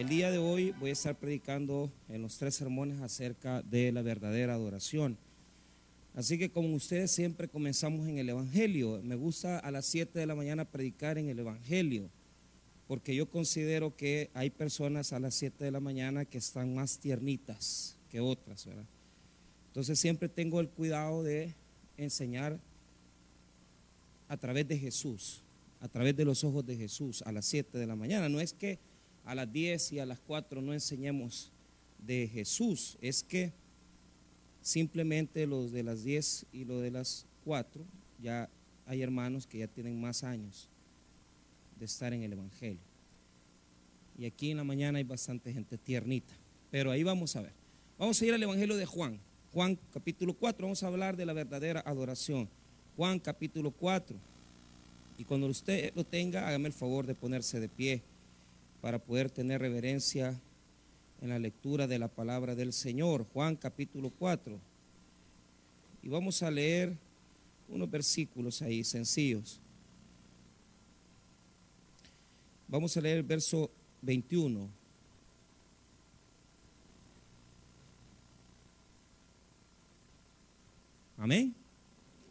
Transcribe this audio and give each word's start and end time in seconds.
El 0.00 0.08
día 0.08 0.30
de 0.30 0.38
hoy 0.38 0.70
voy 0.80 0.88
a 0.88 0.94
estar 0.94 1.14
predicando 1.14 1.92
en 2.08 2.22
los 2.22 2.38
tres 2.38 2.54
sermones 2.54 3.02
acerca 3.02 3.60
de 3.60 3.92
la 3.92 4.00
verdadera 4.00 4.54
adoración. 4.54 5.18
Así 6.14 6.38
que 6.38 6.50
como 6.50 6.74
ustedes 6.74 7.10
siempre 7.10 7.48
comenzamos 7.48 8.08
en 8.08 8.16
el 8.16 8.30
Evangelio. 8.30 9.02
Me 9.02 9.14
gusta 9.14 9.58
a 9.58 9.70
las 9.70 9.84
7 9.84 10.18
de 10.18 10.24
la 10.24 10.34
mañana 10.34 10.64
predicar 10.64 11.18
en 11.18 11.28
el 11.28 11.38
Evangelio, 11.38 12.08
porque 12.88 13.14
yo 13.14 13.28
considero 13.28 13.94
que 13.94 14.30
hay 14.32 14.48
personas 14.48 15.12
a 15.12 15.20
las 15.20 15.34
7 15.34 15.62
de 15.62 15.70
la 15.70 15.80
mañana 15.80 16.24
que 16.24 16.38
están 16.38 16.74
más 16.74 16.98
tiernitas 16.98 17.98
que 18.08 18.20
otras, 18.20 18.64
¿verdad? 18.64 18.86
Entonces 19.66 20.00
siempre 20.00 20.30
tengo 20.30 20.60
el 20.60 20.70
cuidado 20.70 21.22
de 21.22 21.54
enseñar 21.98 22.58
a 24.28 24.38
través 24.38 24.66
de 24.66 24.78
Jesús, 24.78 25.42
a 25.78 25.88
través 25.88 26.16
de 26.16 26.24
los 26.24 26.42
ojos 26.42 26.64
de 26.64 26.78
Jesús 26.78 27.20
a 27.26 27.32
las 27.32 27.44
7 27.44 27.76
de 27.76 27.86
la 27.86 27.96
mañana. 27.96 28.30
No 28.30 28.40
es 28.40 28.54
que 28.54 28.78
a 29.24 29.34
las 29.34 29.52
10 29.52 29.92
y 29.92 29.98
a 29.98 30.06
las 30.06 30.18
4 30.20 30.60
no 30.60 30.72
enseñemos 30.72 31.50
de 31.98 32.28
Jesús, 32.32 32.96
es 33.00 33.22
que 33.22 33.52
simplemente 34.62 35.46
los 35.46 35.72
de 35.72 35.82
las 35.82 36.04
10 36.04 36.46
y 36.52 36.64
los 36.64 36.82
de 36.82 36.90
las 36.90 37.26
4, 37.44 37.84
ya 38.22 38.48
hay 38.86 39.02
hermanos 39.02 39.46
que 39.46 39.58
ya 39.58 39.66
tienen 39.66 40.00
más 40.00 40.24
años 40.24 40.68
de 41.78 41.84
estar 41.84 42.12
en 42.12 42.22
el 42.22 42.32
Evangelio. 42.32 42.80
Y 44.18 44.26
aquí 44.26 44.50
en 44.50 44.58
la 44.58 44.64
mañana 44.64 44.98
hay 44.98 45.04
bastante 45.04 45.52
gente 45.52 45.78
tiernita, 45.78 46.34
pero 46.70 46.90
ahí 46.90 47.02
vamos 47.02 47.36
a 47.36 47.42
ver. 47.42 47.52
Vamos 47.98 48.20
a 48.20 48.26
ir 48.26 48.34
al 48.34 48.42
Evangelio 48.42 48.76
de 48.76 48.86
Juan, 48.86 49.20
Juan 49.52 49.76
capítulo 49.92 50.32
4, 50.32 50.64
vamos 50.64 50.82
a 50.82 50.86
hablar 50.86 51.16
de 51.16 51.26
la 51.26 51.32
verdadera 51.32 51.82
adoración. 51.84 52.48
Juan 52.96 53.18
capítulo 53.18 53.72
4. 53.72 54.16
Y 55.18 55.24
cuando 55.24 55.48
usted 55.48 55.92
lo 55.96 56.04
tenga, 56.04 56.46
hágame 56.46 56.68
el 56.68 56.72
favor 56.72 57.04
de 57.04 57.16
ponerse 57.16 57.58
de 57.58 57.68
pie 57.68 58.00
para 58.80 58.98
poder 58.98 59.30
tener 59.30 59.60
reverencia 59.60 60.40
en 61.20 61.28
la 61.28 61.38
lectura 61.38 61.86
de 61.86 61.98
la 61.98 62.08
palabra 62.08 62.54
del 62.54 62.72
Señor, 62.72 63.26
Juan 63.32 63.56
capítulo 63.56 64.10
4. 64.18 64.58
Y 66.02 66.08
vamos 66.08 66.42
a 66.42 66.50
leer 66.50 66.96
unos 67.68 67.90
versículos 67.90 68.62
ahí 68.62 68.82
sencillos. 68.84 69.60
Vamos 72.68 72.96
a 72.96 73.00
leer 73.00 73.18
el 73.18 73.22
verso 73.22 73.70
21. 74.02 74.68
Amén. 81.18 81.54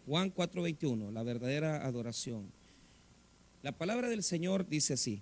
Juan 0.07 0.31
4:21, 0.31 1.11
la 1.11 1.21
verdadera 1.21 1.85
adoración. 1.85 2.51
La 3.61 3.71
palabra 3.71 4.09
del 4.09 4.23
Señor 4.23 4.67
dice 4.67 4.93
así. 4.93 5.21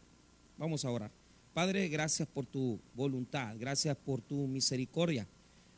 Vamos 0.61 0.85
a 0.85 0.91
orar. 0.91 1.11
Padre, 1.55 1.89
gracias 1.89 2.27
por 2.27 2.45
tu 2.45 2.79
voluntad, 2.93 3.55
gracias 3.57 3.97
por 3.97 4.21
tu 4.21 4.45
misericordia. 4.45 5.27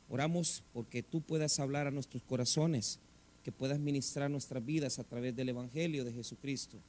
Oramos 0.09 0.61
porque 0.73 1.01
tú 1.01 1.21
puedas 1.21 1.57
hablar 1.61 1.87
a 1.87 1.91
nuestros 1.91 2.21
corazones, 2.21 2.99
que 3.43 3.53
puedas 3.53 3.79
ministrar 3.79 4.29
nuestras 4.29 4.65
vidas 4.65 4.99
a 4.99 5.05
través 5.05 5.33
del 5.37 5.47
Evangelio 5.47 6.03
de 6.03 6.11
Jesucristo. 6.11 6.79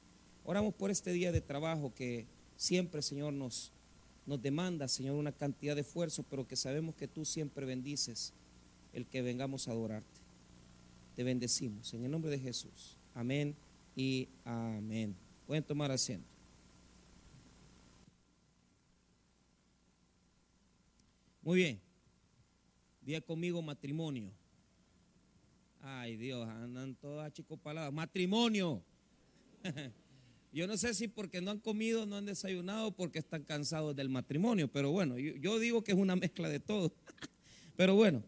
Oramos 0.42 0.74
por 0.74 0.90
este 0.90 1.12
día 1.12 1.30
de 1.30 1.40
trabajo 1.40 1.94
que 1.94 2.26
siempre, 2.56 3.00
Señor, 3.00 3.32
nos, 3.32 3.70
nos 4.26 4.42
demanda, 4.42 4.88
Señor, 4.88 5.14
una 5.14 5.30
cantidad 5.30 5.76
de 5.76 5.82
esfuerzo, 5.82 6.24
pero 6.28 6.48
que 6.48 6.56
sabemos 6.56 6.96
que 6.96 7.06
tú 7.06 7.24
siempre 7.24 7.64
bendices 7.64 8.32
el 8.92 9.06
que 9.06 9.22
vengamos 9.22 9.68
a 9.68 9.70
adorarte. 9.70 10.20
Te 11.14 11.22
bendecimos 11.22 11.94
en 11.94 12.04
el 12.04 12.10
nombre 12.10 12.32
de 12.32 12.40
Jesús. 12.40 12.96
Amén 13.14 13.54
y 13.94 14.26
amén. 14.44 15.14
Pueden 15.46 15.62
tomar 15.62 15.92
asiento. 15.92 16.33
Muy 21.44 21.58
bien. 21.58 21.80
Día 23.02 23.20
conmigo 23.20 23.60
matrimonio. 23.60 24.32
Ay 25.82 26.16
Dios, 26.16 26.48
andan 26.48 26.94
todas 26.94 27.30
paladas. 27.62 27.92
Matrimonio. 27.92 28.82
Yo 30.54 30.66
no 30.66 30.78
sé 30.78 30.94
si 30.94 31.06
porque 31.06 31.42
no 31.42 31.50
han 31.50 31.58
comido, 31.58 32.06
no 32.06 32.16
han 32.16 32.24
desayunado, 32.24 32.92
porque 32.92 33.18
están 33.18 33.44
cansados 33.44 33.94
del 33.94 34.08
matrimonio, 34.08 34.68
pero 34.68 34.92
bueno, 34.92 35.18
yo, 35.18 35.34
yo 35.34 35.58
digo 35.58 35.82
que 35.82 35.90
es 35.90 35.98
una 35.98 36.14
mezcla 36.14 36.48
de 36.48 36.60
todo. 36.60 36.94
pero 37.76 37.96
bueno, 37.96 38.22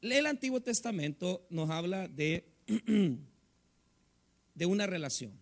el 0.00 0.24
Antiguo 0.24 0.60
Testamento 0.60 1.44
nos 1.50 1.68
habla 1.68 2.06
de, 2.06 2.46
de 4.54 4.66
una 4.66 4.86
relación. 4.86 5.32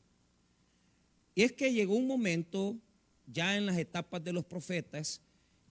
Y 1.35 1.43
es 1.43 1.53
que 1.53 1.75
llegó 1.75 1.97
un 1.97 2.07
momento, 2.07 2.79
ya 3.27 3.59
en 3.59 3.67
las 3.67 3.77
etapas 3.77 4.25
de 4.25 4.33
los 4.33 4.47
profetas, 4.47 5.21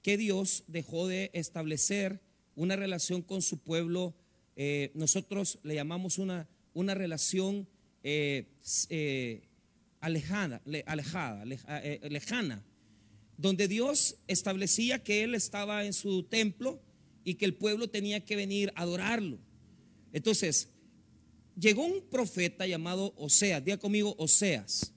que 0.02 0.18
Dios 0.18 0.64
dejó 0.68 1.08
de 1.08 1.32
establecer 1.34 2.22
una 2.56 2.76
relación 2.76 3.22
con 3.22 3.42
su 3.42 3.60
pueblo. 3.60 4.16
Eh, 4.56 4.92
nosotros 4.94 5.60
le 5.64 5.76
llamamos 5.76 6.18
una, 6.18 6.48
una 6.74 6.94
relación 6.94 7.68
eh, 8.04 8.48
eh, 8.90 9.48
alejada, 10.00 10.62
alejada 10.86 11.46
lejana, 11.46 12.64
donde 13.38 13.68
Dios 13.68 14.18
establecía 14.28 15.04
que 15.04 15.24
Él 15.24 15.36
estaba 15.36 15.86
en 15.86 15.94
su 15.94 16.24
templo 16.24 16.82
y 17.24 17.36
que 17.36 17.46
el 17.46 17.54
pueblo 17.54 17.90
tenía 17.90 18.26
que 18.26 18.36
venir 18.36 18.74
a 18.76 18.82
adorarlo. 18.82 19.40
Entonces, 20.14 20.70
llegó 21.58 21.86
un 21.86 22.02
profeta 22.10 22.66
llamado 22.66 23.14
Oseas, 23.18 23.64
diga 23.64 23.78
conmigo 23.78 24.16
Oseas. 24.18 24.94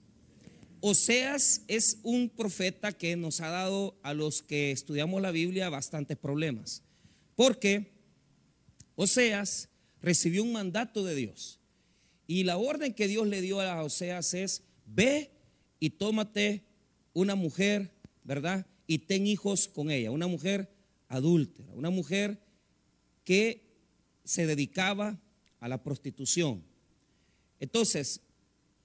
Oseas 0.87 1.63
es 1.67 1.99
un 2.03 2.29
profeta 2.29 2.93
que 2.93 3.17
nos 3.17 3.41
ha 3.41 3.49
dado 3.49 3.99
a 4.03 4.13
los 4.13 4.43
que 4.43 4.71
estudiamos 4.71 5.23
la 5.23 5.31
Biblia 5.31 5.71
bastantes 5.71 6.19
problemas, 6.19 6.83
porque 7.37 7.95
Oseas 8.95 9.71
recibió 10.03 10.43
un 10.43 10.53
mandato 10.53 11.03
de 11.03 11.15
Dios 11.15 11.59
y 12.27 12.45
la 12.45 12.59
orden 12.59 12.93
que 12.93 13.09
Dios 13.09 13.27
le 13.27 13.41
dio 13.41 13.63
a 13.63 13.83
Oseas 13.83 14.35
es, 14.35 14.63
ve 14.85 15.31
y 15.81 15.89
tómate 15.89 16.67
una 17.15 17.35
mujer, 17.35 17.91
¿verdad? 18.23 18.67
Y 18.87 18.99
ten 18.99 19.27
hijos 19.27 19.69
con 19.69 19.91
ella, 19.91 20.11
una 20.11 20.27
mujer 20.27 20.71
adúltera, 21.09 21.73
una 21.73 21.89
mujer 21.89 22.45
que 23.25 23.75
se 24.23 24.47
dedicaba 24.47 25.19
a 25.61 25.69
la 25.69 25.83
prostitución. 25.83 26.63
Entonces, 27.59 28.21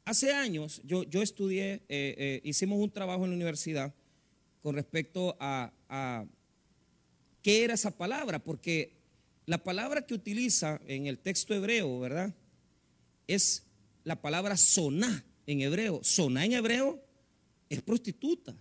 hace 0.09 0.33
años 0.33 0.81
yo, 0.83 1.03
yo 1.03 1.21
estudié, 1.21 1.73
eh, 1.73 2.15
eh, 2.17 2.41
hicimos 2.43 2.79
un 2.79 2.89
trabajo 2.89 3.25
en 3.25 3.29
la 3.29 3.35
universidad 3.35 3.93
con 4.61 4.75
respecto 4.75 5.37
a, 5.39 5.71
a, 5.87 6.25
qué 7.43 7.63
era 7.63 7.75
esa 7.75 7.91
palabra, 7.91 8.43
porque 8.43 8.97
la 9.45 9.63
palabra 9.63 10.05
que 10.05 10.15
utiliza 10.15 10.81
en 10.87 11.05
el 11.05 11.19
texto 11.19 11.53
hebreo, 11.53 11.99
¿verdad? 11.99 12.33
Es 13.27 13.63
la 14.03 14.19
palabra 14.19 14.57
soná 14.57 15.23
en 15.45 15.61
hebreo. 15.61 16.01
Soná 16.03 16.43
en 16.43 16.53
hebreo 16.53 17.01
es 17.69 17.81
prostituta, 17.81 18.55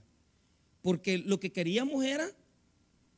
porque 0.82 1.18
lo 1.18 1.40
que 1.40 1.50
queríamos 1.50 2.04
era 2.04 2.30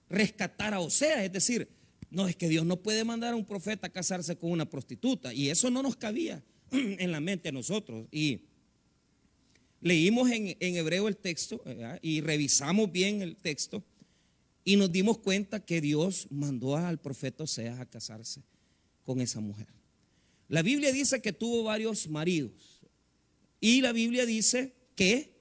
rescatar 0.09 0.73
a 0.73 0.81
Osea, 0.81 1.25
es 1.25 1.33
decir, 1.33 1.69
no 2.11 2.29
es 2.29 2.37
que 2.37 2.49
Dios 2.49 2.65
no 2.65 2.77
puede 2.77 3.05
mandar 3.05 3.35
a 3.35 3.37
un 3.37 3.45
profeta 3.45 3.89
a 3.89 3.93
casarse 3.93 4.39
con 4.39 4.53
una 4.53 4.71
prostituta 4.71 5.35
y 5.35 5.51
eso 5.51 5.69
no 5.71 5.83
nos 5.83 5.97
cabía 5.97 6.43
en 6.99 7.13
la 7.13 7.21
mente 7.21 7.49
a 7.49 7.53
nosotros. 7.53 8.07
Y 8.11 8.43
leímos 9.81 10.31
en, 10.31 10.57
hebreo 10.61 11.09
el 11.09 11.17
texto 11.17 11.63
y 12.03 12.21
revisamos 12.21 12.91
bien 12.91 13.23
el 13.23 13.37
texto 13.37 13.83
y 14.65 14.77
nos 14.77 14.93
dimos 14.93 15.19
cuenta 15.19 15.65
que 15.65 15.81
Dios 15.81 16.27
mandó 16.31 16.77
al 16.77 16.99
profeta 16.99 17.45
Oseas 17.45 17.81
a 17.81 17.87
casarse 17.87 18.43
con 19.05 19.21
esa 19.21 19.41
mujer. 19.41 19.67
La 20.49 20.63
Biblia 20.63 20.93
dice 20.93 21.23
que 21.23 21.33
tuvo 21.33 21.65
varios 21.65 22.09
maridos 22.09 22.81
y 23.61 23.81
la 23.81 23.93
Biblia 23.93 24.27
dice 24.27 24.75
que 24.95 25.33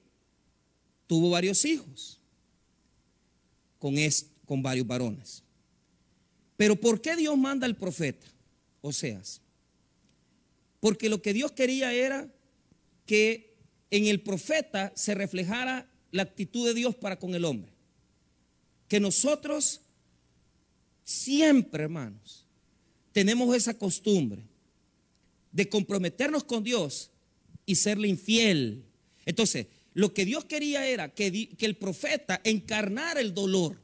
tuvo 1.06 1.30
varios 1.30 1.64
hijos 1.64 2.20
con 3.78 3.94
con 4.44 4.62
varios 4.62 4.86
varones. 4.86 5.42
Pero 6.56 6.76
¿por 6.76 7.00
qué 7.00 7.16
Dios 7.16 7.38
manda 7.38 7.66
al 7.66 7.76
profeta? 7.76 8.26
Oseas. 8.82 9.40
Porque 10.80 11.08
lo 11.08 11.22
que 11.22 11.34
Dios 11.34 11.52
quería 11.52 11.92
era 11.92 12.28
que 13.06 13.54
en 13.90 14.06
el 14.06 14.22
profeta 14.22 14.92
se 14.96 15.14
reflejara 15.14 15.90
la 16.10 16.22
actitud 16.22 16.66
de 16.66 16.74
Dios 16.74 16.96
para 16.96 17.18
con 17.18 17.34
el 17.34 17.44
hombre? 17.44 17.72
Que 18.88 18.98
nosotros 18.98 19.82
siempre, 21.04 21.84
hermanos, 21.84 22.46
tenemos 23.12 23.54
esa 23.54 23.74
costumbre 23.74 24.42
de 25.52 25.68
comprometernos 25.68 26.44
con 26.44 26.64
Dios 26.64 27.10
y 27.66 27.74
serle 27.74 28.08
infiel. 28.08 28.84
Entonces, 29.26 29.66
lo 29.94 30.14
que 30.14 30.24
Dios 30.24 30.44
quería 30.44 30.86
era 30.86 31.12
que, 31.12 31.50
que 31.56 31.66
el 31.66 31.76
profeta 31.76 32.40
encarnara 32.44 33.20
el 33.20 33.34
dolor. 33.34 33.80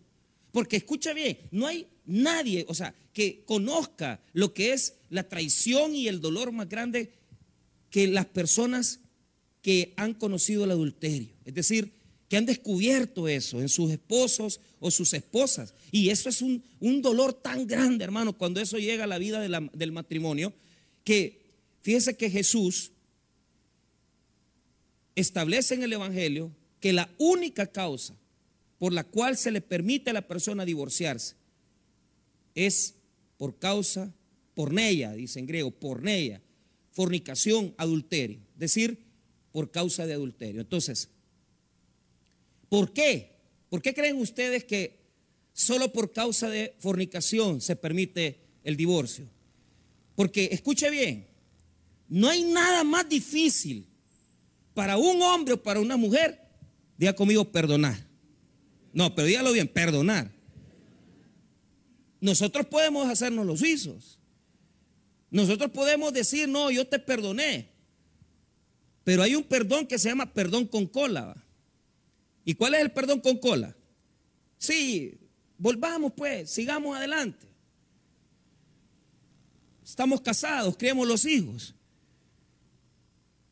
Porque 0.52 0.76
escucha 0.76 1.12
bien, 1.12 1.38
no 1.50 1.66
hay 1.66 1.86
nadie, 2.06 2.64
o 2.68 2.74
sea, 2.74 2.94
que 3.12 3.42
conozca 3.44 4.20
lo 4.32 4.54
que 4.54 4.72
es 4.72 4.94
la 5.10 5.28
traición 5.28 5.94
y 5.94 6.08
el 6.08 6.20
dolor 6.20 6.52
más 6.52 6.68
grande 6.68 7.10
que 7.90 8.06
las 8.06 8.26
personas 8.26 9.00
que 9.62 9.92
han 9.96 10.14
conocido 10.14 10.64
el 10.64 10.70
adulterio. 10.70 11.30
Es 11.44 11.54
decir, 11.54 11.92
que 12.28 12.36
han 12.36 12.46
descubierto 12.46 13.28
eso 13.28 13.60
en 13.60 13.68
sus 13.68 13.90
esposos 13.90 14.60
o 14.80 14.90
sus 14.90 15.12
esposas. 15.14 15.74
Y 15.90 16.10
eso 16.10 16.28
es 16.28 16.42
un, 16.42 16.62
dolor 17.02 17.32
tan 17.32 17.66
grande, 17.66 18.04
hermano, 18.04 18.32
cuando 18.32 18.60
eso 18.60 18.78
llega 18.78 19.04
a 19.04 19.08
la 19.08 19.18
vida 19.18 19.40
del 19.40 19.92
matrimonio, 19.92 20.52
que 21.04 21.40
fíjese 21.82 22.16
que 22.16 22.30
Jesús 22.30 22.92
establece 25.14 25.74
en 25.74 25.84
el 25.84 25.92
Evangelio 25.92 26.52
que 26.80 26.92
la 26.92 27.08
única 27.18 27.66
causa 27.66 28.14
por 28.78 28.92
la 28.92 29.04
cual 29.04 29.36
se 29.36 29.50
le 29.50 29.60
permite 29.60 30.10
a 30.10 30.12
la 30.12 30.28
persona 30.28 30.64
divorciarse 30.64 31.34
es 32.56 32.96
por 33.36 33.58
causa, 33.60 34.12
porneia, 34.54 35.12
dice 35.12 35.38
en 35.38 35.46
griego, 35.46 35.70
porneia, 35.70 36.42
fornicación, 36.90 37.74
adulterio, 37.76 38.40
es 38.54 38.58
decir, 38.58 39.06
por 39.52 39.70
causa 39.70 40.06
de 40.06 40.14
adulterio. 40.14 40.62
Entonces, 40.62 41.10
¿por 42.68 42.92
qué? 42.92 43.36
¿Por 43.68 43.82
qué 43.82 43.94
creen 43.94 44.16
ustedes 44.16 44.64
que 44.64 44.98
solo 45.52 45.92
por 45.92 46.12
causa 46.12 46.48
de 46.48 46.74
fornicación 46.78 47.60
se 47.60 47.76
permite 47.76 48.40
el 48.64 48.76
divorcio? 48.76 49.28
Porque, 50.14 50.48
escuche 50.50 50.88
bien, 50.90 51.26
no 52.08 52.28
hay 52.30 52.44
nada 52.44 52.82
más 52.84 53.08
difícil 53.08 53.86
para 54.72 54.96
un 54.96 55.20
hombre 55.20 55.54
o 55.54 55.62
para 55.62 55.80
una 55.80 55.96
mujer, 55.96 56.40
diga 56.96 57.14
conmigo, 57.14 57.50
perdonar. 57.50 58.06
No, 58.92 59.14
pero 59.14 59.26
dígalo 59.26 59.52
bien, 59.52 59.68
perdonar. 59.68 60.35
Nosotros 62.26 62.66
podemos 62.66 63.08
hacernos 63.08 63.46
los 63.46 63.60
suizos. 63.60 64.18
Nosotros 65.30 65.70
podemos 65.70 66.12
decir, 66.12 66.48
no, 66.48 66.72
yo 66.72 66.84
te 66.84 66.98
perdoné. 66.98 67.68
Pero 69.04 69.22
hay 69.22 69.36
un 69.36 69.44
perdón 69.44 69.86
que 69.86 69.96
se 69.96 70.08
llama 70.08 70.34
perdón 70.34 70.66
con 70.66 70.86
cola. 70.86 71.36
¿Y 72.44 72.54
cuál 72.54 72.74
es 72.74 72.80
el 72.80 72.90
perdón 72.90 73.20
con 73.20 73.38
cola? 73.38 73.76
Sí, 74.58 75.20
volvamos 75.56 76.14
pues, 76.16 76.50
sigamos 76.50 76.96
adelante. 76.96 77.46
Estamos 79.84 80.20
casados, 80.20 80.76
criamos 80.76 81.06
los 81.06 81.24
hijos. 81.26 81.76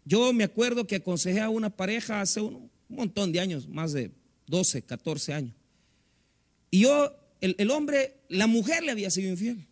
Yo 0.04 0.32
me 0.32 0.42
acuerdo 0.42 0.84
que 0.84 0.96
aconsejé 0.96 1.40
a 1.40 1.48
una 1.48 1.70
pareja 1.70 2.20
hace 2.20 2.40
un 2.40 2.68
montón 2.88 3.30
de 3.30 3.38
años, 3.38 3.68
más 3.68 3.92
de 3.92 4.10
12, 4.48 4.82
14 4.82 5.32
años. 5.32 5.54
Y 6.72 6.80
yo, 6.80 7.23
el, 7.58 7.70
hombre, 7.70 8.14
la 8.28 8.46
mujer 8.46 8.82
le 8.82 8.90
había 8.90 9.10
sido 9.10 9.30
infiel. 9.30 9.66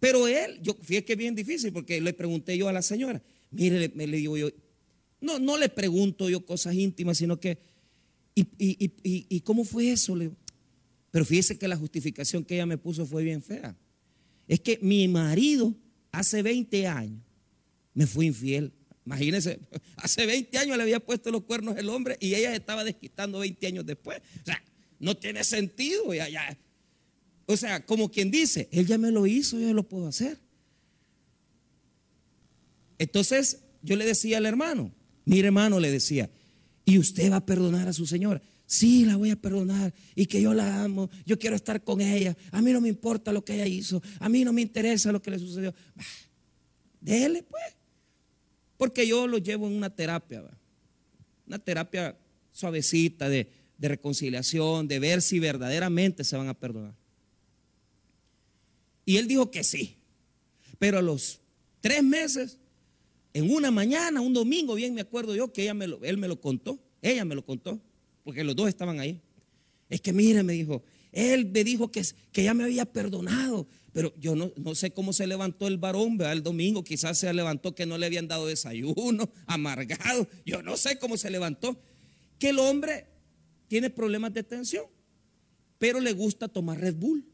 Pero 0.00 0.26
él, 0.26 0.58
yo 0.62 0.74
fíjate 0.74 1.04
que 1.04 1.12
es 1.12 1.18
bien 1.18 1.34
difícil 1.34 1.72
porque 1.72 2.00
le 2.00 2.12
pregunté 2.12 2.56
yo 2.56 2.68
a 2.68 2.72
la 2.72 2.82
señora, 2.82 3.22
mire, 3.50 3.90
me 3.94 4.06
le 4.06 4.16
digo 4.16 4.36
yo, 4.36 4.48
no, 5.20 5.38
no 5.38 5.56
le 5.56 5.68
pregunto 5.68 6.28
yo 6.28 6.44
cosas 6.44 6.74
íntimas, 6.74 7.18
sino 7.18 7.38
que, 7.38 7.58
¿y, 8.34 8.48
y 8.58 9.40
cómo 9.42 9.64
fue 9.64 9.92
eso? 9.92 10.16
Le 10.16 10.32
pero 11.12 11.26
fíjese 11.26 11.58
que 11.58 11.68
la 11.68 11.76
justificación 11.76 12.42
que 12.42 12.54
ella 12.54 12.66
me 12.66 12.78
puso 12.78 13.06
fue 13.06 13.22
bien 13.22 13.42
fea. 13.42 13.76
Es 14.48 14.60
que 14.60 14.78
mi 14.80 15.06
marido 15.06 15.76
hace 16.10 16.42
20 16.42 16.86
años 16.88 17.22
me 17.94 18.06
fue 18.06 18.24
infiel. 18.24 18.72
Imagínense, 19.04 19.60
hace 19.96 20.24
20 20.24 20.56
años 20.56 20.76
le 20.78 20.82
había 20.82 21.00
puesto 21.00 21.30
los 21.30 21.42
cuernos 21.42 21.76
el 21.76 21.88
hombre 21.90 22.16
y 22.18 22.34
ella 22.34 22.54
estaba 22.56 22.82
desquitando 22.82 23.40
20 23.40 23.66
años 23.66 23.86
después. 23.86 24.22
O 24.40 24.44
sea, 24.46 24.64
no 25.02 25.16
tiene 25.16 25.44
sentido. 25.44 26.14
Ya, 26.14 26.28
ya. 26.28 26.56
O 27.44 27.56
sea, 27.56 27.84
como 27.84 28.10
quien 28.10 28.30
dice, 28.30 28.68
él 28.72 28.86
ya 28.86 28.96
me 28.96 29.10
lo 29.10 29.26
hizo, 29.26 29.58
yo 29.58 29.74
lo 29.74 29.86
puedo 29.86 30.06
hacer. 30.06 30.38
Entonces 32.98 33.58
yo 33.82 33.96
le 33.96 34.06
decía 34.06 34.38
al 34.38 34.46
hermano, 34.46 34.94
mire 35.24 35.48
hermano, 35.48 35.80
le 35.80 35.90
decía, 35.90 36.30
¿y 36.84 36.98
usted 36.98 37.30
va 37.32 37.36
a 37.36 37.46
perdonar 37.46 37.88
a 37.88 37.92
su 37.92 38.06
señora? 38.06 38.40
Sí, 38.64 39.04
la 39.04 39.16
voy 39.16 39.30
a 39.30 39.36
perdonar 39.36 39.92
y 40.14 40.26
que 40.26 40.40
yo 40.40 40.54
la 40.54 40.84
amo, 40.84 41.10
yo 41.26 41.38
quiero 41.38 41.56
estar 41.56 41.82
con 41.82 42.00
ella, 42.00 42.36
a 42.52 42.62
mí 42.62 42.72
no 42.72 42.80
me 42.80 42.88
importa 42.88 43.32
lo 43.32 43.44
que 43.44 43.54
ella 43.54 43.66
hizo, 43.66 44.00
a 44.20 44.28
mí 44.28 44.44
no 44.44 44.52
me 44.52 44.62
interesa 44.62 45.10
lo 45.10 45.20
que 45.20 45.32
le 45.32 45.38
sucedió. 45.40 45.74
Déjele 47.00 47.42
pues. 47.42 47.64
Porque 48.76 49.06
yo 49.06 49.26
lo 49.26 49.38
llevo 49.38 49.66
en 49.66 49.74
una 49.74 49.90
terapia, 49.94 50.44
una 51.46 51.58
terapia 51.58 52.16
suavecita 52.52 53.28
de, 53.28 53.61
reconciliación, 53.78 54.88
de 54.88 54.98
ver 54.98 55.22
si 55.22 55.38
verdaderamente 55.38 56.24
se 56.24 56.36
van 56.36 56.48
a 56.48 56.54
perdonar. 56.54 56.94
Y 59.04 59.16
él 59.16 59.26
dijo 59.26 59.50
que 59.50 59.64
sí. 59.64 59.96
Pero 60.78 60.98
a 60.98 61.02
los 61.02 61.40
tres 61.80 62.02
meses, 62.02 62.58
en 63.34 63.50
una 63.50 63.70
mañana, 63.70 64.20
un 64.20 64.34
domingo, 64.34 64.74
bien 64.74 64.94
me 64.94 65.00
acuerdo 65.00 65.34
yo 65.34 65.52
que 65.52 65.62
ella 65.62 65.74
me 65.74 65.86
él 66.02 66.16
me 66.18 66.28
lo 66.28 66.40
contó, 66.40 66.78
ella 67.00 67.24
me 67.24 67.34
lo 67.34 67.44
contó, 67.44 67.80
porque 68.24 68.44
los 68.44 68.54
dos 68.54 68.68
estaban 68.68 69.00
ahí. 69.00 69.20
Es 69.88 70.00
que 70.00 70.12
mire, 70.12 70.42
me 70.42 70.52
dijo, 70.52 70.82
él 71.12 71.46
me 71.46 71.64
dijo 71.64 71.90
que, 71.90 72.02
que 72.32 72.44
ya 72.44 72.54
me 72.54 72.64
había 72.64 72.86
perdonado, 72.86 73.66
pero 73.92 74.14
yo 74.18 74.34
no, 74.34 74.52
no, 74.56 74.74
sé 74.74 74.92
cómo 74.92 75.12
se 75.12 75.26
levantó 75.26 75.68
el 75.68 75.76
varón, 75.76 76.16
¿verdad? 76.16 76.32
El 76.32 76.42
domingo 76.42 76.82
quizás 76.82 77.18
se 77.18 77.32
levantó 77.32 77.74
que 77.74 77.84
no 77.84 77.98
le 77.98 78.06
habían 78.06 78.26
dado 78.26 78.46
desayuno, 78.46 79.30
amargado. 79.46 80.26
Yo 80.46 80.62
no 80.62 80.76
sé 80.76 80.98
cómo 80.98 81.16
se 81.16 81.30
levantó. 81.30 81.78
Que 82.38 82.48
el 82.48 82.58
hombre 82.58 83.06
tiene 83.72 83.88
problemas 83.88 84.34
de 84.34 84.42
tensión, 84.42 84.84
pero 85.78 85.98
le 85.98 86.12
gusta 86.12 86.46
tomar 86.46 86.78
Red 86.78 86.96
Bull. 86.96 87.24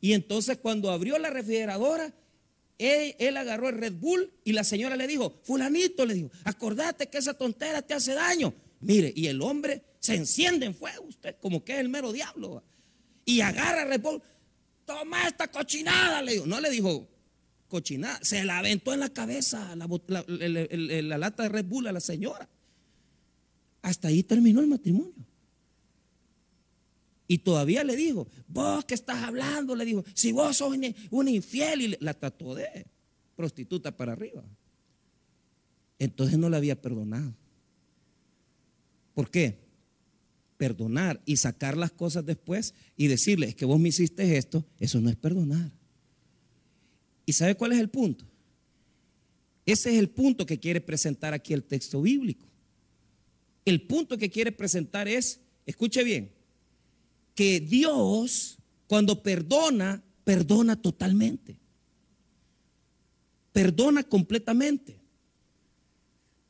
Y 0.00 0.14
entonces 0.14 0.56
cuando 0.56 0.90
abrió 0.90 1.18
la 1.18 1.28
refrigeradora, 1.28 2.14
él, 2.78 3.36
agarró 3.36 3.68
el 3.68 3.76
Red 3.76 3.92
Bull 3.92 4.32
y 4.42 4.54
la 4.54 4.64
señora 4.64 4.96
le 4.96 5.06
dijo, 5.06 5.38
fulanito, 5.42 6.06
le 6.06 6.14
dijo, 6.14 6.30
acordate 6.44 7.08
que 7.08 7.18
esa 7.18 7.34
tontera 7.34 7.82
te 7.82 7.92
hace 7.92 8.14
daño. 8.14 8.54
Mire, 8.80 9.12
y 9.14 9.26
el 9.26 9.42
hombre 9.42 9.82
se 9.98 10.14
enciende 10.14 10.64
en 10.64 10.74
fuego, 10.74 11.04
usted 11.06 11.36
como 11.42 11.62
que 11.62 11.74
es 11.74 11.80
el 11.80 11.90
mero 11.90 12.10
diablo. 12.10 12.64
Y 13.26 13.42
agarra 13.42 13.84
Red 13.84 14.00
Bull 14.00 14.22
toma 14.86 15.28
esta 15.28 15.48
cochinada, 15.48 16.22
le 16.22 16.32
dijo. 16.32 16.46
No 16.46 16.58
le 16.58 16.70
dijo 16.70 17.06
cochinada, 17.68 18.18
se 18.22 18.44
la 18.44 18.60
aventó 18.60 18.94
en 18.94 19.00
la 19.00 19.10
cabeza 19.10 19.76
la, 19.76 21.18
lata 21.18 21.42
de 21.42 21.48
Red 21.50 21.66
Bull 21.66 21.86
a 21.86 21.92
la 21.92 22.00
señora. 22.00 22.48
Hasta 23.82 24.08
ahí 24.08 24.22
terminó 24.22 24.62
el 24.62 24.68
matrimonio. 24.68 25.29
Y 27.30 27.38
todavía 27.38 27.84
le 27.84 27.94
dijo, 27.94 28.26
vos 28.48 28.84
que 28.84 28.94
estás 28.94 29.22
hablando, 29.22 29.76
le 29.76 29.84
dijo, 29.84 30.04
si 30.14 30.32
vos 30.32 30.56
sos 30.56 30.74
un 31.10 31.28
infiel, 31.28 31.80
y 31.80 31.96
la 32.00 32.12
trató 32.12 32.56
de 32.56 32.84
prostituta 33.36 33.96
para 33.96 34.14
arriba. 34.14 34.42
Entonces 36.00 36.36
no 36.36 36.50
la 36.50 36.56
había 36.56 36.82
perdonado. 36.82 37.32
¿Por 39.14 39.30
qué? 39.30 39.60
perdonar 40.56 41.22
y 41.24 41.36
sacar 41.36 41.76
las 41.76 41.92
cosas 41.92 42.26
después 42.26 42.74
y 42.96 43.06
decirle, 43.06 43.46
es 43.46 43.54
que 43.54 43.64
vos 43.64 43.78
me 43.78 43.90
hiciste 43.90 44.36
esto, 44.36 44.66
eso 44.80 45.00
no 45.00 45.08
es 45.08 45.14
perdonar. 45.14 45.70
¿Y 47.26 47.32
sabe 47.32 47.54
cuál 47.54 47.72
es 47.72 47.78
el 47.78 47.90
punto? 47.90 48.24
Ese 49.64 49.92
es 49.92 50.00
el 50.00 50.10
punto 50.10 50.44
que 50.44 50.58
quiere 50.58 50.80
presentar 50.80 51.32
aquí 51.32 51.54
el 51.54 51.62
texto 51.62 52.02
bíblico. 52.02 52.44
El 53.64 53.82
punto 53.82 54.18
que 54.18 54.30
quiere 54.30 54.50
presentar 54.50 55.06
es, 55.06 55.38
escuche 55.64 56.02
bien, 56.02 56.39
que 57.40 57.58
Dios 57.58 58.58
cuando 58.86 59.22
perdona, 59.22 60.02
perdona 60.24 60.76
totalmente. 60.76 61.56
Perdona 63.50 64.02
completamente. 64.02 65.00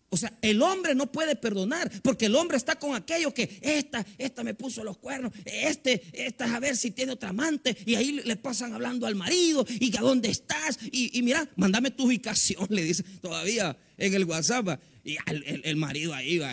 O 0.09 0.17
sea, 0.17 0.37
el 0.43 0.61
hombre 0.61 0.97
no 0.97 1.13
puede 1.13 1.37
perdonar 1.37 1.89
porque 2.03 2.27
el 2.27 2.35
hombre 2.35 2.57
está 2.57 2.75
con 2.75 2.97
aquello 2.97 3.33
que 3.33 3.61
esta, 3.63 4.05
esta 4.19 4.43
me 4.43 4.55
puso 4.55 4.83
los 4.83 4.99
cuernos, 4.99 5.31
este, 5.45 6.03
esta 6.13 6.47
es 6.47 6.51
a 6.51 6.59
ver 6.59 6.77
si 6.77 6.91
tiene 6.91 7.13
otra 7.13 7.29
amante 7.29 7.77
y 7.87 7.95
ahí 7.95 8.21
le 8.25 8.35
pasan 8.35 8.73
hablando 8.75 9.07
al 9.07 9.15
marido 9.15 9.65
y 9.69 9.97
a 9.97 10.01
dónde 10.01 10.29
estás 10.29 10.77
y, 10.91 11.23
mira, 11.23 11.49
mándame 11.55 11.93
tu 11.93 12.07
ubicación, 12.07 12.67
le 12.71 12.83
dice 12.83 13.05
todavía 13.21 13.77
en 13.97 14.13
el 14.13 14.25
WhatsApp 14.25 14.81
y 15.05 15.19
el, 15.29 15.77
marido 15.77 16.15
ahí 16.15 16.39
va, 16.39 16.53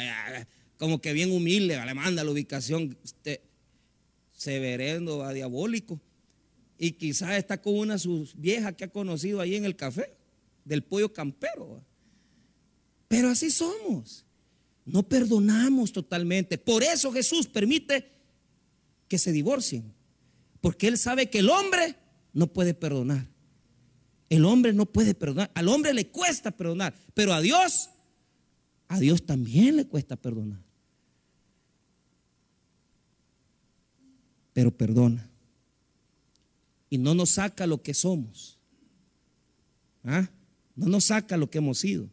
como 0.77 1.01
que 1.01 1.11
bien 1.13 1.31
humilde, 1.31 1.83
le 1.83 1.93
manda 1.95 2.23
la 2.23 2.29
ubicación, 2.29 2.95
este, 3.03 3.46
severendo, 4.37 5.17
va 5.17 5.33
diabólico 5.33 5.99
y 6.77 6.91
quizás 6.91 7.31
está 7.31 7.61
con 7.61 7.77
una 7.77 7.93
de 7.93 7.99
sus 7.99 8.39
viejas 8.39 8.75
que 8.75 8.85
ha 8.85 8.89
conocido 8.89 9.41
ahí 9.41 9.55
en 9.55 9.65
el 9.65 9.75
café 9.75 10.15
del 10.63 10.83
pollo 10.83 11.11
campero. 11.11 11.83
Pero 13.07 13.29
así 13.29 13.49
somos. 13.49 14.23
no 14.85 15.03
perdonamos 15.03 15.91
totalmente. 15.91 16.57
Por 16.57 16.81
eso 16.81 17.11
Jesús 17.11 17.47
permite 17.47 18.09
que 19.09 19.17
se 19.17 19.33
divorcien. 19.33 19.93
Porque 20.61 20.87
Él 20.87 20.97
sabe 20.97 21.29
que 21.29 21.39
el 21.39 21.49
hombre 21.49 21.95
no 22.31 22.47
puede 22.47 22.73
perdonar. 22.73 23.27
El 24.29 24.45
hombre 24.45 24.71
no 24.71 24.85
puede 24.85 25.13
perdonar. 25.13 25.51
Al 25.55 25.67
hombre 25.67 25.93
le 25.93 26.07
cuesta 26.07 26.51
perdonar. 26.51 26.93
Pero 27.13 27.33
a 27.33 27.41
Dios, 27.41 27.89
a 28.87 28.99
Dios 28.99 29.25
también 29.25 29.75
le 29.75 29.87
cuesta 29.87 30.15
perdonar. 30.15 30.66
Pero 34.57 34.75
perdona. 34.75 35.29
Y 36.89 36.97
no 36.97 37.13
nos 37.13 37.29
saca 37.29 37.67
lo 37.67 37.83
que 37.83 37.93
somos. 37.93 38.57
¿Ah? 40.03 40.27
No 40.75 40.87
nos 40.87 41.03
saca 41.03 41.37
lo 41.37 41.47
que 41.47 41.59
hemos 41.59 41.77
sido. 41.77 42.09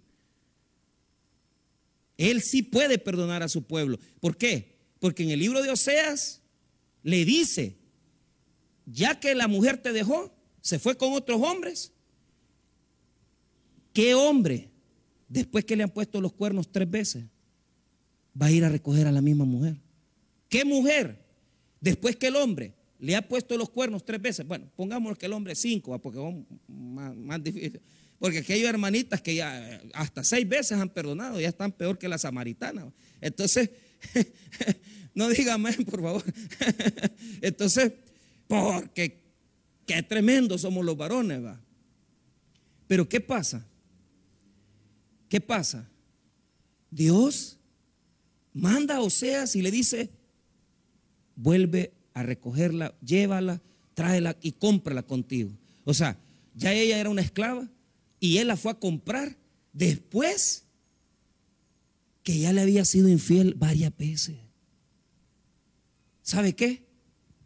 Él 2.18 2.42
sí 2.42 2.62
puede 2.62 2.98
perdonar 2.98 3.42
a 3.42 3.48
su 3.48 3.62
pueblo. 3.62 3.98
¿Por 4.20 4.36
qué? 4.36 4.76
Porque 4.98 5.22
en 5.22 5.30
el 5.30 5.40
libro 5.40 5.62
de 5.62 5.70
Oseas 5.70 6.42
le 7.02 7.24
dice, 7.24 7.78
ya 8.84 9.18
que 9.18 9.34
la 9.34 9.48
mujer 9.48 9.78
te 9.78 9.94
dejó, 9.94 10.30
se 10.60 10.78
fue 10.78 10.98
con 10.98 11.14
otros 11.14 11.40
hombres, 11.40 11.92
¿qué 13.94 14.14
hombre, 14.14 14.68
después 15.30 15.64
que 15.64 15.76
le 15.76 15.84
han 15.84 15.90
puesto 15.90 16.20
los 16.20 16.34
cuernos 16.34 16.70
tres 16.70 16.90
veces, 16.90 17.24
va 18.38 18.48
a 18.48 18.52
ir 18.52 18.66
a 18.66 18.68
recoger 18.68 19.06
a 19.06 19.12
la 19.12 19.22
misma 19.22 19.46
mujer? 19.46 19.80
¿Qué 20.50 20.66
mujer, 20.66 21.24
después 21.84 22.16
que 22.16 22.28
el 22.28 22.36
hombre 22.36 22.74
le 22.98 23.14
ha 23.14 23.28
puesto 23.28 23.56
los 23.58 23.68
cuernos 23.68 24.04
tres 24.04 24.20
veces? 24.20 24.46
Bueno, 24.46 24.70
pongámoslo 24.74 25.16
que 25.16 25.26
el 25.26 25.32
hombre 25.34 25.54
cinco, 25.54 25.96
porque 26.00 26.18
es 26.18 26.34
más, 26.66 27.14
más 27.14 27.42
difícil. 27.42 27.80
Porque 28.18 28.38
aquí 28.38 28.54
hay 28.54 28.64
hermanitas 28.64 29.20
que 29.20 29.34
ya 29.34 29.82
hasta 29.92 30.24
seis 30.24 30.48
veces 30.48 30.78
han 30.78 30.88
perdonado, 30.88 31.40
ya 31.40 31.48
están 31.48 31.72
peor 31.72 31.98
que 31.98 32.08
la 32.08 32.16
samaritana. 32.16 32.90
Entonces, 33.20 33.70
no 35.14 35.28
dígame, 35.28 35.72
por 35.84 36.00
favor. 36.00 36.24
Entonces, 37.42 37.92
porque 38.48 39.20
qué 39.84 40.02
tremendo 40.02 40.56
somos 40.56 40.84
los 40.84 40.96
varones, 40.96 41.44
va. 41.44 41.60
Pero 42.86 43.06
¿qué 43.08 43.20
pasa? 43.20 43.66
¿Qué 45.28 45.40
pasa? 45.40 45.90
Dios 46.90 47.58
manda 48.54 48.96
a 48.96 49.00
Oseas 49.00 49.56
y 49.56 49.62
le 49.62 49.70
dice, 49.70 50.10
vuelve 51.36 51.92
a 52.14 52.22
recogerla, 52.22 52.94
llévala, 53.04 53.60
tráela 53.94 54.36
y 54.40 54.52
cómprala 54.52 55.02
contigo. 55.02 55.50
O 55.84 55.94
sea, 55.94 56.18
ya 56.54 56.72
ella 56.72 56.98
era 56.98 57.10
una 57.10 57.22
esclava, 57.22 57.68
y 58.20 58.38
él 58.38 58.48
la 58.48 58.56
fue 58.56 58.72
a 58.72 58.78
comprar 58.78 59.36
después 59.72 60.64
que 62.22 62.38
ya 62.38 62.52
le 62.52 62.62
había 62.62 62.84
sido 62.84 63.08
infiel 63.08 63.54
varias 63.54 63.94
veces. 63.96 64.36
¿Sabe 66.22 66.54
qué? 66.54 66.86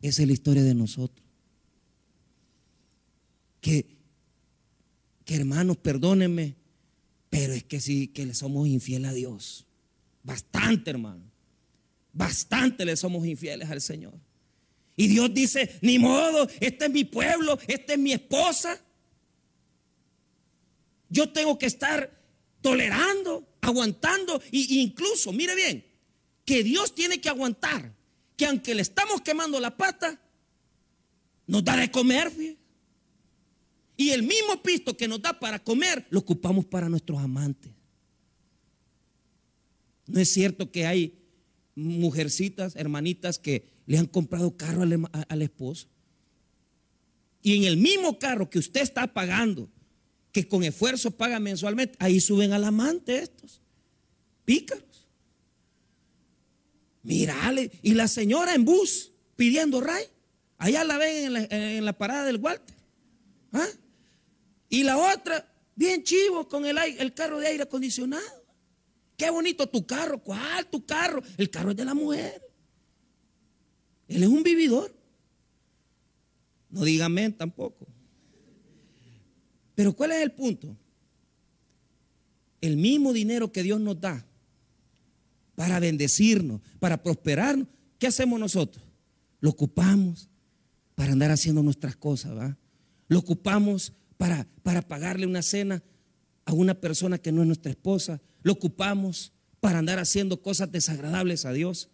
Esa 0.02 0.22
es 0.22 0.28
la 0.28 0.34
historia 0.34 0.62
de 0.62 0.74
nosotros. 0.74 1.26
Que, 3.60 3.96
que 5.24 5.34
hermanos, 5.34 5.78
perdónenme, 5.78 6.54
pero 7.28 7.52
es 7.54 7.64
que 7.64 7.80
sí, 7.80 8.06
que 8.06 8.24
le 8.24 8.34
somos 8.34 8.68
infieles 8.68 9.10
a 9.10 9.14
Dios. 9.14 9.66
Bastante, 10.22 10.90
hermano. 10.90 11.27
Bastante 12.18 12.84
le 12.84 12.96
somos 12.96 13.24
infieles 13.24 13.70
al 13.70 13.80
Señor. 13.80 14.18
Y 14.96 15.06
Dios 15.06 15.32
dice, 15.32 15.78
ni 15.82 16.00
modo, 16.00 16.48
este 16.58 16.86
es 16.86 16.90
mi 16.90 17.04
pueblo, 17.04 17.56
esta 17.68 17.92
es 17.92 17.98
mi 18.00 18.12
esposa. 18.12 18.76
Yo 21.08 21.30
tengo 21.30 21.56
que 21.56 21.66
estar 21.66 22.20
tolerando, 22.60 23.48
aguantando 23.60 24.42
e 24.50 24.58
incluso, 24.80 25.32
mire 25.32 25.54
bien, 25.54 25.86
que 26.44 26.64
Dios 26.64 26.92
tiene 26.92 27.20
que 27.20 27.28
aguantar, 27.28 27.94
que 28.36 28.46
aunque 28.46 28.74
le 28.74 28.82
estamos 28.82 29.20
quemando 29.20 29.60
la 29.60 29.76
pata, 29.76 30.20
nos 31.46 31.62
da 31.62 31.76
de 31.76 31.88
comer. 31.88 32.32
Y 33.96 34.10
el 34.10 34.24
mismo 34.24 34.60
pisto 34.60 34.96
que 34.96 35.06
nos 35.06 35.22
da 35.22 35.38
para 35.38 35.62
comer, 35.62 36.04
lo 36.10 36.18
ocupamos 36.18 36.64
para 36.64 36.88
nuestros 36.88 37.20
amantes. 37.20 37.70
No 40.08 40.18
es 40.18 40.28
cierto 40.28 40.72
que 40.72 40.84
hay 40.84 41.17
mujercitas, 41.78 42.74
hermanitas 42.76 43.38
que 43.38 43.64
le 43.86 43.98
han 43.98 44.06
comprado 44.06 44.56
carro 44.56 44.82
al, 44.82 45.42
esposo. 45.42 45.86
Y 47.40 47.56
en 47.56 47.64
el 47.64 47.76
mismo 47.76 48.18
carro 48.18 48.50
que 48.50 48.58
usted 48.58 48.82
está 48.82 49.14
pagando, 49.14 49.70
que 50.32 50.46
con 50.46 50.64
esfuerzo 50.64 51.12
paga 51.12 51.38
mensualmente, 51.38 51.96
ahí 52.00 52.20
suben 52.20 52.52
al 52.52 52.64
amante 52.64 53.18
estos, 53.18 53.62
pícaros. 54.44 55.06
Mirale, 57.02 57.70
y 57.82 57.94
la 57.94 58.08
señora 58.08 58.54
en 58.54 58.64
bus 58.64 59.12
pidiendo 59.36 59.80
ray, 59.80 60.04
allá 60.58 60.84
la 60.84 60.98
ven 60.98 61.36
en 61.50 61.84
la, 61.84 61.92
parada 61.96 62.24
del 62.24 62.36
Walter. 62.36 62.76
¿Ah? 63.52 63.68
Y 64.68 64.82
la 64.82 64.98
otra, 64.98 65.50
bien 65.76 66.02
chivo, 66.02 66.48
con 66.48 66.66
el, 66.66 66.76
el 66.76 67.14
carro 67.14 67.38
de 67.38 67.46
aire 67.46 67.62
acondicionado. 67.62 68.37
Qué 69.18 69.28
bonito 69.30 69.68
tu 69.68 69.84
carro, 69.84 70.22
¿cuál 70.22 70.70
tu 70.70 70.86
carro? 70.86 71.20
El 71.36 71.50
carro 71.50 71.72
es 71.72 71.76
de 71.76 71.84
la 71.84 71.92
mujer. 71.92 72.40
Él 74.06 74.22
es 74.22 74.28
un 74.28 74.44
vividor. 74.44 74.94
No 76.70 76.84
dígame 76.84 77.28
tampoco. 77.32 77.88
Pero 79.74 79.92
¿cuál 79.92 80.12
es 80.12 80.22
el 80.22 80.30
punto? 80.30 80.76
El 82.60 82.76
mismo 82.76 83.12
dinero 83.12 83.50
que 83.50 83.64
Dios 83.64 83.80
nos 83.80 84.00
da 84.00 84.24
para 85.56 85.80
bendecirnos, 85.80 86.60
para 86.78 87.02
prosperarnos, 87.02 87.66
¿qué 87.98 88.06
hacemos 88.06 88.38
nosotros? 88.38 88.84
Lo 89.40 89.50
ocupamos 89.50 90.28
para 90.94 91.12
andar 91.12 91.32
haciendo 91.32 91.64
nuestras 91.64 91.96
cosas, 91.96 92.36
¿va? 92.36 92.56
Lo 93.08 93.18
ocupamos 93.18 93.92
para, 94.16 94.46
para 94.62 94.82
pagarle 94.82 95.26
una 95.26 95.42
cena 95.42 95.82
a 96.48 96.54
una 96.54 96.80
persona 96.80 97.18
que 97.18 97.30
no 97.30 97.42
es 97.42 97.46
nuestra 97.46 97.70
esposa. 97.70 98.22
Lo 98.42 98.52
ocupamos 98.54 99.34
para 99.60 99.80
andar 99.80 99.98
haciendo 99.98 100.40
cosas 100.40 100.72
desagradables 100.72 101.44
a 101.44 101.52
Dios. 101.52 101.90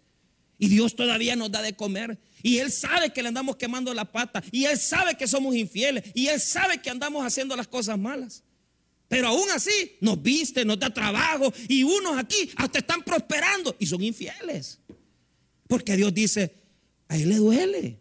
Y 0.59 0.69
Dios 0.69 0.95
todavía 0.95 1.35
nos 1.35 1.51
da 1.51 1.61
de 1.61 1.75
comer. 1.75 2.21
Y 2.41 2.59
Él 2.59 2.71
sabe 2.71 3.13
que 3.13 3.21
le 3.21 3.31
andamos 3.31 3.57
quemando 3.57 3.93
la 3.93 4.13
pata. 4.13 4.45
Y 4.53 4.67
Él 4.67 4.79
sabe 4.79 5.17
que 5.17 5.27
somos 5.27 5.57
infieles. 5.57 6.05
Y 6.15 6.29
Él 6.29 6.41
sabe 6.41 6.81
que 6.81 6.89
andamos 6.89 7.27
haciendo 7.27 7.57
las 7.57 7.67
cosas 7.67 7.99
malas. 7.99 8.45
Pero 9.09 9.27
aún 9.27 9.51
así 9.51 9.97
nos 10.01 10.23
viste, 10.23 10.65
nos 10.65 10.79
da 10.79 10.95
trabajo. 10.95 11.53
Y 11.69 11.83
unos 11.83 12.17
aquí 12.17 12.53
hasta 12.55 12.79
están 12.79 13.03
prosperando. 13.03 13.75
Y 13.81 13.87
son 13.87 14.05
infieles. 14.05 14.79
Porque 15.67 15.97
Dios 15.97 16.15
dice, 16.15 16.55
a 17.09 17.17
Él 17.17 17.29
le 17.29 17.37
duele. 17.39 17.99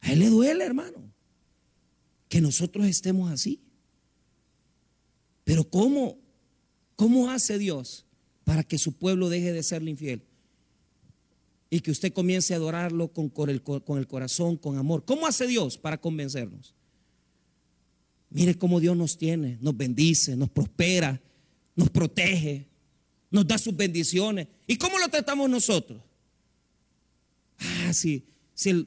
A 0.00 0.12
Él 0.12 0.20
le 0.20 0.28
duele, 0.30 0.64
hermano. 0.64 1.12
Que 2.30 2.40
nosotros 2.40 2.86
estemos 2.86 3.30
así. 3.30 3.60
Pero 5.50 5.68
¿cómo? 5.68 6.16
¿Cómo 6.94 7.28
hace 7.28 7.58
Dios 7.58 8.06
para 8.44 8.62
que 8.62 8.78
su 8.78 8.92
pueblo 8.92 9.28
deje 9.28 9.52
de 9.52 9.64
serle 9.64 9.90
infiel? 9.90 10.22
y 11.72 11.80
que 11.80 11.90
usted 11.90 12.12
comience 12.12 12.52
a 12.52 12.56
adorarlo 12.56 13.12
con, 13.12 13.32
el, 13.48 13.62
con 13.62 13.98
el 13.98 14.06
corazón, 14.06 14.56
con 14.56 14.76
amor. 14.76 15.04
¿Cómo 15.04 15.26
hace 15.26 15.46
Dios 15.48 15.76
para 15.76 16.00
convencernos? 16.00 16.74
Mire 18.28 18.56
cómo 18.56 18.80
Dios 18.80 18.96
nos 18.96 19.18
tiene, 19.18 19.56
nos 19.60 19.76
bendice, 19.76 20.36
nos 20.36 20.50
prospera, 20.50 21.20
nos 21.76 21.90
protege, 21.90 22.66
nos 23.30 23.46
da 23.46 23.56
sus 23.58 23.76
bendiciones. 23.76 24.48
¿Y 24.68 24.76
cómo 24.76 24.98
lo 24.98 25.08
tratamos 25.08 25.48
nosotros? 25.48 26.00
Ah, 27.58 27.92
sí, 27.92 28.24
si 28.52 28.86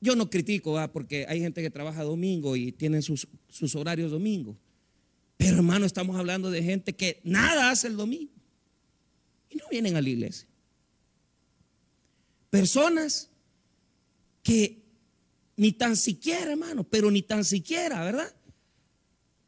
yo 0.00 0.16
no 0.16 0.28
critico, 0.28 0.78
ah, 0.78 0.90
porque 0.90 1.26
hay 1.26 1.40
gente 1.40 1.62
que 1.62 1.70
trabaja 1.70 2.02
domingo 2.02 2.56
y 2.56 2.72
tienen 2.72 3.02
sus, 3.02 3.28
sus 3.48 3.74
horarios 3.74 4.10
domingo. 4.10 4.58
Pero 5.38 5.56
hermano, 5.56 5.86
estamos 5.86 6.18
hablando 6.18 6.50
de 6.50 6.62
gente 6.62 6.94
que 6.94 7.20
nada 7.24 7.70
hace 7.70 7.86
el 7.86 7.96
domingo 7.96 8.32
y 9.48 9.56
no 9.56 9.64
vienen 9.70 9.96
a 9.96 10.02
la 10.02 10.08
iglesia. 10.10 10.46
Personas 12.50 13.30
que 14.42 14.84
ni 15.56 15.72
tan 15.72 15.96
siquiera, 15.96 16.50
hermano, 16.50 16.84
pero 16.84 17.10
ni 17.10 17.22
tan 17.22 17.44
siquiera, 17.44 18.04
¿verdad? 18.04 18.34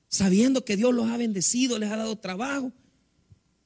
Sabiendo 0.08 0.64
que 0.64 0.76
Dios 0.76 0.94
los 0.94 1.08
ha 1.08 1.16
bendecido, 1.16 1.78
les 1.78 1.90
ha 1.90 1.96
dado 1.96 2.16
trabajo, 2.16 2.72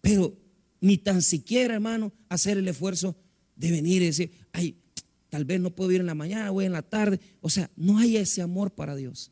pero 0.00 0.36
ni 0.80 0.96
tan 0.96 1.20
siquiera, 1.20 1.74
hermano, 1.74 2.12
hacer 2.28 2.56
el 2.56 2.68
esfuerzo 2.68 3.16
de 3.56 3.70
venir 3.70 4.02
y 4.02 4.06
decir, 4.06 4.32
ay, 4.52 4.78
tal 5.28 5.44
vez 5.44 5.60
no 5.60 5.74
puedo 5.74 5.90
ir 5.92 6.00
en 6.00 6.06
la 6.06 6.14
mañana, 6.14 6.50
voy 6.50 6.64
en 6.64 6.72
la 6.72 6.82
tarde. 6.82 7.20
O 7.40 7.50
sea, 7.50 7.70
no 7.76 7.98
hay 7.98 8.16
ese 8.16 8.40
amor 8.40 8.74
para 8.74 8.96
Dios. 8.96 9.30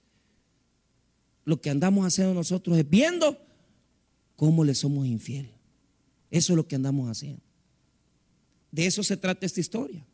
Lo 1.45 1.61
que 1.61 1.71
andamos 1.71 2.07
haciendo 2.07 2.35
nosotros 2.35 2.79
es 2.79 2.89
viendo 2.89 3.39
cómo 4.37 4.65
le 4.65 4.75
somos 4.75 5.07
infiel. 5.07 5.51
Eso 6.31 6.53
es 6.53 6.57
lo 6.57 6.67
que 6.67 6.77
andamos 6.77 7.09
haciendo. 7.11 7.43
De 8.71 8.87
eso 8.87 9.03
se 9.03 9.17
trata 9.17 9.45
esta 9.45 9.61
historia. 9.61 10.07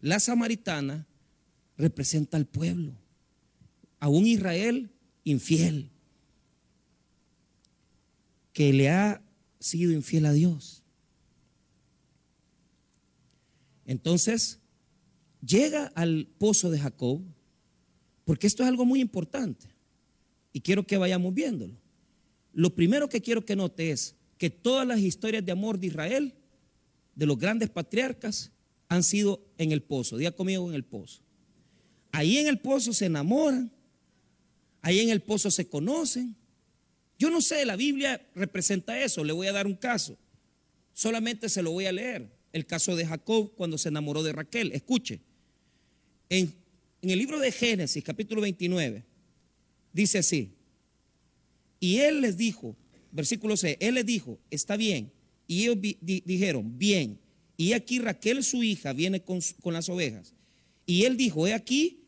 La 0.00 0.20
samaritana 0.20 1.06
representa 1.76 2.36
al 2.36 2.46
pueblo, 2.46 2.92
a 4.00 4.08
un 4.08 4.26
Israel 4.26 4.90
infiel, 5.24 5.90
que 8.52 8.72
le 8.72 8.90
ha 8.90 9.22
sido 9.58 9.92
infiel 9.92 10.26
a 10.26 10.32
Dios. 10.32 10.82
Entonces, 13.86 14.60
llega 15.44 15.86
al 15.94 16.28
pozo 16.38 16.70
de 16.70 16.78
Jacob, 16.78 17.22
porque 18.24 18.46
esto 18.46 18.62
es 18.62 18.68
algo 18.68 18.84
muy 18.84 19.00
importante, 19.00 19.73
y 20.54 20.60
quiero 20.60 20.86
que 20.86 20.96
vayamos 20.96 21.34
viéndolo. 21.34 21.74
Lo 22.52 22.74
primero 22.76 23.08
que 23.08 23.20
quiero 23.20 23.44
que 23.44 23.56
note 23.56 23.90
es 23.90 24.14
que 24.38 24.48
todas 24.48 24.86
las 24.86 25.00
historias 25.00 25.44
de 25.44 25.50
amor 25.50 25.80
de 25.80 25.88
Israel, 25.88 26.32
de 27.16 27.26
los 27.26 27.36
grandes 27.36 27.68
patriarcas, 27.68 28.52
han 28.88 29.02
sido 29.02 29.44
en 29.58 29.72
el 29.72 29.82
pozo. 29.82 30.16
Diga 30.16 30.30
conmigo 30.30 30.68
en 30.68 30.76
el 30.76 30.84
pozo. 30.84 31.20
Ahí 32.12 32.38
en 32.38 32.46
el 32.46 32.60
pozo 32.60 32.92
se 32.92 33.06
enamoran, 33.06 33.72
ahí 34.80 35.00
en 35.00 35.10
el 35.10 35.22
pozo 35.22 35.50
se 35.50 35.68
conocen. 35.68 36.36
Yo 37.18 37.30
no 37.30 37.40
sé, 37.40 37.64
la 37.64 37.74
Biblia 37.74 38.24
representa 38.36 39.02
eso, 39.02 39.24
le 39.24 39.32
voy 39.32 39.48
a 39.48 39.52
dar 39.52 39.66
un 39.66 39.74
caso. 39.74 40.16
Solamente 40.92 41.48
se 41.48 41.62
lo 41.62 41.72
voy 41.72 41.86
a 41.86 41.92
leer. 41.92 42.30
El 42.52 42.64
caso 42.66 42.94
de 42.94 43.04
Jacob 43.04 43.52
cuando 43.56 43.76
se 43.76 43.88
enamoró 43.88 44.22
de 44.22 44.32
Raquel. 44.32 44.70
Escuche, 44.70 45.20
en, 46.28 46.54
en 47.02 47.10
el 47.10 47.18
libro 47.18 47.40
de 47.40 47.50
Génesis, 47.50 48.04
capítulo 48.04 48.40
29, 48.40 49.04
dice 49.94 50.18
así, 50.18 50.52
y 51.80 51.98
él 51.98 52.20
les 52.20 52.36
dijo, 52.36 52.76
versículo 53.12 53.56
C, 53.56 53.78
él 53.80 53.94
les 53.94 54.04
dijo, 54.04 54.38
está 54.50 54.76
bien. 54.76 55.12
Y 55.46 55.62
ellos 55.62 55.78
dijeron, 56.00 56.78
bien. 56.78 57.18
Y 57.56 57.72
aquí 57.72 57.98
Raquel, 57.98 58.42
su 58.42 58.62
hija, 58.62 58.92
viene 58.92 59.20
con, 59.20 59.40
con 59.62 59.74
las 59.74 59.88
ovejas. 59.88 60.34
Y 60.86 61.04
él 61.04 61.16
dijo, 61.16 61.46
he 61.46 61.54
aquí, 61.54 62.04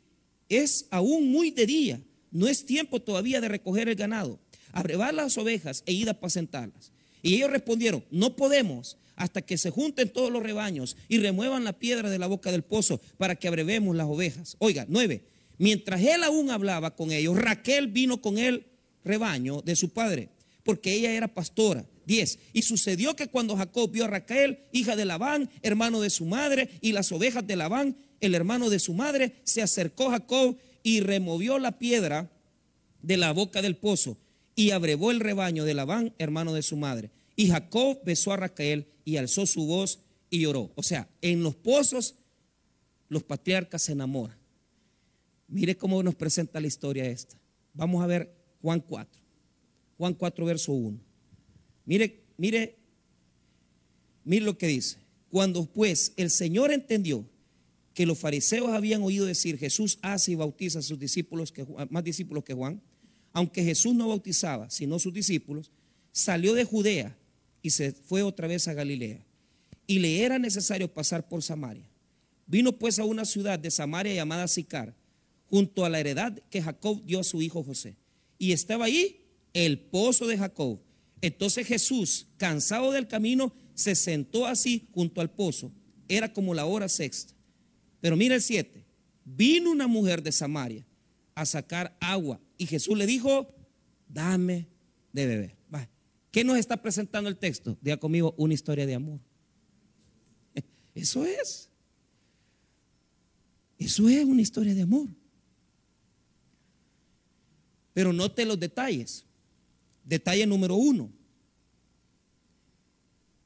es 0.49 0.87
aún 0.91 1.31
muy 1.31 1.51
de 1.51 1.67
día, 1.67 2.01
no 2.31 2.49
es 2.49 2.65
tiempo 2.65 3.01
todavía 3.01 3.41
de 3.41 3.49
recoger 3.49 3.89
el 3.89 3.97
ganado, 3.97 4.39
abrevar 4.73 5.15
las 5.15 5.37
ovejas 5.39 5.83
e 5.87 5.93
ir 5.93 6.09
a 6.09 6.13
apacentarlas. 6.13 6.93
Y 7.23 7.35
ellos 7.35 7.51
respondieron, 7.51 8.05
no 8.11 8.37
podemos 8.37 8.97
hasta 9.17 9.43
que 9.43 9.59
se 9.59 9.71
junten 9.71 10.11
todos 10.11 10.31
los 10.31 10.43
rebaños 10.43 10.97
y 11.09 11.19
remuevan 11.19 11.65
la 11.65 11.79
piedra 11.79 12.11
de 12.11 12.19
la 12.19 12.27
boca 12.27 12.53
del 12.53 12.63
pozo 12.63 13.01
para 13.17 13.37
que 13.37 13.49
abrevemos 13.49 13.97
las 13.97 14.07
ovejas. 14.07 14.57
Oiga, 14.59 14.87
nueve, 14.89 15.23
mientras 15.59 16.01
él 16.03 16.23
aún 16.23 16.51
hablaba 16.51 16.95
con 16.95 17.13
ellos, 17.13 17.37
Raquel 17.37 17.89
vino 17.89 18.21
con 18.21 18.39
el 18.39 18.67
rebaño 19.05 19.63
de 19.63 19.77
su 19.77 19.91
padre, 19.91 20.31
porque 20.65 20.93
ella 20.93 21.13
era 21.13 21.29
pastora. 21.29 21.87
Diez, 22.07 22.39
y 22.53 22.63
sucedió 22.63 23.17
que 23.17 23.29
cuando 23.29 23.57
Jacob 23.57 23.91
vio 23.91 24.05
a 24.05 24.09
Raquel, 24.09 24.61
hija 24.73 24.95
de 24.95 25.05
Labán, 25.05 25.51
hermano 25.63 26.01
de 26.01 26.11
su 26.11 26.25
madre, 26.25 26.71
y 26.81 26.93
las 26.93 27.11
ovejas 27.11 27.47
de 27.47 27.57
Labán, 27.57 27.97
el 28.21 28.35
hermano 28.35 28.71
de 28.71 28.79
su 28.79 28.95
madre, 28.95 29.37
se 29.43 29.61
acercó 29.61 30.11
Jacob 30.11 30.57
y 30.83 31.01
removió 31.01 31.59
la 31.59 31.79
piedra 31.79 32.31
de 33.03 33.17
la 33.17 33.33
boca 33.33 33.61
del 33.61 33.77
pozo 33.77 34.19
y 34.55 34.71
abrevó 34.71 35.11
el 35.11 35.21
rebaño 35.21 35.65
de 35.65 35.75
Labán, 35.75 36.15
hermano 36.19 36.55
de 36.55 36.63
su 36.63 36.77
madre. 36.77 37.11
Y 37.37 37.49
Jacob 37.49 38.01
besó 38.05 38.33
a 38.33 38.37
Raquel 38.37 38.89
y 39.05 39.17
alzó 39.19 39.47
su 39.47 39.67
voz 39.67 40.01
y 40.31 40.41
lloró. 40.41 40.73
O 40.75 40.83
sea, 40.83 41.09
en 41.21 41.43
los 41.43 41.55
pozos 41.55 42.15
los 43.09 43.23
patriarcas 43.23 43.83
se 43.83 43.93
enamoran. 43.93 44.39
Mire 45.49 45.77
cómo 45.77 46.03
nos 46.03 46.15
presenta 46.15 46.61
la 46.61 46.67
historia 46.67 47.07
esta. 47.07 47.37
Vamos 47.75 48.03
a 48.03 48.07
ver 48.07 48.35
Juan 48.63 48.81
4. 48.81 49.21
Juan 49.99 50.15
4, 50.15 50.45
verso 50.45 50.73
1. 50.73 50.99
Mire, 51.85 52.25
mire, 52.37 52.77
mire 54.25 54.45
lo 54.45 54.59
que 54.59 54.67
dice. 54.67 54.99
Cuando 55.31 55.65
pues 55.67 56.13
el 56.17 56.31
Señor 56.31 56.73
entendió 56.73 57.25
que 57.95 58.07
los 58.07 58.19
fariseos 58.19 58.71
habían 58.71 59.03
oído 59.03 59.25
decir, 59.25 59.59
Jesús 59.59 59.99
hace 60.03 60.33
y 60.33 60.35
bautiza 60.35 60.81
a 60.81 60.83
sus 60.83 60.99
discípulos, 60.99 61.51
que, 61.51 61.67
más 61.91 62.05
discípulos 62.05 62.45
que 62.45 62.53
Juan, 62.53 62.83
aunque 63.33 63.63
Jesús 63.63 63.95
no 63.95 64.09
bautizaba, 64.09 64.69
sino 64.71 64.99
sus 64.99 65.13
discípulos, 65.13 65.71
salió 66.13 66.55
de 66.55 66.65
Judea 66.65 67.17
y 67.63 67.71
se 67.71 67.93
fue 67.93 68.23
otra 68.23 68.49
vez 68.49 68.69
a 68.69 68.75
Galilea. 68.75 69.25
Y 69.87 69.99
le 69.99 70.23
era 70.23 70.39
necesario 70.39 70.93
pasar 70.93 71.29
por 71.29 71.43
Samaria. 71.43 71.89
Vino 72.47 72.73
pues 72.79 72.99
a 72.99 73.05
una 73.05 73.25
ciudad 73.25 73.59
de 73.59 73.71
Samaria 73.71 74.15
llamada 74.15 74.47
Sicar, 74.49 74.95
junto 75.49 75.85
a 75.85 75.89
la 75.89 76.01
heredad 76.01 76.39
que 76.51 76.63
Jacob 76.63 77.05
dio 77.05 77.21
a 77.21 77.25
su 77.25 77.43
hijo 77.43 77.63
José. 77.63 77.97
Y 78.39 78.53
estaba 78.53 78.87
ahí 78.87 79.21
el 79.53 79.79
pozo 79.79 80.27
de 80.27 80.39
Jacob. 80.39 80.81
Entonces 81.21 81.67
Jesús, 81.67 82.27
cansado 82.37 82.93
del 82.93 83.09
camino, 83.09 83.55
se 83.75 83.95
sentó 83.95 84.47
así 84.47 84.89
junto 84.93 85.21
al 85.21 85.31
pozo. 85.31 85.73
Era 86.09 86.33
como 86.33 86.55
la 86.55 86.67
hora 86.67 86.89
sexta. 86.89 87.35
Pero 88.01 88.17
mira 88.17 88.35
el 88.35 88.43
7. 88.43 88.85
Vino 89.25 89.71
una 89.71 89.87
mujer 89.87 90.23
de 90.23 90.33
Samaria 90.33 90.87
a 91.35 91.45
sacar 91.47 91.97
agua 92.01 92.41
y 92.59 92.67
Jesús 92.67 92.97
le 92.97 93.07
dijo, 93.07 93.55
dame 94.09 94.69
de 95.13 95.27
beber. 95.27 95.57
¿Qué 96.37 96.45
nos 96.45 96.59
está 96.59 96.83
presentando 96.83 97.31
el 97.31 97.39
texto? 97.39 97.79
Diga 97.81 97.97
conmigo 97.97 98.35
una 98.37 98.53
historia 98.53 98.85
de 98.85 98.95
amor. 98.95 99.21
Eso 100.95 101.25
es. 101.25 101.71
Eso 103.79 104.07
es 104.11 104.23
una 104.23 104.43
historia 104.43 104.75
de 104.75 104.83
amor. 104.83 105.09
Pero 107.97 108.13
note 108.13 108.45
los 108.45 108.61
detalles. 108.61 109.25
Detalle 110.05 110.45
número 110.45 110.75
uno. 110.75 111.11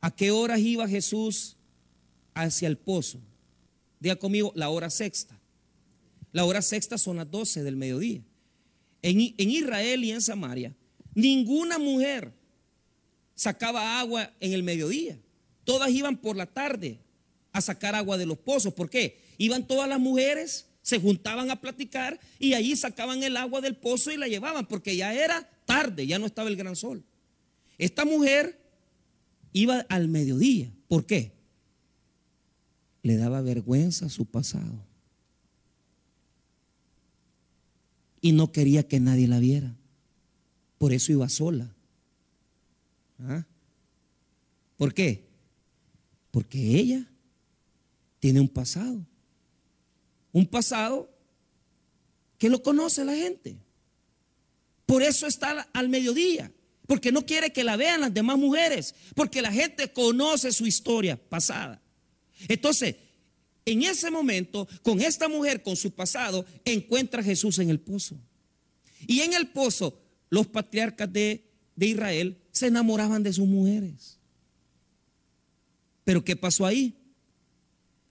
¿A 0.01 0.13
qué 0.13 0.33
horas 0.33 0.59
iba 0.59 0.89
Jesús 0.89 1.57
hacia 2.35 2.67
el 2.67 2.77
pozo? 2.77 3.21
Diga 4.01 4.17
conmigo, 4.17 4.51
la 4.57 4.69
hora 4.71 4.91
sexta. 4.91 5.39
La 6.33 6.45
hora 6.45 6.63
sexta 6.63 6.99
son 6.99 7.19
las 7.19 7.31
12 7.31 7.63
del 7.63 7.77
mediodía. 7.77 8.25
En, 9.03 9.21
en, 9.21 9.51
Israel 9.51 10.03
y 10.03 10.11
en 10.11 10.21
Samaria, 10.21 10.75
ninguna 11.15 11.79
mujer 11.79 12.33
sacaba 13.37 14.01
agua 14.01 14.33
en 14.41 14.53
el 14.53 14.65
mediodía. 14.65 15.17
Todas 15.63 15.93
iban 15.93 16.17
por 16.17 16.35
la 16.35 16.47
tarde 16.47 16.99
a 17.53 17.61
sacar 17.61 17.95
agua 17.95 18.19
de 18.19 18.27
los 18.27 18.39
pozos. 18.39 18.75
¿Por 18.75 18.91
qué? 18.91 19.17
Iban 19.39 19.69
todas 19.69 19.89
las 19.89 20.01
mujeres, 20.01 20.67
se 20.83 21.01
juntaban 21.01 21.51
a 21.51 21.61
platicar 21.61 22.19
y 22.39 22.55
allí 22.55 22.77
sacaban 22.77 23.23
el 23.23 23.37
agua 23.37 23.61
del 23.61 23.77
pozo 23.77 24.11
y 24.11 24.17
la 24.17 24.29
llevaban, 24.29 24.67
porque 24.67 24.97
ya 24.97 25.15
era 25.15 25.49
tarde, 25.67 26.07
ya 26.07 26.19
no 26.19 26.27
estaba 26.27 26.49
el 26.49 26.57
gran 26.57 26.77
sol. 26.77 27.05
Esta 27.79 28.05
mujer 28.05 28.61
iba 29.53 29.81
al 29.89 30.09
mediodía. 30.09 30.73
¿Por 30.89 31.07
qué? 31.07 31.41
le 33.03 33.17
daba 33.17 33.41
vergüenza 33.41 34.09
su 34.09 34.27
pasado. 34.27 34.85
Y 38.21 38.33
no 38.33 38.53
quería 38.53 38.87
que 38.87 39.01
nadie 39.01 39.27
la 39.27 39.39
viera. 39.39 39.75
Por 40.79 40.93
eso 40.93 41.13
iba 41.13 41.29
sola. 41.29 41.75
¿Ah? 43.21 43.47
¿Por 44.77 44.93
qué? 44.93 45.27
Porque 46.31 46.59
ella 46.79 47.07
tiene 48.19 48.41
un 48.41 48.49
pasado. 48.49 49.07
Un 50.33 50.47
pasado 50.47 51.11
que 52.39 52.49
lo 52.49 52.63
conoce 52.63 53.05
la 53.05 53.15
gente. 53.15 53.57
Por 54.87 55.03
eso 55.03 55.27
está 55.27 55.69
al 55.73 55.89
mediodía. 55.89 56.53
Porque 56.87 57.13
no 57.13 57.25
quiere 57.25 57.53
que 57.53 57.63
la 57.63 57.77
vean 57.77 58.01
las 58.01 58.13
demás 58.13 58.39
mujeres. 58.39 58.95
Porque 59.15 59.43
la 59.43 59.53
gente 59.53 59.93
conoce 59.93 60.51
su 60.51 60.67
historia 60.67 61.17
pasada. 61.17 61.81
Entonces, 62.49 62.97
en 63.65 63.83
ese 63.83 64.11
momento, 64.11 64.67
con 64.83 65.01
esta 65.01 65.29
mujer, 65.29 65.63
con 65.63 65.77
su 65.77 65.93
pasado, 65.93 66.45
encuentra 66.65 67.21
a 67.21 67.25
Jesús 67.25 67.59
en 67.59 67.71
el 67.71 67.79
pozo. 67.79 68.17
Y 69.07 69.21
en 69.21 69.35
el 69.35 69.49
pozo, 69.49 70.01
los 70.31 70.47
patriarcas 70.47 71.13
de, 71.13 71.45
de 71.77 71.87
Israel 71.87 72.39
se 72.51 72.67
enamoraban 72.67 73.23
de 73.23 73.33
sus 73.33 73.47
mujeres. 73.47 74.19
Pero 76.05 76.25
¿qué 76.25 76.35
pasó 76.35 76.67
ahí? 76.67 77.00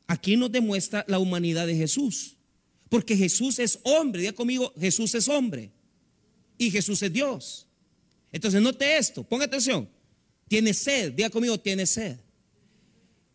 Aquí 0.09 0.35
nos 0.35 0.51
demuestra 0.51 1.05
la 1.07 1.19
humanidad 1.19 1.67
de 1.67 1.75
Jesús. 1.75 2.35
Porque 2.89 3.15
Jesús 3.15 3.59
es 3.59 3.79
hombre. 3.83 4.21
Diga 4.21 4.33
conmigo, 4.33 4.73
Jesús 4.75 5.13
es 5.13 5.29
hombre. 5.29 5.71
Y 6.57 6.71
Jesús 6.71 7.03
es 7.03 7.13
Dios. 7.13 7.67
Entonces 8.31 8.59
note 8.59 8.97
esto, 8.97 9.23
ponga 9.23 9.45
atención. 9.45 9.87
Tiene 10.47 10.73
sed, 10.73 11.13
diga 11.13 11.29
conmigo, 11.29 11.59
tiene 11.59 11.85
sed. 11.85 12.17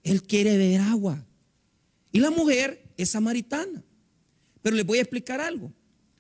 Él 0.03 0.25
quiere 0.25 0.59
beber 0.59 0.81
agua. 0.81 1.25
Y 2.11 2.19
la 2.19 2.31
mujer 2.31 2.83
es 2.97 3.11
samaritana. 3.11 3.85
Pero 4.61 4.75
les 4.75 4.85
voy 4.85 4.99
a 4.99 5.03
explicar 5.03 5.41
algo. 5.41 5.73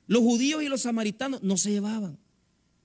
Los 0.06 0.22
judíos 0.22 0.62
y 0.62 0.68
los 0.68 0.82
samaritanos 0.82 1.42
no 1.42 1.56
se 1.56 1.72
llevaban. 1.72 2.16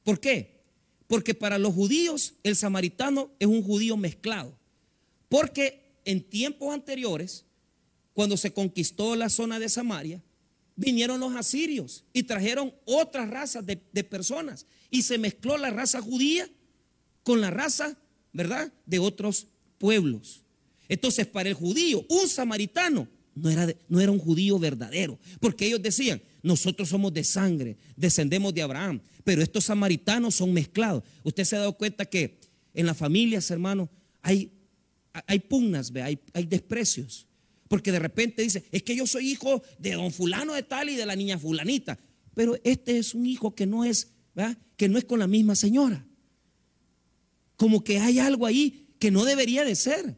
¿Por 0.03 0.19
qué? 0.19 0.63
Porque 1.05 1.36
para 1.36 1.60
los 1.60 1.75
judíos 1.75 2.34
el 2.41 2.55
samaritano 2.55 3.29
es 3.38 3.47
un 3.47 3.62
judío 3.62 3.95
mezclado. 3.95 4.58
Porque 5.27 5.99
en 6.03 6.23
tiempos 6.27 6.73
anteriores, 6.73 7.45
cuando 8.13 8.38
se 8.38 8.52
conquistó 8.54 9.15
la 9.15 9.30
zona 9.30 9.60
de 9.60 9.69
Samaria, 9.69 10.22
vinieron 10.76 11.19
los 11.19 11.36
asirios 11.36 12.06
y 12.13 12.24
trajeron 12.24 12.74
otras 12.86 13.30
razas 13.30 13.65
de, 13.65 13.78
personas. 14.04 14.65
Y 14.89 15.02
se 15.02 15.17
mezcló 15.17 15.58
la 15.58 15.69
raza 15.69 16.02
judía 16.02 16.50
con 17.24 17.41
la 17.41 17.52
raza, 17.52 17.98
¿verdad?, 18.32 18.72
de 18.86 19.00
otros 19.00 19.48
pueblos. 19.78 20.41
Entonces, 20.88 21.28
para 21.28 21.50
el 21.50 21.56
judío, 21.56 22.06
un 22.10 22.28
samaritano 22.28 23.08
no 23.36 23.50
era, 23.50 23.74
no 23.89 24.00
era 24.00 24.12
un 24.12 24.19
judío 24.19 24.58
verdadero, 24.58 25.19
porque 25.39 25.67
ellos 25.67 25.82
decían, 25.82 26.22
nosotros 26.41 26.89
somos 26.89 27.13
de 27.13 27.24
sangre, 27.24 27.78
descendemos 27.95 28.54
de 28.54 28.62
Abraham, 28.62 29.02
pero 29.24 29.41
estos 29.41 29.65
samaritanos 29.65 30.36
son 30.36 30.54
mezclados. 30.54 31.04
Usted 31.24 31.43
se 31.43 31.56
ha 31.56 31.60
dado 31.60 31.78
cuenta 31.78 32.06
que 32.06 32.39
en 32.74 32.86
las 32.86 32.98
familias, 32.98 33.52
hermano, 33.52 33.89
hay, 34.22 34.52
hay 35.28 35.39
pugnas, 35.39 35.91
hay, 35.95 36.19
hay 36.34 36.45
desprecios. 36.45 37.28
Porque 37.69 37.93
de 37.93 37.99
repente 37.99 38.41
dice, 38.41 38.65
es 38.71 38.84
que 38.84 38.95
yo 38.95 39.08
soy 39.08 39.29
hijo 39.29 39.63
de 39.77 39.93
don 39.93 40.12
fulano 40.12 40.53
de 40.53 40.63
tal 40.63 40.89
y 40.89 40.95
de 40.95 41.05
la 41.05 41.15
niña 41.15 41.39
fulanita. 41.39 41.97
Pero 42.34 42.58
este 42.63 42.97
es 42.97 43.13
un 43.13 43.25
hijo 43.25 43.55
que 43.55 43.65
no 43.65 43.86
es, 43.86 44.12
que 44.75 44.89
no 44.89 44.97
es 44.97 45.05
con 45.05 45.19
la 45.19 45.27
misma 45.27 45.55
señora. 45.55 46.05
Como 47.55 47.84
que 47.84 47.99
hay 47.99 48.19
algo 48.19 48.45
ahí 48.45 48.88
que 48.99 49.12
no 49.12 49.23
debería 49.23 49.63
de 49.63 49.75
ser. 49.75 50.17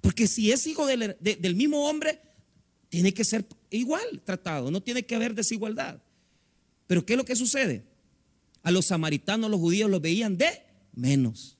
Porque 0.00 0.26
si 0.26 0.50
es 0.50 0.66
hijo 0.66 0.84
del, 0.84 1.16
del 1.20 1.54
mismo 1.54 1.88
hombre, 1.88 2.20
tiene 2.88 3.14
que 3.14 3.24
ser 3.24 3.46
igual 3.70 4.20
tratado, 4.24 4.70
no 4.70 4.82
tiene 4.82 5.04
que 5.04 5.14
haber 5.14 5.34
desigualdad. 5.34 6.02
Pero 6.88 7.06
¿qué 7.06 7.12
es 7.12 7.16
lo 7.16 7.24
que 7.24 7.36
sucede? 7.36 7.84
A 8.64 8.72
los 8.72 8.86
samaritanos, 8.86 9.48
los 9.48 9.60
judíos 9.60 9.88
los 9.88 10.00
veían 10.00 10.36
de 10.36 10.48
menos. 10.92 11.56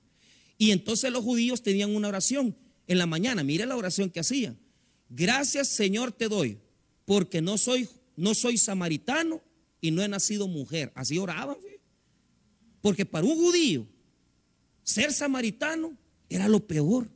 Y 0.57 0.71
entonces 0.71 1.09
los 1.09 1.23
judíos 1.23 1.63
tenían 1.63 1.95
una 1.95 2.09
oración 2.09 2.57
en 2.87 2.97
la 2.97 3.05
mañana. 3.05 3.43
Mire 3.43 3.65
la 3.65 3.77
oración 3.77 4.09
que 4.09 4.19
hacían. 4.19 4.59
Gracias 5.13 5.67
Señor 5.67 6.13
te 6.13 6.29
doy, 6.29 6.57
porque 7.03 7.41
no 7.41 7.57
soy, 7.57 7.89
no 8.15 8.33
soy 8.33 8.57
samaritano 8.57 9.41
y 9.81 9.91
no 9.91 10.01
he 10.01 10.07
nacido 10.07 10.47
mujer. 10.47 10.91
Así 10.95 11.17
oraban. 11.17 11.57
Porque 12.79 13.05
para 13.05 13.25
un 13.25 13.35
judío, 13.35 13.85
ser 14.83 15.11
samaritano 15.11 15.97
era 16.29 16.47
lo 16.47 16.65
peor. 16.65 17.09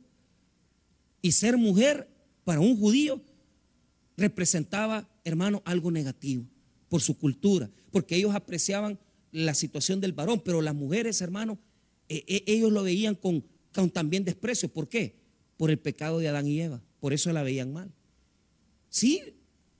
Y 1.22 1.32
ser 1.32 1.56
mujer 1.56 2.06
para 2.44 2.60
un 2.60 2.78
judío 2.78 3.20
representaba, 4.16 5.08
hermano, 5.24 5.62
algo 5.64 5.90
negativo 5.90 6.44
por 6.88 7.00
su 7.00 7.18
cultura, 7.18 7.70
porque 7.90 8.14
ellos 8.14 8.34
apreciaban 8.34 8.98
la 9.32 9.54
situación 9.54 10.00
del 10.00 10.12
varón, 10.12 10.42
pero 10.44 10.60
las 10.62 10.74
mujeres, 10.74 11.20
hermano, 11.20 11.58
eh, 12.08 12.24
eh, 12.28 12.44
ellos 12.46 12.70
lo 12.70 12.82
veían 12.82 13.14
con, 13.14 13.42
con 13.72 13.90
también 13.90 14.22
desprecio. 14.22 14.68
¿Por 14.68 14.88
qué? 14.88 15.16
Por 15.56 15.70
el 15.70 15.78
pecado 15.78 16.18
de 16.18 16.28
Adán 16.28 16.46
y 16.46 16.60
Eva. 16.60 16.82
Por 17.00 17.12
eso 17.12 17.32
la 17.32 17.42
veían 17.42 17.72
mal. 17.72 17.92
Sí, 18.88 19.36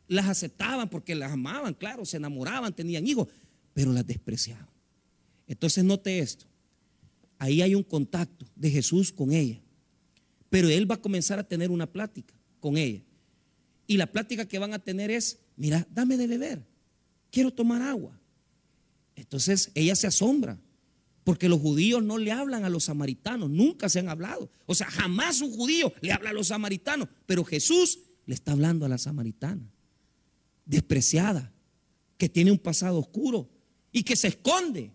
las 0.08 0.26
aceptaban 0.26 0.88
porque 0.88 1.14
las 1.14 1.32
amaban, 1.32 1.74
claro, 1.74 2.04
se 2.04 2.16
enamoraban, 2.16 2.74
tenían 2.74 3.06
hijos, 3.06 3.28
pero 3.72 3.92
las 3.92 4.06
despreciaban. 4.06 4.68
Entonces 5.46 5.84
note 5.84 6.18
esto. 6.18 6.46
Ahí 7.38 7.62
hay 7.62 7.74
un 7.74 7.82
contacto 7.82 8.46
de 8.54 8.70
Jesús 8.70 9.12
con 9.12 9.32
ella. 9.32 9.60
Pero 10.48 10.68
él 10.68 10.90
va 10.90 10.96
a 10.96 11.02
comenzar 11.02 11.38
a 11.38 11.46
tener 11.46 11.70
una 11.70 11.90
plática 11.90 12.34
con 12.60 12.76
ella. 12.76 13.02
Y 13.86 13.96
la 13.96 14.06
plática 14.10 14.46
que 14.46 14.58
van 14.58 14.72
a 14.72 14.78
tener 14.78 15.10
es, 15.10 15.38
mira, 15.56 15.86
dame 15.90 16.16
de 16.16 16.26
beber. 16.26 16.66
Quiero 17.30 17.52
tomar 17.52 17.82
agua. 17.82 18.18
Entonces 19.14 19.70
ella 19.74 19.94
se 19.94 20.06
asombra. 20.06 20.58
Porque 21.26 21.48
los 21.48 21.58
judíos 21.58 22.04
no 22.04 22.18
le 22.18 22.30
hablan 22.30 22.64
a 22.64 22.68
los 22.68 22.84
samaritanos, 22.84 23.50
nunca 23.50 23.88
se 23.88 23.98
han 23.98 24.08
hablado. 24.08 24.48
O 24.64 24.76
sea, 24.76 24.86
jamás 24.86 25.40
un 25.40 25.50
judío 25.50 25.92
le 26.00 26.12
habla 26.12 26.30
a 26.30 26.32
los 26.32 26.46
samaritanos, 26.46 27.08
pero 27.26 27.42
Jesús 27.42 27.98
le 28.26 28.34
está 28.36 28.52
hablando 28.52 28.86
a 28.86 28.88
la 28.88 28.96
samaritana, 28.96 29.68
despreciada, 30.64 31.52
que 32.16 32.28
tiene 32.28 32.52
un 32.52 32.60
pasado 32.60 33.00
oscuro 33.00 33.50
y 33.90 34.04
que 34.04 34.14
se 34.14 34.28
esconde 34.28 34.92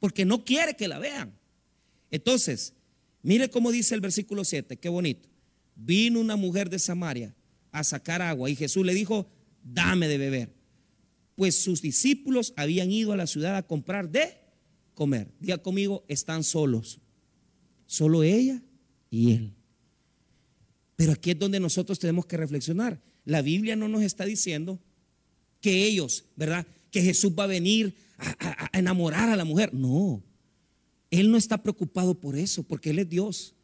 porque 0.00 0.26
no 0.26 0.44
quiere 0.44 0.76
que 0.76 0.86
la 0.86 0.98
vean. 0.98 1.34
Entonces, 2.10 2.74
mire 3.22 3.48
cómo 3.48 3.72
dice 3.72 3.94
el 3.94 4.02
versículo 4.02 4.44
7, 4.44 4.78
qué 4.78 4.90
bonito. 4.90 5.30
Vino 5.76 6.20
una 6.20 6.36
mujer 6.36 6.68
de 6.68 6.78
Samaria 6.78 7.34
a 7.72 7.84
sacar 7.84 8.20
agua 8.20 8.50
y 8.50 8.54
Jesús 8.54 8.84
le 8.84 8.92
dijo, 8.92 9.30
dame 9.64 10.08
de 10.08 10.18
beber. 10.18 10.54
Pues 11.36 11.56
sus 11.56 11.80
discípulos 11.80 12.52
habían 12.58 12.92
ido 12.92 13.14
a 13.14 13.16
la 13.16 13.26
ciudad 13.26 13.56
a 13.56 13.66
comprar 13.66 14.10
de 14.10 14.39
comer. 15.00 15.32
Diga 15.40 15.56
conmigo, 15.56 16.04
están 16.08 16.44
solos. 16.44 17.00
Solo 17.86 18.22
ella 18.22 18.60
y 19.08 19.32
él. 19.32 19.54
Pero 20.94 21.12
aquí 21.12 21.30
es 21.30 21.38
donde 21.38 21.58
nosotros 21.58 21.98
tenemos 21.98 22.26
que 22.26 22.36
reflexionar. 22.36 23.00
La 23.24 23.40
Biblia 23.40 23.76
no 23.76 23.88
nos 23.88 24.02
está 24.02 24.26
diciendo 24.26 24.78
que 25.62 25.86
ellos, 25.86 26.26
¿verdad? 26.36 26.66
Que 26.90 27.00
Jesús 27.00 27.32
va 27.32 27.44
a 27.44 27.46
venir 27.46 27.94
a, 28.18 28.68
enamorar 28.78 29.30
a 29.30 29.36
la 29.36 29.46
mujer. 29.46 29.72
No. 29.72 30.22
Él 31.10 31.30
no 31.30 31.38
está 31.38 31.62
preocupado 31.62 32.20
por 32.20 32.36
eso, 32.36 32.62
porque 32.62 32.90
Él 32.90 32.98
es 32.98 33.08
Dios. 33.08 33.54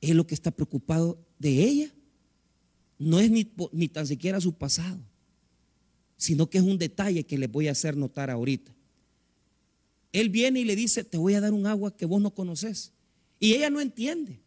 Él 0.00 0.16
lo 0.16 0.26
que 0.26 0.34
está 0.34 0.52
preocupado 0.52 1.22
de 1.38 1.64
ella 1.64 1.94
no 2.98 3.20
es 3.20 3.30
ni, 3.30 3.46
ni 3.72 3.88
tan 3.88 4.06
siquiera 4.06 4.40
su 4.40 4.54
pasado, 4.54 5.00
sino 6.16 6.48
que 6.48 6.56
es 6.56 6.64
un 6.64 6.78
detalle 6.78 7.26
que 7.26 7.36
les 7.36 7.52
voy 7.52 7.68
a 7.68 7.72
hacer 7.72 7.94
notar 7.94 8.30
ahorita. 8.30 8.74
Él 10.14 10.28
viene 10.28 10.60
y 10.60 10.64
le 10.64 10.76
dice, 10.76 11.02
te 11.02 11.18
voy 11.18 11.34
a 11.34 11.40
dar 11.40 11.52
un 11.52 11.66
agua 11.66 11.96
que 11.96 12.06
vos 12.06 12.22
no 12.22 12.32
conoces. 12.32 12.92
Y 13.40 13.54
ella 13.54 13.68
no 13.68 13.80
entiende. 13.80 14.38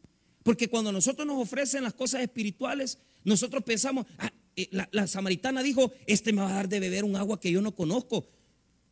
Porque 0.42 0.70
cuando 0.70 0.94
nosotros 0.94 1.28
nos 1.28 1.42
ofrecen 1.42 1.84
las 1.84 1.94
cosas 1.94 2.22
espirituales, 2.22 3.00
nosotros 3.26 3.64
pensamos, 3.66 4.06
ah, 4.18 4.32
eh, 4.56 4.70
la, 4.72 5.08
samaritana 5.08 5.62
dijo, 5.62 5.92
este 6.06 6.32
me 6.32 6.42
va 6.42 6.52
a 6.52 6.54
dar 6.54 6.70
de 6.70 6.80
beber 6.80 7.04
un 7.04 7.18
agua 7.18 7.42
que 7.42 7.52
yo 7.52 7.62
no 7.62 7.76
conozco. 7.76 8.30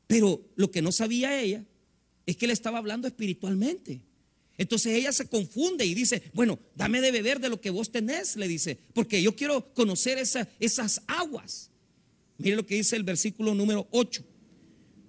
Pero 0.05 0.45
lo 0.57 0.69
que 0.69 0.81
no 0.81 0.91
sabía 0.91 1.41
ella 1.41 1.63
es 2.25 2.35
que 2.35 2.45
le 2.45 2.51
estaba 2.51 2.79
hablando 2.79 3.07
espiritualmente. 3.07 4.01
Entonces 4.57 4.95
ella 4.95 5.13
se 5.13 5.29
confunde 5.29 5.85
y 5.85 5.93
dice, 5.93 6.23
bueno, 6.33 6.59
dame 6.75 6.99
de 6.99 7.13
beber 7.13 7.39
de 7.39 7.47
lo 7.47 7.61
que 7.61 7.69
vos 7.69 7.89
tenés, 7.89 8.35
le 8.35 8.49
dice, 8.49 8.77
porque 8.93 9.21
yo 9.21 9.33
quiero 9.33 9.73
conocer 9.73 10.17
esas 10.17 11.01
aguas. 11.07 11.71
Mire 12.37 12.57
lo 12.57 12.65
que 12.65 12.75
dice 12.75 12.97
el 12.97 13.03
versículo 13.03 13.55
número 13.55 13.87
8 13.91 14.34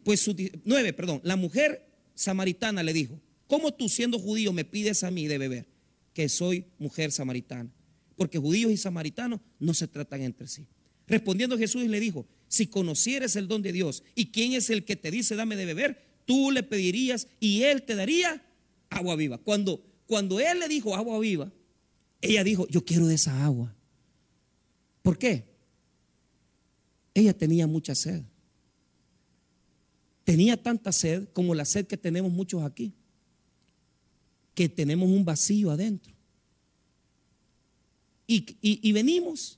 pues 0.06 0.20
su, 0.20 0.36
nueve, 0.64 0.92
perdón, 0.92 1.20
la 1.24 1.34
mujer 1.34 1.84
samaritana 2.14 2.84
le 2.84 2.92
dijo, 2.92 3.20
¿cómo 3.48 3.74
tú 3.74 3.88
siendo 3.88 4.20
judío 4.20 4.52
me 4.52 4.64
pides 4.64 5.02
a 5.02 5.10
mí 5.10 5.26
de 5.26 5.36
beber? 5.36 5.66
Que 6.12 6.28
soy 6.28 6.66
mujer 6.78 7.10
samaritana. 7.10 7.72
Porque 8.14 8.38
judíos 8.38 8.70
y 8.70 8.76
samaritanos 8.76 9.40
no 9.58 9.74
se 9.74 9.88
tratan 9.88 10.22
entre 10.22 10.46
sí. 10.46 10.68
Respondiendo 11.08 11.58
Jesús 11.58 11.82
le 11.88 11.98
dijo, 11.98 12.24
si 12.46 12.68
conocieres 12.68 13.34
el 13.34 13.48
don 13.48 13.62
de 13.62 13.72
Dios 13.72 14.04
y 14.14 14.26
quién 14.26 14.52
es 14.52 14.70
el 14.70 14.84
que 14.84 14.94
te 14.94 15.10
dice 15.10 15.34
dame 15.34 15.56
de 15.56 15.64
beber, 15.64 16.00
tú 16.24 16.52
le 16.52 16.62
pedirías 16.62 17.26
y 17.40 17.62
él 17.62 17.82
te 17.82 17.96
daría 17.96 18.46
agua 18.90 19.16
viva. 19.16 19.38
Cuando, 19.38 19.84
cuando 20.06 20.38
él 20.38 20.60
le 20.60 20.68
dijo 20.68 20.94
agua 20.94 21.18
viva, 21.18 21.52
ella 22.20 22.44
dijo, 22.44 22.68
yo 22.68 22.84
quiero 22.84 23.08
de 23.08 23.16
esa 23.16 23.44
agua. 23.44 23.74
¿Por 25.02 25.18
qué? 25.18 25.48
Ella 27.12 27.36
tenía 27.36 27.66
mucha 27.66 27.96
sed. 27.96 28.22
Tenía 30.26 30.60
tanta 30.60 30.90
sed 30.90 31.28
como 31.32 31.54
la 31.54 31.64
sed 31.64 31.86
que 31.86 31.96
tenemos 31.96 32.32
muchos 32.32 32.64
aquí, 32.64 32.92
que 34.56 34.68
tenemos 34.68 35.08
un 35.08 35.24
vacío 35.24 35.70
adentro. 35.70 36.12
Y, 38.26 38.90
venimos, 38.90 39.56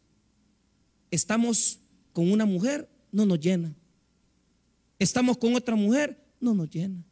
estamos 1.11 1.81
con 2.13 2.31
una 2.31 2.45
mujer, 2.45 2.87
no 3.11 3.25
nos 3.25 3.41
llena. 3.41 3.75
Estamos 4.99 5.39
con 5.39 5.55
otra 5.55 5.75
mujer, 5.75 6.23
no 6.39 6.53
nos 6.53 6.69
llena. 6.69 7.03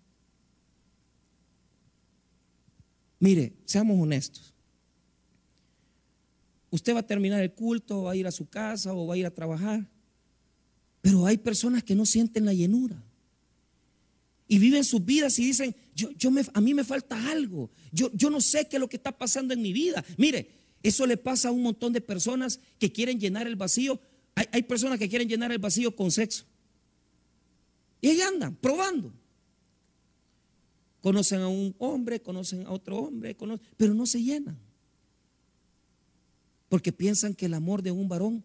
Mire, 3.19 3.55
seamos 3.65 3.99
honestos. 3.99 4.53
Usted 6.69 6.95
va 6.95 7.01
a 7.01 7.07
terminar 7.07 7.41
el 7.41 7.55
culto, 7.55 8.03
va 8.03 8.13
a 8.13 8.17
ir 8.17 8.27
a 8.27 8.33
su 8.33 8.47
casa 8.51 8.93
o 8.93 9.07
va 9.07 9.15
a 9.15 9.17
ir 9.17 9.25
a 9.25 9.31
trabajar, 9.31 9.89
pero 11.01 11.25
hay 11.25 11.39
personas 11.39 11.83
que 11.83 11.95
no 11.95 12.05
sienten 12.05 12.45
la 12.45 12.53
llenura 12.53 13.03
y 14.49 14.59
viven 14.59 14.85
sus 14.85 15.05
vidas 15.05 15.39
y 15.39 15.45
dicen, 15.47 15.75
yo, 15.95 16.11
yo 16.13 16.31
a 16.55 16.61
mí 16.61 16.75
me 16.75 16.85
falta 16.85 17.31
algo, 17.31 17.71
yo, 17.93 18.11
yo 18.13 18.31
no 18.31 18.41
sé 18.41 18.69
qué 18.69 18.77
es 18.77 18.81
lo 18.81 18.89
que 18.89 18.97
está 18.97 19.17
pasando 19.17 19.55
en 19.55 19.63
mi 19.63 19.73
vida. 19.73 20.05
Mire, 20.17 20.51
eso 20.83 21.07
le 21.07 21.17
pasa 21.17 21.49
a 21.49 21.53
un 21.53 21.63
montón 21.63 21.93
de 21.93 22.01
personas 22.01 22.61
que 22.79 22.93
quieren 22.93 23.19
llenar 23.19 23.47
el 23.47 23.57
vacío. 23.57 24.01
Hay, 24.35 24.47
hay 24.53 24.63
personas 24.63 24.99
que 24.99 25.09
quieren 25.09 25.29
llenar 25.29 25.51
el 25.51 25.59
vacío 25.59 25.95
con 25.97 26.11
sexo. 26.11 26.45
Y 28.01 28.09
ahí 28.09 28.21
andan, 28.21 28.55
probando. 28.55 29.13
Conocen 31.01 31.41
a 31.41 31.49
un 31.49 31.75
hombre, 31.79 32.21
conocen 32.21 32.67
a 32.67 32.73
otro 32.73 32.99
hombre, 32.99 33.37
pero 33.77 33.95
no 33.95 34.07
se 34.07 34.23
llenan. 34.23 34.59
Porque 36.69 36.93
piensan 36.93 37.35
que 37.35 37.47
el 37.47 37.55
amor 37.55 37.83
de 37.83 37.93
un 37.93 38.09
varón 38.09 38.45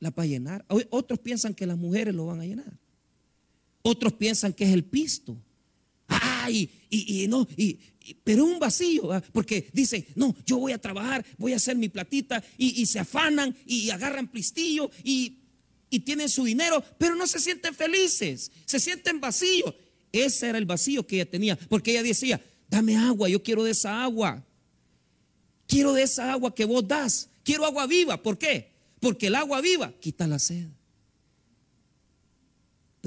la 0.00 0.10
va 0.10 0.22
a 0.22 0.26
llenar. 0.26 0.64
Otros 0.90 1.18
piensan 1.18 1.54
que 1.54 1.66
las 1.66 1.76
mujeres 1.76 2.14
lo 2.14 2.26
van 2.26 2.40
a 2.40 2.46
llenar. 2.46 2.78
Otros 3.82 4.12
piensan 4.14 4.52
que 4.52 4.64
es 4.64 4.72
el 4.72 4.84
pisto. 4.84 5.36
Ay, 6.08 6.70
y, 6.90 7.26
no, 7.28 7.46
y, 7.56 7.78
pero 8.24 8.44
un 8.44 8.58
vacío, 8.58 9.22
porque 9.32 9.68
dicen, 9.72 10.06
no, 10.14 10.34
yo 10.46 10.56
voy 10.58 10.72
a 10.72 10.78
trabajar, 10.78 11.24
voy 11.36 11.52
a 11.52 11.56
hacer 11.56 11.76
mi 11.76 11.88
platita, 11.88 12.42
y, 12.56 12.86
se 12.86 12.98
afanan 12.98 13.54
y 13.66 13.90
agarran 13.90 14.28
pistillo 14.28 14.90
y, 15.04 15.34
tienen 16.04 16.28
su 16.28 16.44
dinero, 16.44 16.82
pero 16.98 17.14
no 17.14 17.26
se 17.26 17.38
sienten 17.38 17.74
felices, 17.74 18.50
se 18.64 18.78
sienten 18.78 19.20
vacíos. 19.20 19.74
Ese 20.12 20.48
era 20.48 20.58
el 20.58 20.64
vacío 20.64 21.06
que 21.06 21.16
ella 21.16 21.30
tenía, 21.30 21.56
porque 21.68 21.90
ella 21.90 22.02
decía, 22.02 22.40
dame 22.68 22.96
agua, 22.96 23.28
yo 23.28 23.42
quiero 23.42 23.64
de 23.64 23.72
esa 23.72 24.02
agua. 24.02 24.44
Quiero 25.66 25.92
de 25.92 26.02
esa 26.02 26.32
agua 26.32 26.54
que 26.54 26.64
vos 26.64 26.86
das. 26.88 27.28
Quiero 27.42 27.66
agua 27.66 27.86
viva. 27.86 28.22
¿Por 28.22 28.38
qué? 28.38 28.72
Porque 29.00 29.26
el 29.26 29.34
agua 29.34 29.60
viva 29.60 29.92
quita 30.00 30.26
la 30.26 30.38
sed. 30.38 30.66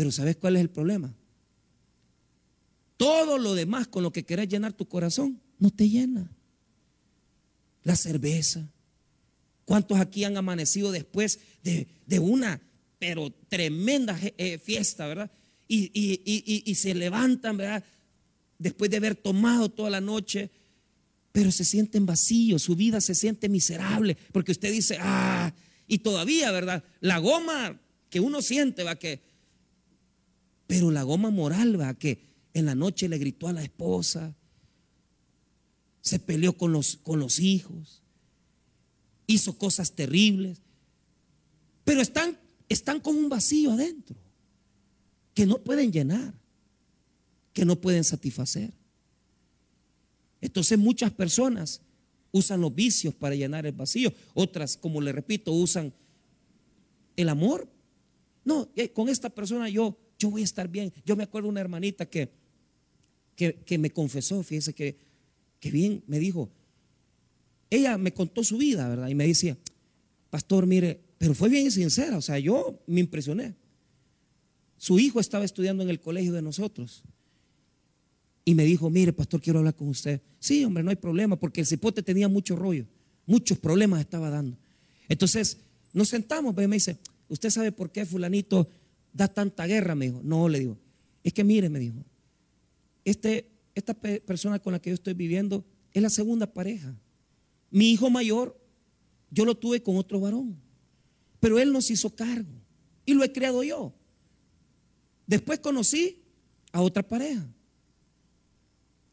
Pero 0.02 0.12
¿sabes 0.12 0.36
cuál 0.36 0.56
es 0.56 0.62
el 0.62 0.72
problema? 0.72 1.14
todo 2.98 3.38
lo 3.40 3.56
demás 3.56 3.88
con 3.88 4.02
lo 4.02 4.12
que 4.12 4.26
querés 4.26 4.48
llenar 4.48 4.74
tu 4.74 4.88
corazón, 4.88 5.40
no 5.60 5.72
te 5.72 5.90
llena. 5.90 6.28
La 7.84 7.96
cerveza. 7.96 8.68
¿Cuántos 9.66 10.00
aquí 10.00 10.24
han 10.24 10.38
amanecido 10.38 10.92
después 10.92 11.40
de, 11.64 11.88
una, 12.20 12.62
pero 12.98 13.32
tremenda 13.50 14.20
eh, 14.38 14.60
fiesta, 14.60 15.08
verdad? 15.08 15.32
Y, 15.68 16.76
se 16.76 16.94
levantan, 16.94 17.58
¿verdad? 17.58 17.84
Después 18.60 18.92
de 18.92 18.98
haber 18.98 19.16
tomado 19.16 19.70
toda 19.70 19.90
la 19.90 20.02
noche, 20.02 20.52
pero 21.32 21.52
se 21.52 21.66
sienten 21.66 22.08
vacíos, 22.08 22.64
su 22.64 22.76
vida 22.76 23.02
se 23.02 23.16
siente 23.16 23.50
miserable, 23.50 24.18
porque 24.32 24.52
usted 24.52 24.72
dice, 24.72 24.98
ah, 25.00 25.54
y 25.88 26.00
todavía, 26.00 26.52
¿verdad? 26.52 26.84
La 27.00 27.18
goma 27.18 27.80
que 28.12 28.20
uno 28.20 28.44
siente, 28.44 28.84
va 28.84 28.96
que, 28.96 29.31
pero 30.72 30.90
la 30.90 31.04
goma 31.04 31.32
moral, 31.32 31.78
va 31.78 31.94
que 31.96 32.30
en 32.54 32.66
la 32.66 32.76
noche 32.76 33.10
le 33.10 33.18
gritó 33.18 33.50
a 33.50 33.52
la 33.52 33.62
esposa, 33.62 34.34
se 36.00 36.18
peleó 36.18 36.54
con 36.54 36.72
los, 36.72 36.96
con 36.96 37.20
los 37.20 37.40
hijos, 37.40 38.02
hizo 39.28 39.58
cosas 39.58 39.92
terribles, 39.92 40.62
pero 41.84 42.00
están, 42.00 42.40
están 42.70 43.02
con 43.02 43.18
un 43.18 43.28
vacío 43.28 43.74
adentro 43.74 44.16
que 45.34 45.46
no 45.46 45.58
pueden 45.58 45.92
llenar, 45.92 46.34
que 47.52 47.66
no 47.66 47.76
pueden 47.76 48.06
satisfacer. 48.06 48.72
Entonces 50.40 50.80
muchas 50.80 51.12
personas 51.12 51.82
usan 52.32 52.62
los 52.62 52.74
vicios 52.74 53.14
para 53.14 53.36
llenar 53.36 53.66
el 53.66 53.74
vacío, 53.74 54.14
otras, 54.34 54.78
como 54.78 55.02
le 55.02 55.12
repito, 55.12 55.52
usan 55.52 55.94
el 57.18 57.28
amor. 57.28 57.68
No, 58.46 58.70
eh, 58.78 58.94
con 58.94 59.10
esta 59.10 59.30
persona 59.30 59.68
yo, 59.68 59.98
yo 60.22 60.32
voy 60.32 60.42
a 60.42 60.46
estar 60.46 60.68
bien. 60.68 60.94
Yo 61.06 61.16
me 61.16 61.24
acuerdo 61.24 61.48
de 61.48 61.52
una 61.52 61.62
hermanita 61.62 62.06
que 62.06 62.42
que, 63.66 63.78
me 63.78 63.92
confesó, 63.92 64.44
fíjese 64.44 64.74
que, 64.74 64.98
que 65.60 65.72
bien 65.72 66.04
me 66.08 66.20
dijo, 66.20 66.52
ella 67.70 67.98
me 67.98 68.14
contó 68.14 68.44
su 68.44 68.58
vida, 68.58 68.88
¿verdad? 68.88 69.08
Y 69.08 69.16
me 69.16 69.26
decía, 69.26 69.58
pastor, 70.30 70.68
mire, 70.68 71.00
pero 71.18 71.34
fue 71.34 71.50
bien 71.50 71.72
sincera, 71.72 72.18
o 72.18 72.22
sea, 72.22 72.38
yo 72.38 72.80
me 72.86 73.00
impresioné. 73.00 73.56
Su 74.78 75.00
hijo 75.00 75.20
estaba 75.20 75.46
estudiando 75.46 75.84
en 75.84 75.90
el 75.90 76.00
colegio 76.00 76.34
de 76.34 76.42
nosotros. 76.42 77.04
Y 78.44 78.56
me 78.56 78.64
dijo, 78.66 78.90
mire, 78.90 79.14
pastor, 79.14 79.40
quiero 79.42 79.60
hablar 79.60 79.76
con 79.76 79.88
usted. 79.88 80.22
Sí, 80.40 80.64
hombre, 80.66 80.84
no 80.84 80.90
hay 80.90 80.96
problema, 80.96 81.40
porque 81.40 81.62
el 81.62 81.68
cipote 81.68 82.02
tenía 82.02 82.28
mucho 82.28 82.56
rollo, 82.56 82.86
muchos 83.26 83.58
problemas 83.58 84.02
estaba 84.02 84.30
dando. 84.30 84.58
Entonces, 85.08 85.58
nos 85.94 86.10
sentamos, 86.10 86.54
y 86.58 86.68
me 86.68 86.76
dice, 86.76 86.98
¿usted 87.28 87.50
sabe 87.50 87.72
por 87.72 87.92
qué 87.92 88.06
fulanito 88.06 88.68
da 89.14 89.28
tanta 89.28 89.66
guerra? 89.66 89.96
Me 89.96 90.06
dijo, 90.06 90.22
no, 90.24 90.48
le 90.50 90.60
digo, 90.60 90.78
es 91.24 91.34
que 91.34 91.44
mire, 91.44 91.70
me 91.70 91.80
dijo, 91.80 92.04
este, 93.06 93.52
esta 93.76 93.94
persona 93.94 94.60
con 94.60 94.74
la 94.74 94.80
que 94.80 94.90
yo 94.90 94.94
estoy 94.96 95.14
viviendo 95.14 95.66
es 95.94 96.02
la 96.02 96.10
segunda 96.10 96.52
pareja. 96.52 96.96
Mi 97.70 97.92
hijo 97.92 98.10
mayor, 98.10 98.60
yo 99.30 99.46
lo 99.46 99.56
tuve 99.56 99.82
con 99.82 99.98
otro 99.98 100.20
varón, 100.20 100.58
pero 101.40 101.60
él 101.60 101.72
nos 101.72 101.90
hizo 101.90 102.14
cargo 102.16 102.52
y 103.06 103.14
lo 103.14 103.24
he 103.24 103.32
creado 103.32 103.64
yo. 103.64 103.94
Después 105.26 105.60
conocí 105.60 106.22
a 106.72 106.82
otra 106.82 107.04
pareja 107.08 107.48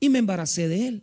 y 0.01 0.09
me 0.09 0.19
embaracé 0.19 0.69
de 0.69 0.89
él. 0.89 1.03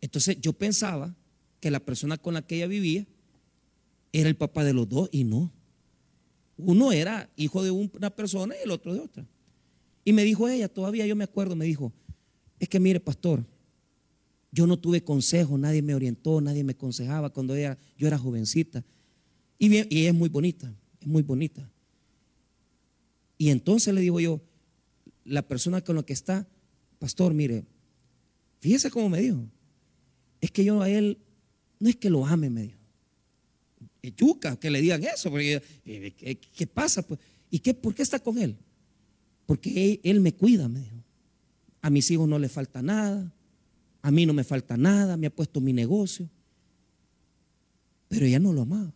Entonces 0.00 0.40
yo 0.40 0.52
pensaba 0.52 1.14
que 1.60 1.70
la 1.70 1.80
persona 1.80 2.16
con 2.16 2.34
la 2.34 2.46
que 2.46 2.56
ella 2.56 2.66
vivía 2.66 3.06
era 4.12 4.28
el 4.28 4.36
papá 4.36 4.64
de 4.64 4.72
los 4.72 4.88
dos 4.88 5.08
y 5.12 5.24
no. 5.24 5.52
Uno 6.58 6.92
era 6.92 7.30
hijo 7.36 7.62
de 7.62 7.70
una 7.70 8.10
persona 8.10 8.54
y 8.54 8.64
el 8.64 8.70
otro 8.70 8.92
de 8.92 9.00
otra. 9.00 9.26
Y 10.04 10.12
me 10.12 10.24
dijo 10.24 10.48
ella, 10.48 10.68
todavía 10.68 11.06
yo 11.06 11.16
me 11.16 11.24
acuerdo, 11.24 11.54
me 11.54 11.64
dijo, 11.64 11.92
es 12.58 12.68
que 12.68 12.80
mire, 12.80 13.00
pastor, 13.00 13.44
yo 14.50 14.66
no 14.66 14.78
tuve 14.78 15.04
consejo, 15.04 15.56
nadie 15.58 15.82
me 15.82 15.94
orientó, 15.94 16.40
nadie 16.40 16.64
me 16.64 16.72
aconsejaba 16.72 17.30
cuando 17.30 17.54
ella, 17.54 17.78
yo 17.96 18.06
era 18.06 18.18
jovencita. 18.18 18.84
Y, 19.58 19.68
bien, 19.68 19.86
y 19.90 20.06
es 20.06 20.14
muy 20.14 20.28
bonita, 20.28 20.72
es 21.00 21.06
muy 21.06 21.22
bonita. 21.22 21.70
Y 23.36 23.50
entonces 23.50 23.94
le 23.94 24.00
digo 24.00 24.18
yo, 24.18 24.40
la 25.24 25.42
persona 25.42 25.82
con 25.82 25.96
la 25.96 26.02
que 26.02 26.12
está, 26.12 26.48
pastor, 26.98 27.34
mire, 27.34 27.64
fíjese 28.60 28.90
cómo 28.90 29.08
me 29.08 29.20
dijo, 29.20 29.44
es 30.40 30.50
que 30.50 30.64
yo 30.64 30.80
a 30.82 30.88
él, 30.88 31.18
no 31.78 31.88
es 31.88 31.96
que 31.96 32.10
lo 32.10 32.26
ame, 32.26 32.50
me 32.50 32.62
dijo. 32.62 32.77
Yuca 34.02 34.56
que 34.56 34.70
le 34.70 34.80
digan 34.80 35.02
eso, 35.04 35.30
porque, 35.30 35.62
¿qué, 35.84 36.38
qué 36.38 36.66
pasa? 36.66 37.02
Pues? 37.02 37.20
¿Y 37.50 37.58
qué, 37.60 37.74
por 37.74 37.94
qué 37.94 38.02
está 38.02 38.18
con 38.18 38.38
él? 38.38 38.56
Porque 39.46 40.00
él, 40.04 40.20
me 40.20 40.34
cuida, 40.34 40.68
me 40.68 40.80
dijo. 40.80 41.02
A 41.80 41.90
mis 41.90 42.10
hijos 42.10 42.28
no 42.28 42.38
le 42.38 42.48
falta 42.48 42.82
nada, 42.82 43.32
a 44.02 44.10
mí 44.10 44.26
no 44.26 44.34
me 44.34 44.44
falta 44.44 44.76
nada, 44.76 45.16
me 45.16 45.28
ha 45.28 45.34
puesto 45.34 45.60
mi 45.60 45.72
negocio. 45.72 46.28
Pero 48.08 48.26
ella 48.26 48.38
no 48.38 48.52
lo 48.52 48.62
amaba. 48.62 48.92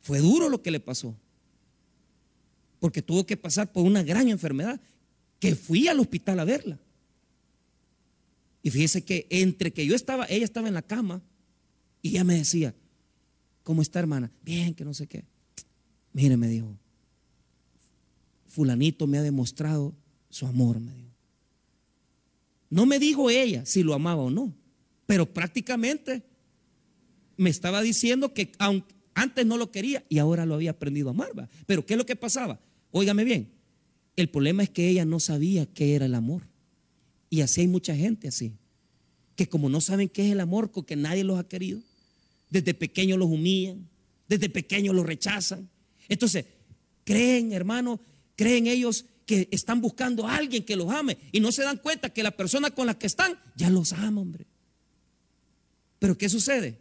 Fue 0.00 0.20
duro 0.20 0.48
lo 0.48 0.62
que 0.62 0.70
le 0.70 0.80
pasó. 0.80 1.14
Porque 2.80 3.02
tuvo 3.02 3.26
que 3.26 3.36
pasar 3.36 3.70
por 3.70 3.84
una 3.84 4.02
gran 4.02 4.28
enfermedad. 4.28 4.80
Que 5.38 5.54
fui 5.54 5.88
al 5.88 6.00
hospital 6.00 6.40
a 6.40 6.44
verla. 6.44 6.78
Y 8.62 8.70
fíjese 8.70 9.04
que 9.04 9.26
entre 9.30 9.72
que 9.72 9.86
yo 9.86 9.94
estaba, 9.94 10.26
ella 10.28 10.44
estaba 10.44 10.68
en 10.68 10.74
la 10.74 10.82
cama 10.82 11.22
y 12.02 12.10
ella 12.10 12.24
me 12.24 12.34
decía, 12.34 12.74
¿cómo 13.62 13.82
está 13.82 13.98
hermana? 13.98 14.32
Bien, 14.42 14.74
que 14.74 14.84
no 14.84 14.94
sé 14.94 15.06
qué. 15.06 15.24
Mire, 16.12 16.36
me 16.36 16.48
dijo, 16.48 16.76
fulanito 18.46 19.06
me 19.06 19.18
ha 19.18 19.22
demostrado 19.22 19.94
su 20.30 20.46
amor, 20.46 20.80
me 20.80 20.92
dijo. 20.94 21.14
No 22.70 22.84
me 22.86 22.98
dijo 22.98 23.30
ella 23.30 23.64
si 23.64 23.82
lo 23.82 23.94
amaba 23.94 24.22
o 24.22 24.30
no, 24.30 24.54
pero 25.06 25.32
prácticamente 25.32 26.22
me 27.36 27.50
estaba 27.50 27.80
diciendo 27.80 28.34
que 28.34 28.52
antes 29.14 29.46
no 29.46 29.56
lo 29.56 29.70
quería 29.70 30.04
y 30.08 30.18
ahora 30.18 30.44
lo 30.44 30.54
había 30.54 30.72
aprendido 30.72 31.08
a 31.08 31.12
amar. 31.12 31.48
Pero 31.66 31.86
¿qué 31.86 31.94
es 31.94 31.98
lo 31.98 32.04
que 32.04 32.16
pasaba? 32.16 32.60
Óigame 32.90 33.24
bien, 33.24 33.52
el 34.16 34.28
problema 34.28 34.64
es 34.64 34.70
que 34.70 34.88
ella 34.88 35.04
no 35.04 35.20
sabía 35.20 35.66
qué 35.66 35.94
era 35.94 36.06
el 36.06 36.14
amor. 36.14 36.47
Y 37.30 37.40
así 37.42 37.62
hay 37.62 37.68
mucha 37.68 37.94
gente 37.94 38.28
así, 38.28 38.56
que 39.36 39.48
como 39.48 39.68
no 39.68 39.80
saben 39.80 40.08
qué 40.08 40.26
es 40.26 40.32
el 40.32 40.40
amor, 40.40 40.70
porque 40.70 40.96
nadie 40.96 41.24
los 41.24 41.38
ha 41.38 41.46
querido, 41.46 41.80
desde 42.50 42.74
pequeños 42.74 43.18
los 43.18 43.28
humillan, 43.28 43.88
desde 44.28 44.48
pequeños 44.48 44.94
los 44.94 45.06
rechazan, 45.06 45.68
entonces, 46.08 46.46
creen, 47.04 47.52
hermano, 47.52 48.00
creen 48.34 48.66
ellos 48.66 49.04
que 49.26 49.48
están 49.50 49.80
buscando 49.80 50.26
a 50.26 50.36
alguien 50.36 50.64
que 50.64 50.74
los 50.74 50.90
ame 50.90 51.18
y 51.32 51.40
no 51.40 51.52
se 51.52 51.62
dan 51.62 51.76
cuenta 51.76 52.08
que 52.08 52.22
la 52.22 52.30
persona 52.30 52.70
con 52.70 52.86
la 52.86 52.98
que 52.98 53.06
están 53.06 53.38
ya 53.54 53.68
los 53.68 53.92
ama, 53.92 54.22
hombre. 54.22 54.46
Pero 55.98 56.16
¿qué 56.16 56.28
sucede? 56.28 56.78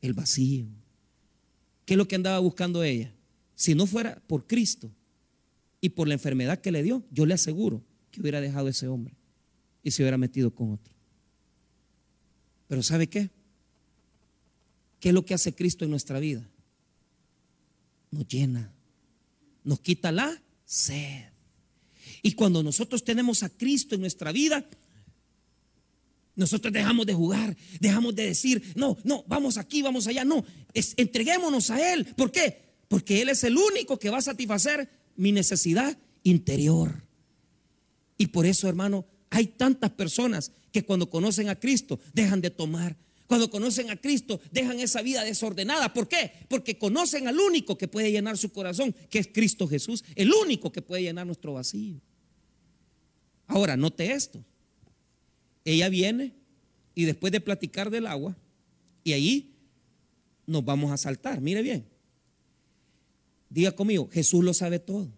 El 0.00 0.14
vacío. 0.14 0.66
¿Qué 1.84 1.94
es 1.94 1.98
lo 1.98 2.06
que 2.06 2.14
andaba 2.14 2.38
buscando 2.38 2.84
ella? 2.84 3.12
Si 3.56 3.74
no 3.74 3.86
fuera 3.86 4.22
por 4.26 4.46
Cristo 4.46 4.90
y 5.80 5.90
por 5.90 6.06
la 6.06 6.14
enfermedad 6.14 6.60
que 6.60 6.70
le 6.70 6.82
dio, 6.82 7.02
yo 7.10 7.26
le 7.26 7.34
aseguro 7.34 7.82
que 8.12 8.20
hubiera 8.20 8.40
dejado 8.40 8.68
a 8.68 8.70
ese 8.70 8.86
hombre 8.86 9.16
y 9.82 9.90
se 9.90 10.02
hubiera 10.02 10.18
metido 10.18 10.54
con 10.54 10.72
otro. 10.72 10.92
Pero 12.68 12.82
¿sabe 12.82 13.08
qué? 13.08 13.30
¿Qué 15.00 15.08
es 15.08 15.14
lo 15.14 15.24
que 15.24 15.34
hace 15.34 15.54
Cristo 15.54 15.84
en 15.84 15.90
nuestra 15.90 16.18
vida? 16.20 16.48
nos 18.12 18.28
llena, 18.28 18.72
nos 19.64 19.80
quita 19.80 20.12
la 20.12 20.40
sed. 20.64 21.24
Y 22.22 22.32
cuando 22.32 22.62
nosotros 22.62 23.02
tenemos 23.02 23.42
a 23.42 23.48
Cristo 23.48 23.96
en 23.96 24.02
nuestra 24.02 24.30
vida, 24.30 24.64
nosotros 26.36 26.72
dejamos 26.72 27.06
de 27.06 27.14
jugar, 27.14 27.56
dejamos 27.80 28.14
de 28.14 28.26
decir, 28.26 28.62
no, 28.76 28.96
no, 29.02 29.24
vamos 29.26 29.58
aquí, 29.58 29.82
vamos 29.82 30.06
allá, 30.06 30.24
no, 30.24 30.44
entreguémonos 30.96 31.70
a 31.70 31.92
Él. 31.92 32.06
¿Por 32.14 32.30
qué? 32.30 32.74
Porque 32.86 33.22
Él 33.22 33.30
es 33.30 33.42
el 33.44 33.56
único 33.56 33.98
que 33.98 34.10
va 34.10 34.18
a 34.18 34.22
satisfacer 34.22 34.88
mi 35.16 35.32
necesidad 35.32 35.98
interior. 36.22 37.02
Y 38.18 38.28
por 38.28 38.46
eso, 38.46 38.68
hermano, 38.68 39.06
hay 39.32 39.46
tantas 39.46 39.90
personas 39.90 40.52
que 40.70 40.84
cuando 40.84 41.08
conocen 41.08 41.48
a 41.48 41.58
Cristo 41.58 41.98
dejan 42.12 42.42
de 42.42 42.50
tomar, 42.50 42.96
cuando 43.26 43.48
conocen 43.48 43.88
a 43.88 43.96
Cristo, 43.96 44.38
dejan 44.50 44.78
esa 44.78 45.00
vida 45.00 45.24
desordenada. 45.24 45.94
¿Por 45.94 46.06
qué? 46.06 46.32
Porque 46.48 46.76
conocen 46.76 47.28
al 47.28 47.40
único 47.40 47.78
que 47.78 47.88
puede 47.88 48.12
llenar 48.12 48.36
su 48.36 48.52
corazón, 48.52 48.94
que 49.08 49.18
es 49.18 49.28
Cristo 49.32 49.66
Jesús, 49.66 50.04
el 50.16 50.30
único 50.34 50.70
que 50.70 50.82
puede 50.82 51.02
llenar 51.02 51.24
nuestro 51.24 51.54
vacío. 51.54 51.98
Ahora, 53.46 53.74
note 53.74 54.12
esto. 54.12 54.44
Ella 55.64 55.88
viene 55.88 56.34
y 56.94 57.04
después 57.04 57.32
de 57.32 57.40
platicar 57.40 57.88
del 57.88 58.08
agua, 58.08 58.36
y 59.02 59.14
ahí 59.14 59.54
nos 60.46 60.62
vamos 60.62 60.92
a 60.92 60.98
saltar. 60.98 61.40
Mire 61.40 61.62
bien. 61.62 61.86
Diga 63.48 63.72
conmigo, 63.72 64.10
Jesús 64.12 64.44
lo 64.44 64.52
sabe 64.52 64.78
todo. 64.78 65.08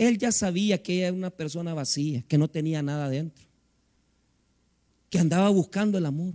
Él 0.00 0.16
ya 0.16 0.32
sabía 0.32 0.82
que 0.82 0.94
ella 0.94 1.08
era 1.08 1.16
una 1.16 1.28
persona 1.28 1.74
vacía, 1.74 2.22
que 2.22 2.38
no 2.38 2.48
tenía 2.48 2.82
nada 2.82 3.10
dentro, 3.10 3.44
que 5.10 5.18
andaba 5.18 5.50
buscando 5.50 5.98
el 5.98 6.06
amor. 6.06 6.32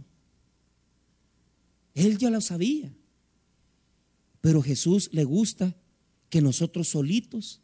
Él 1.96 2.20
ya 2.20 2.30
lo 2.30 2.42
sabía. 2.42 2.94
Pero 4.40 4.62
Jesús 4.62 5.10
le 5.14 5.24
gusta 5.24 5.76
que 6.30 6.42
nosotros 6.42 6.90
solitos 6.90 7.60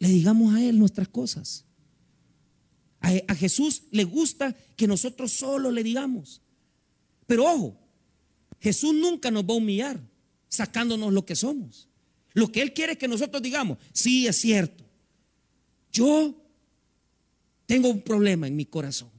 le 0.00 0.08
digamos 0.08 0.52
a 0.52 0.60
Él 0.64 0.80
nuestras 0.80 1.06
cosas. 1.06 1.64
A, 2.98 3.34
Jesús 3.36 3.84
le 3.92 4.02
gusta 4.02 4.56
que 4.74 4.88
nosotros 4.88 5.30
solo 5.30 5.70
le 5.70 5.84
digamos. 5.84 6.42
Pero 7.28 7.44
ojo, 7.44 7.78
Jesús 8.60 8.92
nunca 8.92 9.30
nos 9.30 9.44
va 9.44 9.54
a 9.54 9.58
humillar 9.58 10.00
sacándonos 10.48 11.12
lo 11.12 11.24
que 11.24 11.36
somos. 11.36 11.88
Lo 12.34 12.52
que 12.52 12.60
Él 12.60 12.74
quiere 12.74 12.92
es 12.92 12.98
que 12.98 13.08
nosotros 13.08 13.42
digamos, 13.42 13.78
sí 13.92 14.26
es 14.26 14.36
cierto, 14.36 14.84
yo 15.92 16.34
tengo 17.66 17.88
un 17.88 18.02
problema 18.02 18.46
en 18.46 18.56
mi 18.56 18.66
corazón. 18.66 19.10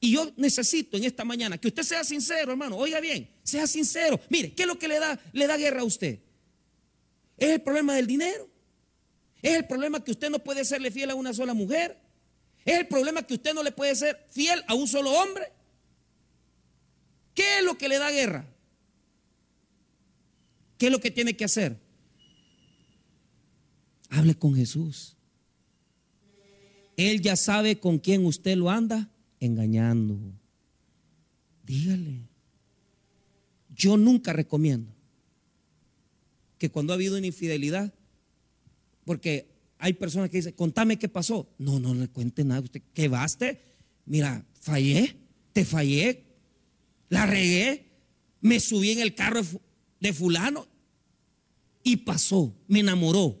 Y 0.00 0.12
yo 0.12 0.32
necesito 0.36 0.96
en 0.96 1.04
esta 1.04 1.24
mañana 1.24 1.58
que 1.58 1.68
usted 1.68 1.82
sea 1.82 2.04
sincero, 2.04 2.52
hermano. 2.52 2.76
Oiga 2.76 3.00
bien, 3.00 3.28
sea 3.42 3.66
sincero. 3.66 4.20
Mire, 4.30 4.54
¿qué 4.54 4.62
es 4.62 4.68
lo 4.68 4.78
que 4.78 4.88
le 4.88 4.98
da, 4.98 5.20
le 5.32 5.46
da 5.46 5.56
guerra 5.56 5.80
a 5.80 5.84
usted? 5.84 6.20
¿Es 7.36 7.50
el 7.50 7.60
problema 7.60 7.94
del 7.94 8.06
dinero? 8.06 8.48
¿Es 9.42 9.56
el 9.56 9.66
problema 9.66 10.02
que 10.02 10.12
usted 10.12 10.30
no 10.30 10.38
puede 10.38 10.64
serle 10.64 10.90
fiel 10.90 11.10
a 11.10 11.14
una 11.14 11.32
sola 11.32 11.52
mujer? 11.52 11.98
¿Es 12.64 12.78
el 12.78 12.86
problema 12.86 13.22
que 13.22 13.34
usted 13.34 13.54
no 13.54 13.62
le 13.62 13.72
puede 13.72 13.94
ser 13.94 14.24
fiel 14.30 14.62
a 14.66 14.74
un 14.74 14.86
solo 14.86 15.10
hombre? 15.10 15.52
¿Qué 17.34 17.58
es 17.58 17.64
lo 17.64 17.76
que 17.76 17.88
le 17.88 17.98
da 17.98 18.10
guerra? 18.10 18.46
¿Qué 20.76 20.86
es 20.86 20.92
lo 20.92 21.00
que 21.00 21.10
tiene 21.10 21.36
que 21.36 21.44
hacer? 21.44 21.76
Hable 24.10 24.34
con 24.34 24.54
Jesús. 24.54 25.16
Él 26.96 27.20
ya 27.20 27.36
sabe 27.36 27.78
con 27.78 27.98
quién 27.98 28.26
usted 28.26 28.56
lo 28.56 28.70
anda 28.70 29.10
engañando. 29.40 30.18
Dígale. 31.64 32.28
Yo 33.74 33.96
nunca 33.96 34.32
recomiendo 34.32 34.90
que 36.58 36.70
cuando 36.70 36.92
ha 36.92 36.96
habido 36.96 37.16
una 37.16 37.26
infidelidad, 37.26 37.94
porque 39.04 39.48
hay 39.78 39.92
personas 39.92 40.28
que 40.30 40.38
dicen, 40.38 40.54
contame 40.54 40.98
qué 40.98 41.08
pasó. 41.08 41.48
No, 41.58 41.78
no 41.78 41.94
le 41.94 42.08
cuente 42.08 42.44
nada. 42.44 42.62
Usted, 42.62 42.82
¿qué 42.92 43.06
baste? 43.08 43.62
Mira, 44.04 44.44
fallé, 44.60 45.16
te 45.52 45.64
fallé, 45.64 46.24
la 47.08 47.26
regué, 47.26 47.86
me 48.40 48.58
subí 48.58 48.90
en 48.90 49.00
el 49.00 49.14
carro 49.14 49.42
de 50.00 50.12
fulano 50.12 50.66
y 51.82 51.98
pasó, 51.98 52.54
me 52.66 52.80
enamoró. 52.80 53.38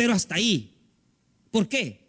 Pero 0.00 0.14
hasta 0.14 0.36
ahí. 0.36 0.78
¿Por 1.50 1.68
qué? 1.68 2.08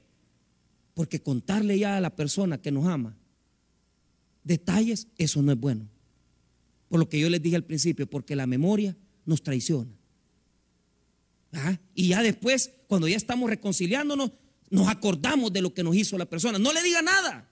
Porque 0.93 1.21
contarle 1.21 1.77
ya 1.77 1.97
a 1.97 1.99
la 1.99 2.15
persona 2.15 2.61
que 2.61 2.71
nos 2.71 2.87
ama 2.87 3.17
detalles, 4.45 5.09
eso 5.17 5.41
no 5.41 5.51
es 5.51 5.59
bueno. 5.59 5.89
Por 6.87 7.01
lo 7.01 7.09
que 7.09 7.19
yo 7.19 7.29
les 7.29 7.41
dije 7.41 7.57
al 7.57 7.65
principio, 7.65 8.09
porque 8.09 8.37
la 8.37 8.47
memoria 8.47 8.95
nos 9.25 9.43
traiciona. 9.43 9.91
¿Ah? 11.51 11.77
Y 11.93 12.07
ya 12.07 12.23
después, 12.23 12.71
cuando 12.87 13.09
ya 13.09 13.17
estamos 13.17 13.49
reconciliándonos, 13.49 14.31
nos 14.69 14.87
acordamos 14.87 15.51
de 15.51 15.61
lo 15.61 15.73
que 15.73 15.83
nos 15.83 15.93
hizo 15.97 16.17
la 16.17 16.29
persona. 16.29 16.57
No 16.59 16.71
le 16.71 16.81
diga 16.83 17.01
nada. 17.01 17.51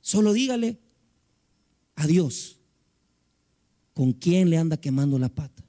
Solo 0.00 0.32
dígale 0.32 0.78
a 1.96 2.06
Dios 2.06 2.60
con 3.94 4.12
quién 4.12 4.48
le 4.48 4.58
anda 4.58 4.76
quemando 4.76 5.18
la 5.18 5.28
pata. 5.28 5.64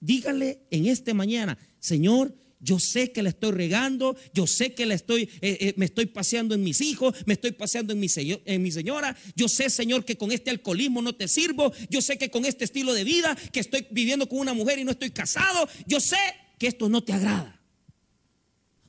Dígale 0.00 0.62
en 0.70 0.86
este 0.86 1.12
mañana, 1.12 1.58
Señor, 1.82 2.32
yo 2.60 2.78
sé 2.78 3.10
que 3.10 3.24
la 3.24 3.30
estoy 3.30 3.50
regando, 3.50 4.16
yo 4.32 4.46
sé 4.46 4.72
que 4.72 4.86
la 4.86 4.94
estoy, 4.94 5.22
eh, 5.40 5.58
eh, 5.60 5.74
me 5.76 5.84
estoy 5.84 6.06
paseando 6.06 6.54
en 6.54 6.62
mis 6.62 6.80
hijos, 6.80 7.12
me 7.26 7.34
estoy 7.34 7.50
paseando 7.50 7.92
en 7.92 7.98
mi, 7.98 8.06
en 8.16 8.62
mi 8.62 8.70
señora. 8.70 9.16
Yo 9.34 9.48
sé, 9.48 9.68
Señor, 9.68 10.04
que 10.04 10.16
con 10.16 10.30
este 10.30 10.50
alcoholismo 10.50 11.02
no 11.02 11.12
te 11.12 11.26
sirvo. 11.26 11.72
Yo 11.90 12.00
sé 12.00 12.18
que 12.18 12.30
con 12.30 12.44
este 12.44 12.64
estilo 12.64 12.94
de 12.94 13.02
vida, 13.02 13.36
que 13.50 13.58
estoy 13.58 13.88
viviendo 13.90 14.28
con 14.28 14.38
una 14.38 14.54
mujer 14.54 14.78
y 14.78 14.84
no 14.84 14.92
estoy 14.92 15.10
casado, 15.10 15.68
yo 15.88 15.98
sé 15.98 16.16
que 16.56 16.68
esto 16.68 16.88
no 16.88 17.02
te 17.02 17.12
agrada. 17.12 17.60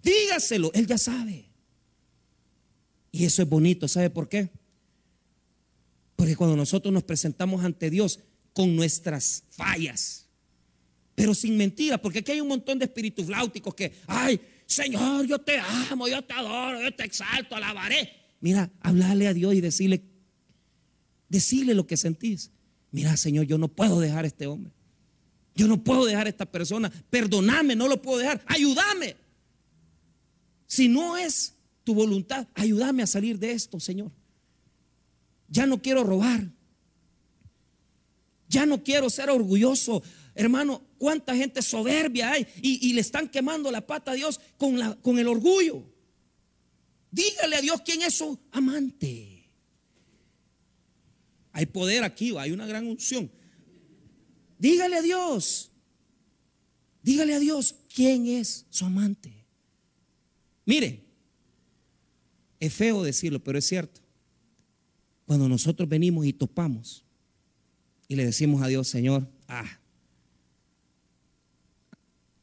Dígaselo, 0.04 0.72
él 0.76 0.86
ya 0.86 1.00
sabe. 1.00 1.50
Y 3.12 3.26
eso 3.26 3.42
es 3.42 3.50
bonito, 3.50 3.88
¿sabe 3.88 4.12
por 4.12 4.30
qué? 4.30 4.52
Porque 6.16 6.36
cuando 6.36 6.56
nosotros 6.56 6.94
nos 6.94 7.04
presentamos 7.04 7.66
ante 7.66 7.90
Dios 7.90 8.20
con 8.54 8.76
nuestras 8.76 9.46
fallas, 9.50 10.23
pero 11.16 11.34
sin 11.34 11.58
mentira, 11.58 11.98
porque 11.98 12.20
aquí 12.20 12.32
hay 12.32 12.42
un 12.42 12.48
montón 12.48 12.80
de 12.80 12.86
espíritus 12.86 13.26
fláuticos 13.26 13.74
que, 13.76 13.94
ay, 14.08 14.40
Señor, 14.66 15.26
yo 15.26 15.40
te 15.40 15.60
amo, 15.60 16.08
yo 16.08 16.22
te 16.24 16.34
adoro, 16.34 16.82
yo 16.82 16.94
te 16.94 17.04
exalto, 17.04 17.56
alabaré. 17.56 18.10
Mira, 18.40 18.72
hablarle 18.82 19.28
a 19.28 19.34
Dios 19.34 19.54
y 19.54 19.62
decirle, 19.62 20.04
decirle 21.30 21.76
lo 21.76 21.86
que 21.86 21.98
sentís. 21.98 22.52
Mira, 22.92 23.16
Señor, 23.18 23.46
yo 23.46 23.58
no 23.58 23.68
puedo 23.68 24.00
dejar 24.00 24.24
a 24.26 24.28
este 24.28 24.48
hombre. 24.48 24.72
Yo 25.56 25.68
no 25.68 25.84
puedo 25.84 26.06
dejar 26.06 26.26
a 26.26 26.30
esta 26.30 26.46
persona. 26.46 26.92
Perdóname, 27.10 27.76
no 27.76 27.88
lo 27.88 28.02
puedo 28.02 28.20
dejar. 28.20 28.44
Ayúdame. 28.48 29.16
Si 30.66 30.88
no 30.88 31.18
es 31.18 31.54
tu 31.84 31.94
voluntad, 31.94 32.48
ayúdame 32.56 33.04
a 33.04 33.08
salir 33.08 33.38
de 33.38 33.52
esto, 33.52 33.80
Señor. 33.80 34.12
Ya 35.48 35.68
no 35.68 35.82
quiero 35.82 36.04
robar. 36.04 36.50
Ya 38.50 38.66
no 38.66 38.84
quiero 38.84 39.10
ser 39.10 39.30
orgulloso. 39.30 40.02
Hermano, 40.36 40.82
cuánta 40.98 41.36
gente 41.36 41.62
soberbia 41.62 42.32
hay 42.32 42.48
y, 42.62 42.94
le 42.94 43.02
están 43.02 43.30
quemando 43.30 43.72
la 43.72 43.86
pata 43.86 44.12
a 44.12 44.16
Dios 44.16 44.40
con, 44.58 44.78
con 45.02 45.20
el 45.20 45.28
orgullo. 45.28 45.84
Dígale 47.12 47.58
a 47.58 47.62
Dios 47.62 47.82
quién 47.86 48.02
es 48.02 48.16
su 48.16 48.40
amante. 48.52 49.52
Hay 51.52 51.68
poder 51.68 52.04
aquí, 52.04 52.36
hay 52.36 52.52
una 52.52 52.66
gran 52.66 52.88
unción. 52.88 53.32
Dígale 54.58 54.98
a 54.98 55.02
Dios, 55.02 55.72
dígale 57.04 57.36
a 57.36 57.40
Dios 57.40 57.76
quién 57.94 58.26
es 58.26 58.66
su 58.70 58.86
amante. 58.86 59.46
Mire, 60.66 61.04
es 62.60 62.74
feo 62.74 63.04
decirlo, 63.04 63.44
pero 63.44 63.60
es 63.60 63.66
cierto. 63.66 64.02
Cuando 65.26 65.48
nosotros 65.48 65.88
venimos 65.88 66.26
y 66.26 66.34
topamos 66.34 67.06
y 68.08 68.16
le 68.16 68.26
decimos 68.26 68.62
a 68.62 68.68
Dios, 68.68 68.88
Señor, 68.88 69.30
ah, 69.48 69.80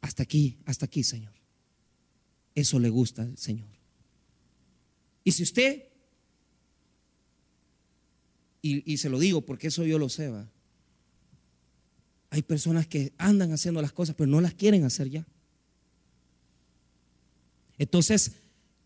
hasta 0.00 0.22
aquí, 0.22 0.58
hasta 0.64 0.86
aquí, 0.86 1.02
Señor. 1.02 1.32
Eso 2.54 2.78
le 2.78 2.88
gusta 2.88 3.22
al 3.22 3.36
Señor. 3.36 3.68
Y 5.24 5.32
si 5.32 5.42
usted, 5.42 5.84
y, 8.62 8.96
se 8.96 9.08
lo 9.08 9.18
digo 9.18 9.42
porque 9.42 9.68
eso 9.68 9.84
yo 9.84 9.98
lo 9.98 10.08
sé, 10.08 10.28
va, 10.28 10.50
hay 12.30 12.42
personas 12.42 12.86
que 12.86 13.12
andan 13.18 13.52
haciendo 13.52 13.82
las 13.82 13.92
cosas, 13.92 14.14
pero 14.16 14.30
no 14.30 14.40
las 14.40 14.54
quieren 14.54 14.84
hacer 14.84 15.10
ya. 15.10 15.26
Entonces, 17.78 18.32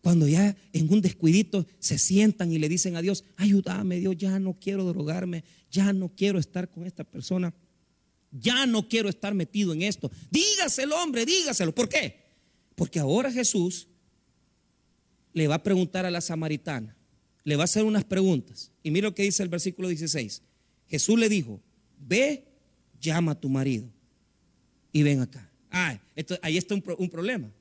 cuando 0.01 0.27
ya 0.27 0.55
en 0.71 0.91
un 0.91 1.01
descuidito 1.01 1.67
se 1.79 1.97
sientan 1.97 2.51
y 2.51 2.59
le 2.59 2.69
dicen 2.69 2.95
a 2.95 3.01
Dios, 3.01 3.23
ayúdame 3.37 3.99
Dios, 3.99 4.17
ya 4.17 4.39
no 4.39 4.53
quiero 4.59 4.85
drogarme, 4.85 5.43
ya 5.71 5.93
no 5.93 6.09
quiero 6.09 6.39
estar 6.39 6.69
con 6.69 6.85
esta 6.85 7.03
persona 7.03 7.53
ya 8.39 8.65
no 8.65 8.87
quiero 8.87 9.09
estar 9.09 9.33
metido 9.33 9.73
en 9.73 9.81
esto. 9.81 10.11
Dígaselo, 10.31 11.01
hombre, 11.01 11.25
dígaselo. 11.25 11.73
¿Por 11.73 11.89
qué? 11.89 12.23
Porque 12.75 12.99
ahora 12.99 13.31
Jesús 13.31 13.87
le 15.33 15.47
va 15.47 15.55
a 15.55 15.63
preguntar 15.63 16.05
a 16.05 16.11
la 16.11 16.21
samaritana, 16.21 16.95
le 17.43 17.55
va 17.55 17.63
a 17.63 17.65
hacer 17.65 17.83
unas 17.83 18.03
preguntas. 18.03 18.71
Y 18.83 18.91
mira 18.91 19.07
lo 19.07 19.15
que 19.15 19.23
dice 19.23 19.43
el 19.43 19.49
versículo 19.49 19.87
16. 19.87 20.41
Jesús 20.87 21.19
le 21.19 21.29
dijo, 21.29 21.61
ve, 21.97 22.45
llama 22.99 23.33
a 23.33 23.39
tu 23.39 23.49
marido 23.49 23.89
y 24.91 25.03
ven 25.03 25.21
acá. 25.21 25.51
Ah, 25.71 25.99
ahí 26.41 26.57
está 26.57 26.75
un, 26.75 26.83
un 26.97 27.09
problema. 27.09 27.51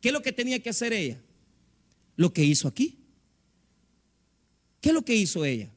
¿Qué 0.00 0.08
es 0.08 0.12
lo 0.12 0.22
que 0.22 0.32
tenía 0.32 0.60
que 0.60 0.70
hacer 0.70 0.92
ella? 0.92 1.20
Lo 2.16 2.32
que 2.32 2.44
hizo 2.44 2.68
aquí. 2.68 2.98
¿Qué 4.80 4.90
es 4.90 4.94
lo 4.94 5.04
que 5.04 5.14
hizo 5.14 5.44
ella? 5.44 5.72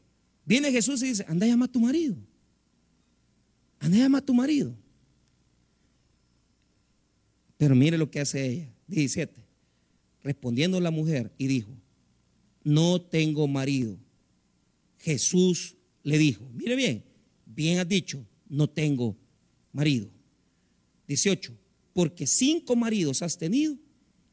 Viene 0.45 0.71
Jesús 0.71 1.01
y 1.01 1.07
dice, 1.07 1.25
anda, 1.27 1.47
llama 1.47 1.65
a 1.65 1.71
tu 1.71 1.79
marido. 1.79 2.15
Anda, 3.81 3.97
llama 3.97 4.19
a 4.19 4.25
tu 4.25 4.33
marido. 4.33 4.77
Pero 7.57 7.75
mire 7.75 7.97
lo 7.97 8.09
que 8.09 8.19
hace 8.19 8.45
ella. 8.45 8.73
17. 8.87 9.43
Respondiendo 10.23 10.79
la 10.79 10.91
mujer 10.91 11.33
y 11.37 11.47
dijo, 11.47 11.71
no 12.63 13.01
tengo 13.01 13.47
marido. 13.47 13.97
Jesús 14.99 15.75
le 16.03 16.19
dijo, 16.19 16.47
mire 16.53 16.75
bien, 16.75 17.03
bien 17.45 17.79
has 17.79 17.87
dicho, 17.87 18.23
no 18.47 18.69
tengo 18.69 19.17
marido. 19.73 20.11
18. 21.07 21.51
Porque 21.93 22.27
cinco 22.27 22.75
maridos 22.75 23.23
has 23.23 23.37
tenido 23.37 23.77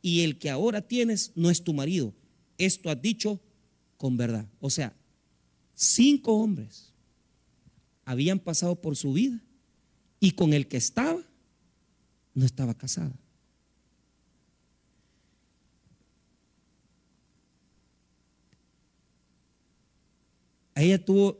y 0.02 0.20
el 0.20 0.38
que 0.38 0.50
ahora 0.50 0.82
tienes 0.82 1.32
no 1.34 1.48
es 1.48 1.64
tu 1.64 1.72
marido. 1.72 2.14
Esto 2.58 2.90
has 2.90 3.00
dicho 3.00 3.40
con 3.96 4.18
verdad. 4.18 4.46
O 4.60 4.68
sea, 4.68 4.94
cinco 5.74 6.34
hombres 6.34 6.87
habían 8.08 8.38
pasado 8.38 8.80
por 8.80 8.96
su 8.96 9.12
vida 9.12 9.38
y 10.18 10.30
con 10.30 10.54
el 10.54 10.66
que 10.66 10.78
estaba 10.78 11.20
no 12.32 12.46
estaba 12.46 12.72
casada. 12.72 13.12
Ella 20.74 21.04
tuvo, 21.04 21.38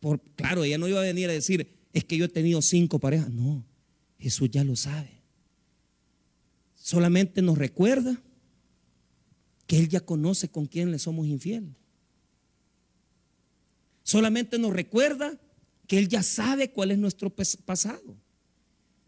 por, 0.00 0.20
claro, 0.34 0.64
ella 0.64 0.76
no 0.76 0.88
iba 0.88 0.98
a 0.98 1.04
venir 1.04 1.28
a 1.30 1.34
decir, 1.34 1.78
es 1.92 2.02
que 2.02 2.16
yo 2.16 2.24
he 2.24 2.28
tenido 2.28 2.62
cinco 2.62 2.98
parejas. 2.98 3.30
No, 3.30 3.64
Jesús 4.18 4.50
ya 4.50 4.64
lo 4.64 4.74
sabe. 4.74 5.22
Solamente 6.74 7.42
nos 7.42 7.58
recuerda 7.58 8.20
que 9.68 9.78
Él 9.78 9.88
ya 9.88 10.00
conoce 10.00 10.48
con 10.48 10.66
quién 10.66 10.90
le 10.90 10.98
somos 10.98 11.28
infieles. 11.28 11.76
Solamente 14.02 14.58
nos 14.58 14.72
recuerda 14.72 15.38
que 15.88 15.98
Él 15.98 16.06
ya 16.06 16.22
sabe 16.22 16.70
cuál 16.70 16.92
es 16.92 16.98
nuestro 16.98 17.34
pasado. 17.34 18.16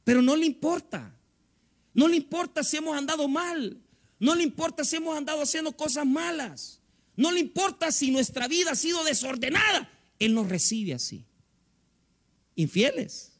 Pero 0.03 0.23
no 0.23 0.35
le 0.35 0.47
importa. 0.47 1.15
No 1.93 2.09
le 2.09 2.17
importa 2.17 2.65
si 2.65 2.79
hemos 2.79 2.97
andado 2.97 3.29
mal. 3.29 3.79
No 4.19 4.35
le 4.35 4.43
importa 4.43 4.83
si 4.83 4.97
hemos 4.97 5.17
andado 5.17 5.43
haciendo 5.43 5.77
cosas 5.77 6.07
malas. 6.07 6.81
No 7.17 7.31
le 7.31 7.41
importa 7.41 7.93
si 7.93 8.11
nuestra 8.11 8.49
vida 8.49 8.73
ha 8.73 8.75
sido 8.75 9.05
desordenada. 9.05 9.91
Él 10.19 10.35
nos 10.35 10.49
recibe 10.49 10.95
así. 10.95 11.27
Infieles. 12.55 13.33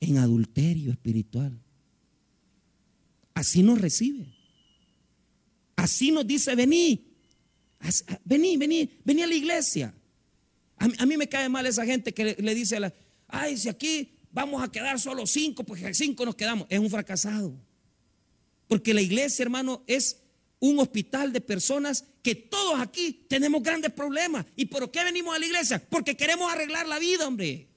En 0.00 0.16
adulterio 0.16 0.92
espiritual. 0.92 1.60
Así 3.34 3.62
nos 3.62 3.80
recibe. 3.80 4.34
Así 5.76 6.10
nos 6.10 6.26
dice, 6.26 6.54
vení, 6.54 7.06
vení, 8.24 8.56
vení, 8.56 8.90
vení 9.04 9.22
a 9.22 9.26
la 9.26 9.34
iglesia. 9.34 9.94
A, 10.78 11.06
mí 11.06 11.16
me 11.16 11.28
cae 11.28 11.48
mal 11.48 11.66
esa 11.66 11.84
gente 11.84 12.14
que 12.14 12.36
le, 12.38 12.54
dice 12.54 12.76
a 12.76 12.80
la, 12.80 12.94
ay, 13.26 13.56
si 13.56 13.68
aquí 13.68 14.18
vamos 14.30 14.62
a 14.62 14.70
quedar 14.70 15.00
solo 15.00 15.26
cinco, 15.26 15.64
porque 15.64 15.92
cinco 15.94 16.24
nos 16.24 16.36
quedamos. 16.36 16.66
Es 16.70 16.78
un 16.78 16.90
fracasado. 16.90 17.54
Porque 18.68 18.94
la 18.94 19.00
iglesia, 19.00 19.42
hermano, 19.42 19.82
es 19.86 20.18
un 20.60 20.78
hospital 20.78 21.32
de 21.32 21.40
personas 21.40 22.04
que 22.22 22.34
todos 22.34 22.80
aquí 22.80 23.24
tenemos 23.28 23.62
grandes 23.62 23.92
problemas. 23.92 24.46
¿Y 24.56 24.66
por 24.66 24.90
qué 24.90 25.04
venimos 25.04 25.34
a 25.34 25.38
la 25.38 25.46
iglesia? 25.46 25.82
Porque 25.88 26.16
queremos 26.16 26.52
arreglar 26.52 26.86
la 26.86 26.98
vida, 26.98 27.26
hombre. 27.26 27.68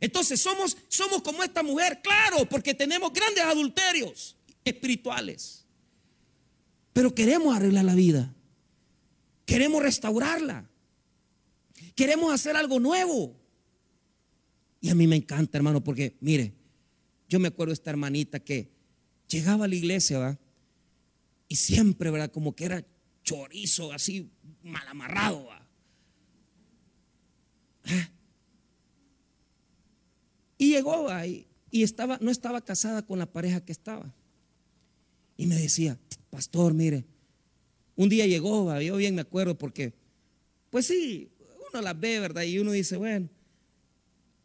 Entonces 0.00 0.40
somos, 0.40 0.76
somos 0.88 1.22
como 1.22 1.42
esta 1.42 1.62
mujer, 1.62 2.00
claro, 2.02 2.46
porque 2.48 2.74
tenemos 2.74 3.12
grandes 3.12 3.42
adulterios 3.42 4.36
espirituales. 4.64 5.64
Pero 6.92 7.14
queremos 7.14 7.56
arreglar 7.56 7.84
la 7.84 7.94
vida. 7.94 8.34
Queremos 9.46 9.82
restaurarla. 9.82 10.68
Queremos 11.94 12.32
hacer 12.32 12.56
algo 12.56 12.80
nuevo. 12.80 13.36
Y 14.80 14.90
a 14.90 14.94
mí 14.94 15.06
me 15.06 15.16
encanta, 15.16 15.56
hermano, 15.56 15.82
porque 15.82 16.16
mire, 16.20 16.52
yo 17.28 17.38
me 17.38 17.48
acuerdo 17.48 17.70
de 17.70 17.74
esta 17.74 17.90
hermanita 17.90 18.40
que 18.40 18.70
llegaba 19.28 19.64
a 19.64 19.68
la 19.68 19.74
iglesia, 19.74 20.18
¿va? 20.18 20.38
Y 21.48 21.56
siempre, 21.56 22.10
¿verdad? 22.10 22.30
Como 22.30 22.54
que 22.54 22.64
era 22.64 22.86
chorizo, 23.22 23.92
así 23.92 24.30
mal 24.62 24.86
amarrado, 24.88 25.46
¿va? 25.46 25.66
¿Ah? 27.84 28.10
Y 30.58 30.70
llegó 30.70 31.08
ahí 31.08 31.46
y 31.70 31.82
estaba, 31.82 32.18
no 32.20 32.30
estaba 32.30 32.60
casada 32.64 33.02
con 33.04 33.18
la 33.18 33.32
pareja 33.32 33.64
que 33.64 33.72
estaba. 33.72 34.14
Y 35.36 35.46
me 35.46 35.56
decía, 35.56 35.98
pastor, 36.30 36.72
mire, 36.72 37.04
un 37.96 38.08
día 38.08 38.26
llegó, 38.26 38.66
¿va? 38.66 38.80
yo 38.82 38.96
bien 38.96 39.14
me 39.14 39.22
acuerdo 39.22 39.58
porque, 39.58 39.92
pues 40.70 40.86
sí, 40.86 41.30
uno 41.74 41.82
las 41.82 41.98
ve, 41.98 42.20
¿verdad? 42.20 42.42
Y 42.42 42.58
uno 42.58 42.72
dice, 42.72 42.96
bueno, 42.96 43.28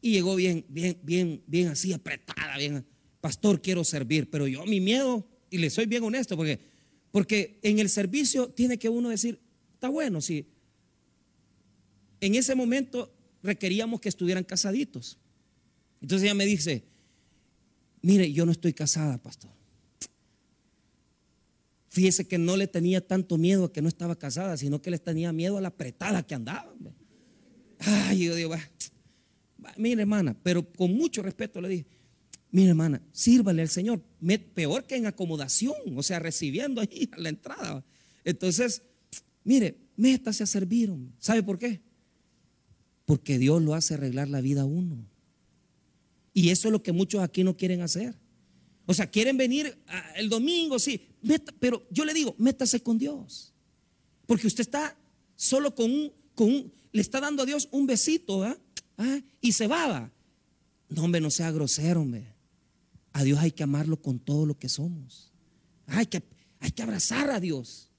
y 0.02 0.12
llegó 0.14 0.36
bien, 0.36 0.66
bien, 0.68 0.98
bien, 1.04 1.44
bien 1.46 1.68
así, 1.68 1.94
apretada, 1.94 2.58
bien, 2.58 2.86
pastor, 3.22 3.62
quiero 3.62 3.84
servir, 3.84 4.30
pero 4.30 4.48
yo 4.48 4.66
mi 4.66 4.80
miedo, 4.80 5.28
y 5.50 5.60
le 5.60 5.70
soy 5.70 5.86
bien 5.86 6.04
honesto, 6.04 6.36
porque, 6.36 6.60
porque 7.12 7.60
en 7.62 7.80
el 7.80 7.90
servicio 7.90 8.50
tiene 8.50 8.80
que 8.80 8.90
uno 8.90 9.10
decir, 9.10 9.40
está 9.74 9.90
bueno, 9.90 10.22
sí. 10.22 10.48
En 12.22 12.36
ese 12.36 12.56
momento 12.56 13.14
requeríamos 13.44 14.02
que 14.02 14.10
estuvieran 14.10 14.44
casaditos. 14.44 15.18
Entonces 16.02 16.26
ella 16.26 16.34
me 16.34 16.46
dice, 16.46 16.84
mire, 18.02 18.32
yo 18.32 18.46
no 18.46 18.52
estoy 18.52 18.74
casada, 18.74 19.18
pastor. 19.22 19.52
Fíjese 21.90 22.28
que 22.28 22.38
no 22.38 22.56
le 22.56 22.68
tenía 22.68 23.06
tanto 23.06 23.38
miedo 23.38 23.66
a 23.66 23.74
que 23.74 23.82
no 23.82 23.88
estaba 23.88 24.16
casada, 24.18 24.58
sino 24.58 24.82
que 24.82 24.92
le 24.92 25.00
tenía 25.00 25.34
miedo 25.34 25.58
a 25.58 25.62
la 25.62 25.70
apretada 25.70 26.26
que 26.26 26.36
andaba. 26.36 26.74
Ay, 27.80 28.26
yo 28.26 28.36
digo, 28.36 28.56
mire 29.78 30.02
hermana, 30.02 30.36
pero 30.44 30.70
con 30.74 30.94
mucho 30.94 31.22
respeto 31.22 31.62
le 31.62 31.70
dije, 31.70 31.86
mire 32.52 32.70
hermana, 32.70 33.02
sírvale 33.12 33.62
al 33.62 33.70
Señor, 33.70 34.02
peor 34.54 34.86
que 34.86 34.96
en 34.96 35.06
acomodación, 35.06 35.76
o 35.96 36.04
sea, 36.04 36.20
recibiendo 36.20 36.82
ahí 36.82 37.10
a 37.14 37.20
la 37.20 37.30
entrada. 37.30 37.86
Entonces, 38.24 38.82
mire, 39.44 39.78
métase 39.96 40.44
a 40.44 40.48
servir. 40.48 40.92
¿Sabe 41.20 41.44
por 41.44 41.58
qué? 41.58 41.82
Porque 43.06 43.40
Dios 43.40 43.62
lo 43.62 43.74
hace 43.74 43.96
arreglar 43.96 44.28
la 44.28 44.42
vida 44.42 44.62
a 44.62 44.66
uno. 44.66 45.06
Y 46.34 46.50
eso 46.50 46.68
es 46.68 46.72
lo 46.72 46.84
que 46.84 46.92
muchos 46.92 47.22
aquí 47.22 47.44
no 47.44 47.58
quieren 47.58 47.82
hacer. 47.82 48.16
O 48.86 48.94
sea, 48.94 49.08
quieren 49.08 49.38
venir 49.38 49.78
el 50.16 50.30
domingo, 50.30 50.80
sí, 50.80 51.08
pero 51.60 51.86
yo 51.92 52.06
le 52.06 52.14
digo, 52.14 52.36
métase 52.38 52.82
con 52.82 52.98
Dios. 52.98 53.54
Porque 54.26 54.48
usted 54.48 54.62
está 54.62 54.98
solo 55.36 55.74
con 55.76 55.92
un, 55.92 56.12
con 56.34 56.50
un, 56.50 56.74
le 56.92 57.02
está 57.02 57.20
dando 57.20 57.44
a 57.44 57.46
Dios 57.46 57.68
un 57.72 57.86
besito, 57.86 58.44
¿ah? 58.44 58.58
¿Ah? 58.98 59.20
Y 59.42 59.54
se 59.54 59.68
va. 59.68 60.12
No, 60.90 61.04
hombre, 61.04 61.22
no 61.22 61.30
sea 61.32 61.52
grosero, 61.52 62.02
hombre. 62.02 62.34
A 63.14 63.24
Dios 63.24 63.40
hay 63.40 63.52
que 63.52 63.64
amarlo 63.64 64.02
con 64.02 64.20
todo 64.20 64.46
lo 64.46 64.58
que 64.58 64.70
somos. 64.70 65.32
Hay 65.88 66.06
que, 66.06 66.24
hay 66.60 66.72
que 66.72 66.84
abrazar 66.84 67.30
a 67.32 67.40
Dios. 67.40 67.90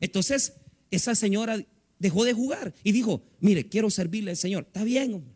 Entonces, 0.00 0.54
esa 0.90 1.14
señora 1.14 1.64
dejó 1.98 2.24
de 2.24 2.32
jugar 2.32 2.74
y 2.84 2.92
dijo, 2.92 3.22
mire, 3.40 3.68
quiero 3.68 3.90
servirle 3.90 4.30
al 4.30 4.36
Señor. 4.36 4.64
Está 4.66 4.84
bien, 4.84 5.14
hombre. 5.14 5.34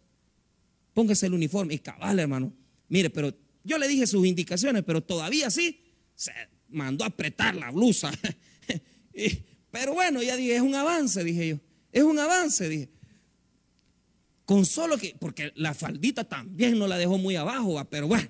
Póngase 0.94 1.26
el 1.26 1.34
uniforme 1.34 1.74
y 1.74 1.78
cabal, 1.78 2.18
hermano. 2.18 2.52
Mire, 2.88 3.10
pero 3.10 3.34
yo 3.64 3.78
le 3.78 3.88
dije 3.88 4.06
sus 4.06 4.26
indicaciones, 4.26 4.82
pero 4.84 5.02
todavía 5.02 5.50
sí 5.50 5.80
se 6.14 6.32
mandó 6.68 7.04
a 7.04 7.08
apretar 7.08 7.54
la 7.54 7.70
blusa. 7.70 8.12
pero 9.70 9.94
bueno, 9.94 10.22
ya 10.22 10.36
dije, 10.36 10.56
es 10.56 10.62
un 10.62 10.74
avance, 10.74 11.24
dije 11.24 11.48
yo. 11.48 11.60
Es 11.92 12.02
un 12.02 12.18
avance, 12.18 12.68
dije. 12.68 12.90
Con 14.44 14.66
solo 14.66 14.98
que, 14.98 15.14
porque 15.18 15.52
la 15.54 15.74
faldita 15.74 16.24
también 16.24 16.78
no 16.78 16.88
la 16.88 16.98
dejó 16.98 17.18
muy 17.18 17.36
abajo, 17.36 17.82
pero 17.88 18.08
bueno, 18.08 18.28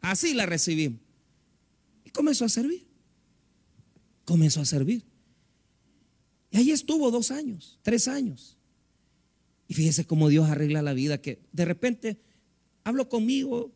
así 0.00 0.34
la 0.34 0.44
recibimos. 0.44 1.00
Y 2.04 2.10
comenzó 2.10 2.44
a 2.44 2.48
servir. 2.48 2.86
Comenzó 4.24 4.60
a 4.60 4.64
servir. 4.64 5.04
Y 6.50 6.58
ahí 6.58 6.70
estuvo 6.70 7.10
dos 7.10 7.30
años, 7.30 7.78
tres 7.82 8.08
años. 8.08 8.58
Y 9.68 9.74
fíjese 9.74 10.06
cómo 10.06 10.28
Dios 10.28 10.48
arregla 10.48 10.82
la 10.82 10.92
vida, 10.92 11.20
que 11.20 11.40
de 11.52 11.64
repente 11.64 12.20
habló 12.84 13.08
conmigo 13.08 13.72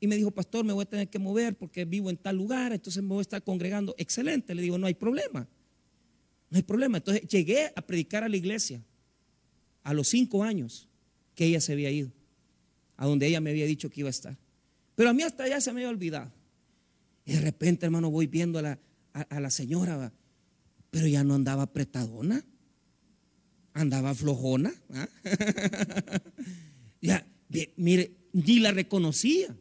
y 0.00 0.08
me 0.08 0.16
dijo, 0.16 0.30
pastor, 0.30 0.64
me 0.64 0.72
voy 0.72 0.82
a 0.82 0.88
tener 0.88 1.08
que 1.08 1.18
mover 1.18 1.56
porque 1.56 1.84
vivo 1.84 2.10
en 2.10 2.16
tal 2.16 2.36
lugar, 2.36 2.72
entonces 2.72 3.02
me 3.02 3.10
voy 3.10 3.18
a 3.18 3.22
estar 3.22 3.42
congregando. 3.42 3.94
Excelente, 3.98 4.54
le 4.54 4.62
digo, 4.62 4.78
no 4.78 4.86
hay 4.86 4.94
problema. 4.94 5.48
No 6.50 6.56
hay 6.56 6.62
problema. 6.62 6.98
Entonces 6.98 7.26
llegué 7.28 7.72
a 7.74 7.82
predicar 7.82 8.24
a 8.24 8.28
la 8.28 8.36
iglesia 8.36 8.82
a 9.86 9.94
los 9.94 10.08
cinco 10.08 10.42
años 10.42 10.88
que 11.36 11.46
ella 11.46 11.60
se 11.60 11.72
había 11.72 11.92
ido, 11.92 12.10
a 12.96 13.06
donde 13.06 13.28
ella 13.28 13.40
me 13.40 13.50
había 13.50 13.66
dicho 13.66 13.88
que 13.88 14.00
iba 14.00 14.08
a 14.08 14.10
estar. 14.10 14.36
Pero 14.96 15.10
a 15.10 15.12
mí 15.12 15.22
hasta 15.22 15.44
allá 15.44 15.60
se 15.60 15.72
me 15.72 15.80
había 15.80 15.90
olvidado. 15.90 16.32
Y 17.24 17.34
de 17.34 17.40
repente, 17.40 17.86
hermano, 17.86 18.10
voy 18.10 18.26
viendo 18.26 18.58
a 18.58 18.62
la, 18.62 18.78
a, 19.12 19.38
la 19.38 19.50
señora, 19.50 20.12
pero 20.90 21.06
ya 21.06 21.22
no 21.22 21.34
andaba 21.34 21.64
apretadona, 21.64 22.44
andaba 23.74 24.12
flojona. 24.14 24.74
ya, 27.00 27.24
mire, 27.76 28.16
ni 28.32 28.58
la 28.58 28.72
reconocía, 28.72 29.56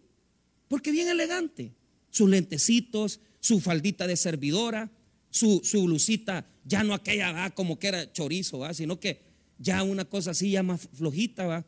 porque 0.67 0.91
bien 0.91 1.07
elegante. 1.07 1.75
Sus 2.09 2.29
lentecitos, 2.29 3.19
su 3.41 3.59
faldita 3.59 4.07
de 4.07 4.15
servidora, 4.15 4.89
su, 5.29 5.61
su 5.63 5.83
blusita, 5.83 6.47
ya 6.65 6.83
no 6.83 6.93
aquella 6.93 7.51
como 7.51 7.79
que 7.79 7.87
era 7.87 8.11
chorizo, 8.11 8.61
sino 8.73 8.99
que 8.99 9.21
ya 9.57 9.83
una 9.83 10.03
cosa 10.05 10.31
así 10.31 10.51
ya 10.51 10.63
más 10.63 10.89
flojita, 10.91 11.45
¿va? 11.45 11.65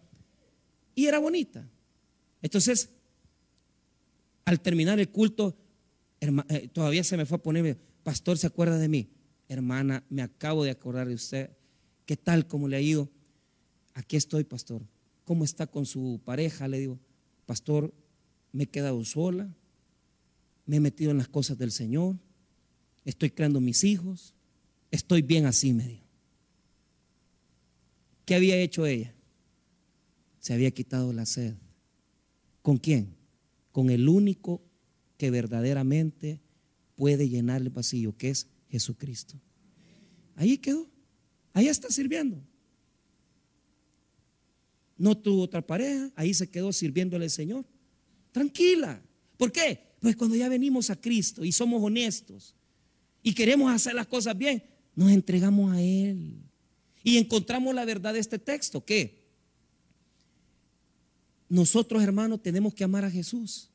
Y 0.96 1.06
era 1.06 1.20
bonita. 1.20 1.70
Entonces, 2.42 2.90
al 4.44 4.60
terminar 4.60 5.00
el 5.00 5.10
culto, 5.10 5.56
eh, 6.20 6.68
todavía 6.74 7.04
se 7.04 7.16
me 7.16 7.26
fue 7.26 7.38
a 7.38 7.44
poner, 7.44 7.78
pastor, 8.04 8.38
¿se 8.38 8.48
acuerda 8.48 8.78
de 8.78 8.90
mí? 8.90 9.10
Hermana, 9.48 10.04
me 10.10 10.24
acabo 10.24 10.64
de 10.64 10.72
acordar 10.72 11.08
de 11.08 11.14
usted. 11.14 11.52
¿Qué 12.06 12.18
tal? 12.18 12.48
¿Cómo 12.48 12.68
le 12.68 12.78
ha 12.78 12.82
ido? 12.82 13.10
Aquí 13.94 14.18
estoy, 14.18 14.44
pastor. 14.44 14.82
¿Cómo 15.24 15.44
está 15.44 15.68
con 15.68 15.86
su 15.86 16.20
pareja? 16.26 16.68
Le 16.68 16.80
digo, 16.80 17.00
pastor, 17.46 17.94
me 18.52 18.64
he 18.64 18.68
quedado 18.68 19.04
sola, 19.06 19.54
me 20.66 20.78
he 20.78 20.80
metido 20.80 21.12
en 21.12 21.18
las 21.18 21.28
cosas 21.28 21.58
del 21.58 21.72
Señor, 21.72 22.16
estoy 23.06 23.30
creando 23.30 23.62
mis 23.62 23.84
hijos, 23.84 24.34
estoy 24.92 25.22
bien 25.22 25.46
así, 25.46 25.74
me 25.74 25.88
dijo. 25.88 26.08
¿Qué 28.26 28.36
había 28.36 28.58
hecho 28.58 28.86
ella? 28.86 29.14
Se 30.40 30.54
había 30.54 30.72
quitado 30.72 31.14
la 31.14 31.26
sed. 31.26 31.56
¿Con 32.62 32.78
quién? 32.78 33.16
Con 33.72 33.90
el 33.90 34.10
único 34.10 34.62
que 35.18 35.32
verdaderamente 35.32 36.42
puede 36.96 37.30
llenar 37.30 37.62
el 37.62 37.70
vacío, 37.70 38.18
que 38.18 38.30
es 38.30 38.48
Jesucristo. 38.70 39.40
Ahí 40.36 40.58
quedó. 40.58 40.90
Ahí 41.54 41.68
está 41.68 41.90
sirviendo. 41.90 42.44
no 44.98 45.16
tuvo 45.16 45.44
otra 45.44 45.66
pareja, 45.66 46.12
ahí 46.16 46.34
se 46.34 46.50
quedó 46.50 46.74
sirviéndole 46.74 47.26
al 47.26 47.32
Señor. 47.32 47.66
Tranquila. 48.32 49.02
¿Por 49.38 49.52
qué? 49.52 49.96
Pues 50.00 50.16
cuando 50.16 50.36
ya 50.36 50.50
venimos 50.50 50.90
a 50.90 51.00
Cristo 51.00 51.46
y 51.46 51.52
somos 51.52 51.82
honestos 51.82 52.56
y 53.24 53.34
queremos 53.34 53.72
hacer 53.72 53.94
las 53.94 54.08
cosas 54.08 54.38
bien, 54.38 54.64
nos 54.98 55.12
entregamos 55.12 55.72
a 55.72 55.80
Él. 55.80 56.34
Y 57.04 57.18
encontramos 57.18 57.74
la 57.74 57.86
verdad 57.86 58.16
de 58.16 58.20
este 58.20 58.40
texto, 58.40 58.84
que 58.84 59.24
nosotros 61.48 62.02
hermanos 62.02 62.42
tenemos 62.42 62.74
que 62.74 62.84
amar 62.84 63.06
a 63.06 63.12
Jesús 63.12 63.70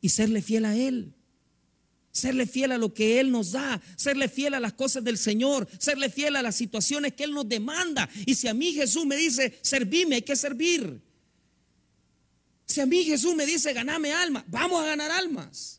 y 0.00 0.08
serle 0.08 0.42
fiel 0.42 0.64
a 0.64 0.76
Él. 0.76 1.14
Serle 2.10 2.46
fiel 2.46 2.72
a 2.72 2.78
lo 2.78 2.92
que 2.92 3.20
Él 3.20 3.30
nos 3.30 3.52
da, 3.52 3.80
serle 3.96 4.28
fiel 4.28 4.54
a 4.54 4.60
las 4.60 4.72
cosas 4.72 5.04
del 5.04 5.18
Señor, 5.18 5.68
serle 5.78 6.10
fiel 6.10 6.34
a 6.34 6.42
las 6.42 6.56
situaciones 6.56 7.12
que 7.12 7.22
Él 7.22 7.32
nos 7.32 7.48
demanda. 7.48 8.10
Y 8.26 8.34
si 8.34 8.48
a 8.48 8.54
mí 8.54 8.72
Jesús 8.72 9.06
me 9.06 9.14
dice, 9.14 9.56
servime, 9.62 10.16
hay 10.16 10.22
que 10.22 10.34
servir. 10.34 11.00
Si 12.66 12.80
a 12.80 12.86
mí 12.86 13.04
Jesús 13.04 13.36
me 13.36 13.46
dice, 13.46 13.72
ganame 13.72 14.12
alma, 14.12 14.44
vamos 14.48 14.82
a 14.82 14.86
ganar 14.86 15.12
almas. 15.12 15.77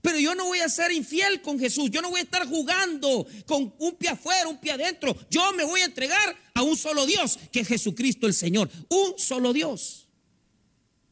Pero 0.00 0.18
yo 0.18 0.34
no 0.34 0.46
voy 0.46 0.60
a 0.60 0.68
ser 0.68 0.92
infiel 0.92 1.42
con 1.42 1.58
Jesús. 1.58 1.90
Yo 1.90 2.00
no 2.00 2.10
voy 2.10 2.20
a 2.20 2.24
estar 2.24 2.46
jugando 2.46 3.26
con 3.46 3.74
un 3.78 3.96
pie 3.96 4.10
afuera, 4.10 4.48
un 4.48 4.58
pie 4.58 4.72
adentro. 4.72 5.16
Yo 5.28 5.52
me 5.52 5.64
voy 5.64 5.80
a 5.80 5.86
entregar 5.86 6.36
a 6.54 6.62
un 6.62 6.76
solo 6.76 7.04
Dios, 7.04 7.38
que 7.50 7.60
es 7.60 7.68
Jesucristo 7.68 8.26
el 8.26 8.34
Señor. 8.34 8.70
Un 8.88 9.18
solo 9.18 9.52
Dios. 9.52 10.08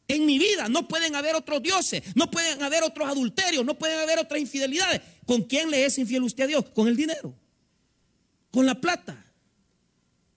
En 0.07 0.25
mi 0.25 0.39
vida 0.39 0.69
no 0.69 0.87
pueden 0.87 1.15
haber 1.15 1.35
otros 1.35 1.61
dioses, 1.61 2.01
no 2.15 2.31
pueden 2.31 2.63
haber 2.63 2.83
otros 2.83 3.09
adulterios, 3.09 3.65
no 3.65 3.77
pueden 3.77 3.99
haber 3.99 4.19
otras 4.19 4.39
infidelidades. 4.39 5.01
¿Con 5.25 5.43
quién 5.43 5.69
le 5.69 5.85
es 5.85 5.97
infiel 5.97 6.23
usted 6.23 6.45
a 6.45 6.47
Dios? 6.47 6.65
Con 6.69 6.87
el 6.87 6.95
dinero, 6.95 7.35
con 8.51 8.65
la 8.65 8.79
plata, 8.79 9.25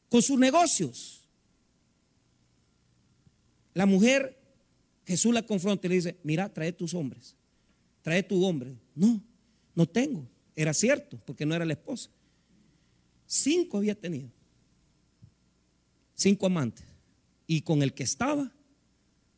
con 0.09 0.23
sus 0.23 0.39
negocios. 0.39 1.21
La 3.75 3.87
mujer, 3.87 4.37
Jesús 5.07 5.33
la 5.33 5.47
confronta 5.47 5.87
y 5.87 5.91
le 5.91 5.95
dice, 5.95 6.17
mira, 6.25 6.53
trae 6.53 6.73
tus 6.73 6.93
hombres, 6.95 7.37
trae 8.03 8.23
tu 8.23 8.45
hombre. 8.45 8.77
No, 8.95 9.21
no 9.75 9.87
tengo. 9.87 10.27
Era 10.57 10.75
cierto, 10.75 11.19
porque 11.25 11.47
no 11.47 11.55
era 11.55 11.65
la 11.65 11.73
esposa. 11.73 12.11
Cinco 13.27 13.79
había 13.79 13.95
tenido. 13.95 14.31
Cinco 16.15 16.47
amantes. 16.47 16.85
Y 17.47 17.63
con 17.63 17.83
el 17.83 17.95
que 17.95 18.03
estaba, 18.03 18.53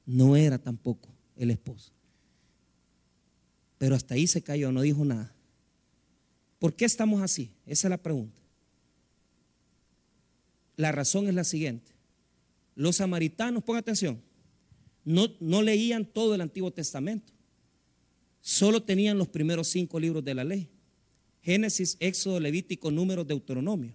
no 0.04 0.36
era 0.36 0.58
tampoco 0.58 1.08
el 1.36 1.50
esposo. 1.50 1.92
Pero 3.78 3.94
hasta 3.94 4.14
ahí 4.14 4.26
se 4.26 4.42
cayó, 4.42 4.70
no 4.72 4.82
dijo 4.82 5.04
nada. 5.04 5.34
¿Por 6.58 6.74
qué 6.74 6.84
estamos 6.84 7.22
así? 7.22 7.50
Esa 7.66 7.88
es 7.88 7.90
la 7.90 7.98
pregunta. 7.98 8.40
La 10.76 10.92
razón 10.92 11.28
es 11.28 11.34
la 11.34 11.44
siguiente. 11.44 11.92
Los 12.74 12.96
samaritanos, 12.96 13.62
pongan 13.64 13.80
atención, 13.80 14.22
no, 15.04 15.26
no 15.40 15.62
leían 15.62 16.06
todo 16.06 16.34
el 16.34 16.40
Antiguo 16.40 16.70
Testamento. 16.70 17.31
Solo 18.42 18.82
tenían 18.82 19.16
los 19.16 19.28
primeros 19.28 19.68
cinco 19.68 19.98
libros 19.98 20.24
de 20.24 20.34
la 20.34 20.44
ley. 20.44 20.68
Génesis, 21.42 21.96
Éxodo, 22.00 22.40
Levítico, 22.40 22.90
Números, 22.90 23.26
Deuteronomio. 23.26 23.94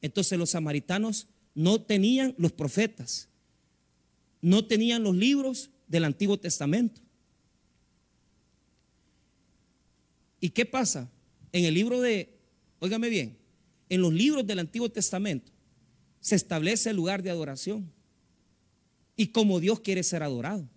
Entonces 0.00 0.36
los 0.38 0.50
samaritanos 0.50 1.28
no 1.54 1.80
tenían 1.80 2.34
los 2.38 2.52
profetas, 2.52 3.28
no 4.40 4.66
tenían 4.66 5.04
los 5.04 5.14
libros 5.14 5.70
del 5.86 6.04
Antiguo 6.04 6.38
Testamento. 6.38 7.00
¿Y 10.40 10.50
qué 10.50 10.66
pasa? 10.66 11.08
En 11.52 11.64
el 11.64 11.74
libro 11.74 12.00
de, 12.00 12.36
óigame 12.80 13.08
bien, 13.08 13.38
en 13.88 14.00
los 14.00 14.12
libros 14.12 14.44
del 14.44 14.58
Antiguo 14.58 14.90
Testamento 14.90 15.52
se 16.20 16.34
establece 16.34 16.90
el 16.90 16.96
lugar 16.96 17.22
de 17.22 17.30
adoración 17.30 17.92
y 19.16 19.28
como 19.28 19.60
Dios 19.60 19.80
quiere 19.80 20.02
ser 20.02 20.24
adorado. 20.24 20.68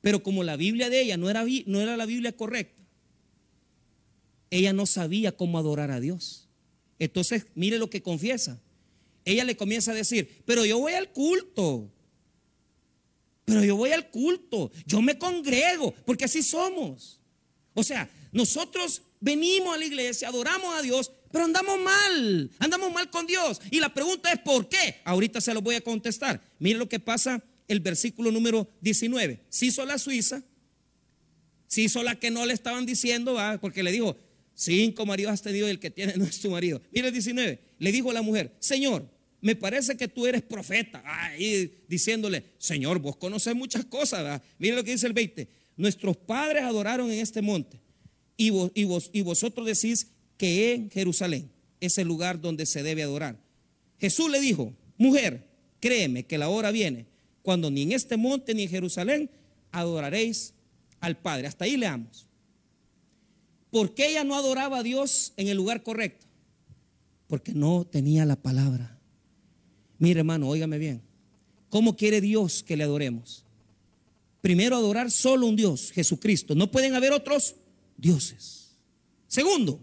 Pero 0.00 0.22
como 0.22 0.44
la 0.44 0.56
Biblia 0.56 0.88
de 0.88 1.02
ella 1.02 1.16
no 1.16 1.28
era, 1.28 1.44
no 1.66 1.80
era 1.80 1.96
la 1.96 2.06
Biblia 2.06 2.32
correcta, 2.32 2.82
ella 4.50 4.72
no 4.72 4.86
sabía 4.86 5.36
cómo 5.36 5.58
adorar 5.58 5.90
a 5.90 6.00
Dios. 6.00 6.48
Entonces, 6.98 7.46
mire 7.54 7.78
lo 7.78 7.88
que 7.88 8.02
confiesa. 8.02 8.60
Ella 9.24 9.44
le 9.44 9.56
comienza 9.56 9.92
a 9.92 9.94
decir, 9.94 10.42
pero 10.44 10.64
yo 10.64 10.78
voy 10.78 10.94
al 10.94 11.12
culto, 11.12 11.90
pero 13.44 13.64
yo 13.64 13.76
voy 13.76 13.92
al 13.92 14.10
culto, 14.10 14.70
yo 14.86 15.02
me 15.02 15.18
congrego, 15.18 15.94
porque 16.04 16.24
así 16.24 16.42
somos. 16.42 17.20
O 17.74 17.82
sea, 17.82 18.10
nosotros 18.32 19.02
venimos 19.20 19.74
a 19.74 19.78
la 19.78 19.84
iglesia, 19.84 20.28
adoramos 20.28 20.74
a 20.74 20.82
Dios, 20.82 21.12
pero 21.30 21.44
andamos 21.44 21.78
mal, 21.78 22.50
andamos 22.58 22.92
mal 22.92 23.10
con 23.10 23.26
Dios. 23.26 23.60
Y 23.70 23.78
la 23.78 23.92
pregunta 23.92 24.32
es, 24.32 24.40
¿por 24.40 24.68
qué? 24.68 25.00
Ahorita 25.04 25.40
se 25.40 25.54
lo 25.54 25.62
voy 25.62 25.76
a 25.76 25.80
contestar. 25.80 26.40
Mire 26.58 26.78
lo 26.78 26.88
que 26.88 26.98
pasa 26.98 27.42
el 27.70 27.78
versículo 27.78 28.32
número 28.32 28.68
19. 28.80 29.44
Si 29.48 29.66
hizo 29.68 29.86
la 29.86 29.96
Suiza, 29.96 30.42
si 31.68 31.84
hizo 31.84 32.02
la 32.02 32.18
que 32.18 32.28
no 32.32 32.44
le 32.44 32.52
estaban 32.52 32.84
diciendo, 32.84 33.36
porque 33.60 33.84
le 33.84 33.92
dijo, 33.92 34.16
cinco 34.54 35.06
maridos 35.06 35.32
has 35.32 35.42
tenido 35.42 35.68
y 35.68 35.70
el 35.70 35.78
que 35.78 35.88
tiene 35.88 36.14
no 36.16 36.24
es 36.24 36.40
tu 36.40 36.50
marido. 36.50 36.82
Mire 36.90 37.06
el 37.06 37.12
19, 37.12 37.60
le 37.78 37.92
dijo 37.92 38.10
a 38.10 38.14
la 38.14 38.22
mujer, 38.22 38.56
Señor, 38.58 39.08
me 39.40 39.54
parece 39.54 39.96
que 39.96 40.08
tú 40.08 40.26
eres 40.26 40.42
profeta. 40.42 41.00
Ahí 41.06 41.84
diciéndole, 41.88 42.44
Señor, 42.58 42.98
vos 42.98 43.14
conoces 43.16 43.54
muchas 43.54 43.84
cosas. 43.84 44.42
Mire 44.58 44.74
lo 44.74 44.82
que 44.82 44.90
dice 44.90 45.06
el 45.06 45.12
20. 45.12 45.48
Nuestros 45.76 46.16
padres 46.16 46.64
adoraron 46.64 47.08
en 47.12 47.20
este 47.20 47.40
monte. 47.40 47.80
Y, 48.36 48.50
vos, 48.50 48.72
y, 48.74 48.82
vos, 48.82 49.10
y 49.12 49.20
vosotros 49.20 49.64
decís 49.64 50.08
que 50.36 50.74
en 50.74 50.90
Jerusalén 50.90 51.52
es 51.78 51.98
el 51.98 52.08
lugar 52.08 52.40
donde 52.40 52.66
se 52.66 52.82
debe 52.82 53.04
adorar. 53.04 53.40
Jesús 54.00 54.28
le 54.28 54.40
dijo, 54.40 54.74
mujer, 54.98 55.46
créeme 55.78 56.26
que 56.26 56.36
la 56.36 56.48
hora 56.48 56.72
viene 56.72 57.09
cuando 57.50 57.68
ni 57.68 57.82
en 57.82 57.90
este 57.90 58.16
monte 58.16 58.54
ni 58.54 58.62
en 58.62 58.68
Jerusalén 58.68 59.28
adoraréis 59.72 60.54
al 61.00 61.16
Padre. 61.16 61.48
Hasta 61.48 61.64
ahí 61.64 61.76
leamos. 61.76 62.28
¿Por 63.72 63.92
qué 63.92 64.10
ella 64.10 64.22
no 64.22 64.36
adoraba 64.36 64.78
a 64.78 64.82
Dios 64.84 65.32
en 65.36 65.48
el 65.48 65.56
lugar 65.56 65.82
correcto? 65.82 66.26
Porque 67.26 67.52
no 67.52 67.84
tenía 67.84 68.24
la 68.24 68.36
palabra. 68.36 69.00
Mire, 69.98 70.20
hermano, 70.20 70.46
óigame 70.46 70.78
bien. 70.78 71.02
¿Cómo 71.70 71.96
quiere 71.96 72.20
Dios 72.20 72.62
que 72.62 72.76
le 72.76 72.84
adoremos? 72.84 73.44
Primero, 74.40 74.76
adorar 74.76 75.10
solo 75.10 75.48
un 75.48 75.56
Dios, 75.56 75.90
Jesucristo. 75.90 76.54
No 76.54 76.70
pueden 76.70 76.94
haber 76.94 77.10
otros 77.10 77.56
dioses. 77.96 78.76
Segundo, 79.26 79.80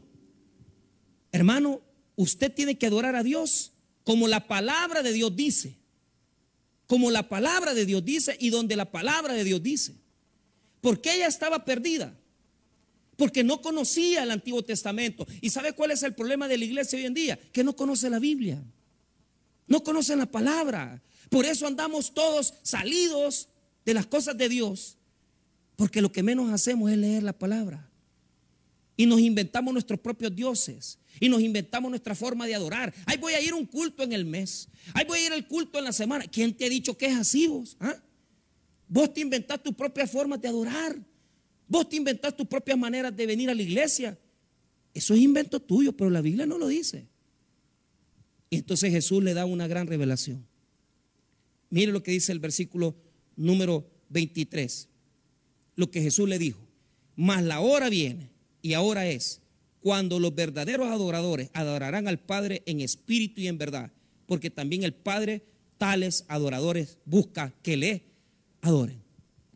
hermano, 1.34 1.82
usted 2.16 2.50
tiene 2.50 2.78
que 2.78 2.88
adorar 2.88 3.18
a 3.18 3.24
Dios 3.24 3.74
como 4.06 4.30
la 4.30 4.48
palabra 4.48 5.04
de 5.04 5.12
Dios 5.12 5.36
dice. 5.36 5.76
Como 6.88 7.12
la 7.12 7.28
palabra 7.28 7.74
de 7.74 7.86
Dios 7.86 8.04
dice 8.04 8.36
y 8.40 8.50
donde 8.50 8.76
la 8.76 8.90
palabra 8.90 9.34
de 9.34 9.44
Dios 9.44 9.62
dice. 9.62 9.96
Porque 10.82 11.14
ella 11.14 11.28
estaba 11.28 11.66
perdida. 11.66 12.18
Porque 13.18 13.44
no 13.44 13.62
conocía 13.62 14.24
el 14.24 14.32
Antiguo 14.32 14.64
Testamento. 14.64 15.28
¿Y 15.42 15.50
sabe 15.50 15.74
cuál 15.74 15.92
es 15.92 16.04
el 16.04 16.16
problema 16.16 16.48
de 16.48 16.58
la 16.58 16.66
iglesia 16.66 16.98
hoy 16.98 17.06
en 17.06 17.14
día? 17.14 17.38
Que 17.52 17.64
no 17.64 17.76
conoce 17.76 18.10
la 18.10 18.20
Biblia. 18.20 18.64
No 19.68 19.84
conocen 19.84 20.20
la 20.20 20.28
palabra. 20.28 21.04
Por 21.30 21.46
eso 21.46 21.68
andamos 21.68 22.14
todos 22.14 22.54
salidos 22.64 23.50
de 23.86 23.94
las 23.94 24.06
cosas 24.06 24.38
de 24.38 24.48
Dios. 24.48 24.98
Porque 25.76 26.02
lo 26.02 26.12
que 26.12 26.24
menos 26.24 26.52
hacemos 26.52 26.90
es 26.92 26.98
leer 26.98 27.24
la 27.24 27.34
palabra. 27.34 27.87
Y 29.00 29.06
nos 29.06 29.22
inventamos 29.22 29.72
nuestros 29.72 30.00
propios 30.00 30.36
dioses. 30.36 30.98
Y 31.20 31.30
nos 31.30 31.42
inventamos 31.42 31.92
nuestra 31.92 32.16
forma 32.16 32.48
de 32.48 32.56
adorar. 32.56 32.94
Ahí 33.06 33.18
voy 33.18 33.34
a 33.34 33.42
ir 33.42 33.54
un 33.54 33.66
culto 33.66 34.02
en 34.02 34.12
el 34.12 34.26
mes. 34.26 34.68
Ahí 34.94 35.06
voy 35.06 35.20
a 35.20 35.26
ir 35.28 35.34
al 35.34 35.48
culto 35.48 35.78
en 35.78 35.86
la 35.86 35.94
semana. 35.94 36.26
¿Quién 36.26 36.54
te 36.56 36.66
ha 36.66 36.70
dicho 36.70 36.98
que 36.98 37.06
es 37.06 37.16
así 37.16 37.46
vos? 37.48 37.78
¿Ah? 37.80 37.96
Vos 38.88 39.14
te 39.14 39.22
inventás 39.22 39.62
tu 39.62 39.74
propia 39.74 40.08
forma 40.08 40.38
de 40.38 40.48
adorar. 40.48 40.98
Vos 41.68 41.88
te 41.88 41.96
inventás 41.96 42.36
tus 42.36 42.48
propias 42.48 42.78
maneras 42.78 43.16
de 43.16 43.26
venir 43.28 43.52
a 43.52 43.56
la 43.56 43.62
iglesia. 43.62 44.18
Eso 44.96 45.14
es 45.14 45.20
invento 45.20 45.60
tuyo, 45.60 45.96
pero 45.96 46.10
la 46.10 46.22
Biblia 46.22 46.48
no 46.48 46.58
lo 46.58 46.68
dice. 46.68 47.08
Y 48.50 48.58
entonces 48.58 48.92
Jesús 48.92 49.24
le 49.24 49.36
da 49.36 49.46
una 49.46 49.68
gran 49.68 49.86
revelación. 49.86 50.48
Mire 51.70 51.92
lo 51.92 52.02
que 52.02 52.12
dice 52.12 52.32
el 52.32 52.40
versículo 52.40 52.96
número 53.36 53.88
23. 54.10 54.88
Lo 55.76 55.92
que 55.92 56.02
Jesús 56.02 56.28
le 56.28 56.40
dijo. 56.40 56.60
Mas 57.16 57.44
la 57.44 57.60
hora 57.60 57.90
viene 57.90 58.37
y 58.62 58.74
ahora 58.74 59.08
es 59.08 59.42
cuando 59.80 60.20
los 60.20 60.34
verdaderos 60.36 60.88
adoradores 60.88 61.50
adorarán 61.54 62.08
al 62.08 62.20
Padre 62.20 62.64
en 62.66 62.82
espíritu 62.82 63.42
y 63.42 63.48
en 63.48 63.58
verdad. 63.58 63.92
Porque 64.26 64.50
también 64.50 64.84
el 64.84 64.94
Padre 64.94 65.44
tales 65.78 66.26
adoradores 66.28 66.98
busca 67.06 67.54
que 67.62 67.78
le 67.78 68.04
adoren. 68.62 69.02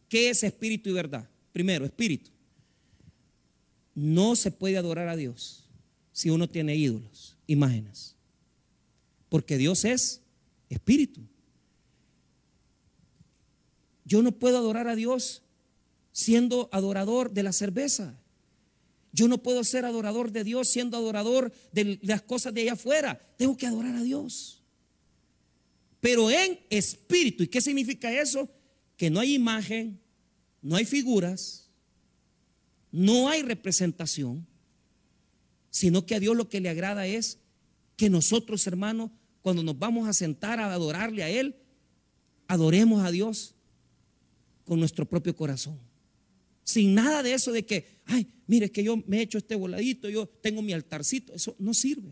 ¿Qué 0.07 0.29
es 0.29 0.43
espíritu 0.43 0.89
y 0.89 0.93
verdad? 0.93 1.29
Primero, 1.51 1.85
espíritu. 1.85 2.31
No 3.93 4.35
se 4.35 4.51
puede 4.51 4.77
adorar 4.77 5.07
a 5.09 5.15
Dios 5.15 5.69
si 6.13 6.29
uno 6.29 6.47
tiene 6.49 6.75
ídolos, 6.75 7.37
imágenes 7.47 8.15
porque 9.31 9.57
Dios 9.57 9.85
es 9.85 10.19
espíritu. 10.67 11.21
Yo 14.03 14.21
no 14.21 14.33
puedo 14.33 14.57
adorar 14.57 14.89
a 14.89 14.95
Dios 14.97 15.41
siendo 16.11 16.67
adorador 16.73 17.31
de 17.31 17.43
la 17.43 17.53
cerveza. 17.53 18.20
Yo 19.13 19.27
no 19.27 19.43
puedo 19.43 19.63
ser 19.63 19.85
adorador 19.85 20.31
de 20.31 20.43
Dios 20.43 20.69
siendo 20.69 20.97
adorador 20.97 21.51
de 21.71 21.99
las 22.01 22.21
cosas 22.21 22.53
de 22.53 22.61
allá 22.61 22.73
afuera. 22.73 23.19
Tengo 23.37 23.57
que 23.57 23.67
adorar 23.67 23.95
a 23.95 24.03
Dios. 24.03 24.63
pero 25.99 26.31
en 26.31 26.59
espíritu. 26.69 27.43
¿Y 27.43 27.47
qué 27.47 27.61
significa 27.61 28.11
eso? 28.11 28.49
Que 28.97 29.09
no 29.09 29.19
hay 29.19 29.35
imagen, 29.35 30.01
no 30.61 30.75
hay 30.75 30.85
figuras, 30.85 31.69
no 32.91 33.29
hay 33.29 33.43
representación, 33.43 34.47
sino 35.69 36.05
que 36.05 36.15
a 36.15 36.19
Dios 36.19 36.35
lo 36.35 36.49
que 36.49 36.59
le 36.59 36.69
agrada 36.69 37.05
es 37.05 37.39
que 37.95 38.09
nosotros, 38.09 38.65
hermanos, 38.67 39.11
cuando 39.41 39.63
nos 39.63 39.77
vamos 39.77 40.07
a 40.07 40.13
sentar 40.13 40.59
a 40.59 40.73
adorarle 40.73 41.23
a 41.23 41.29
Él, 41.29 41.55
adoremos 42.47 43.03
a 43.03 43.11
Dios 43.11 43.55
con 44.65 44.79
nuestro 44.79 45.07
propio 45.07 45.35
corazón. 45.35 45.79
Sin 46.63 46.95
nada 46.95 47.23
de 47.23 47.33
eso 47.33 47.51
de 47.51 47.65
que, 47.65 48.01
ay, 48.05 48.27
mire 48.51 48.69
que 48.69 48.83
yo 48.83 49.01
me 49.07 49.19
he 49.19 49.21
hecho 49.21 49.37
este 49.37 49.55
voladito, 49.55 50.09
yo 50.09 50.27
tengo 50.27 50.61
mi 50.61 50.73
altarcito. 50.73 51.33
Eso 51.33 51.55
no 51.57 51.73
sirve. 51.73 52.11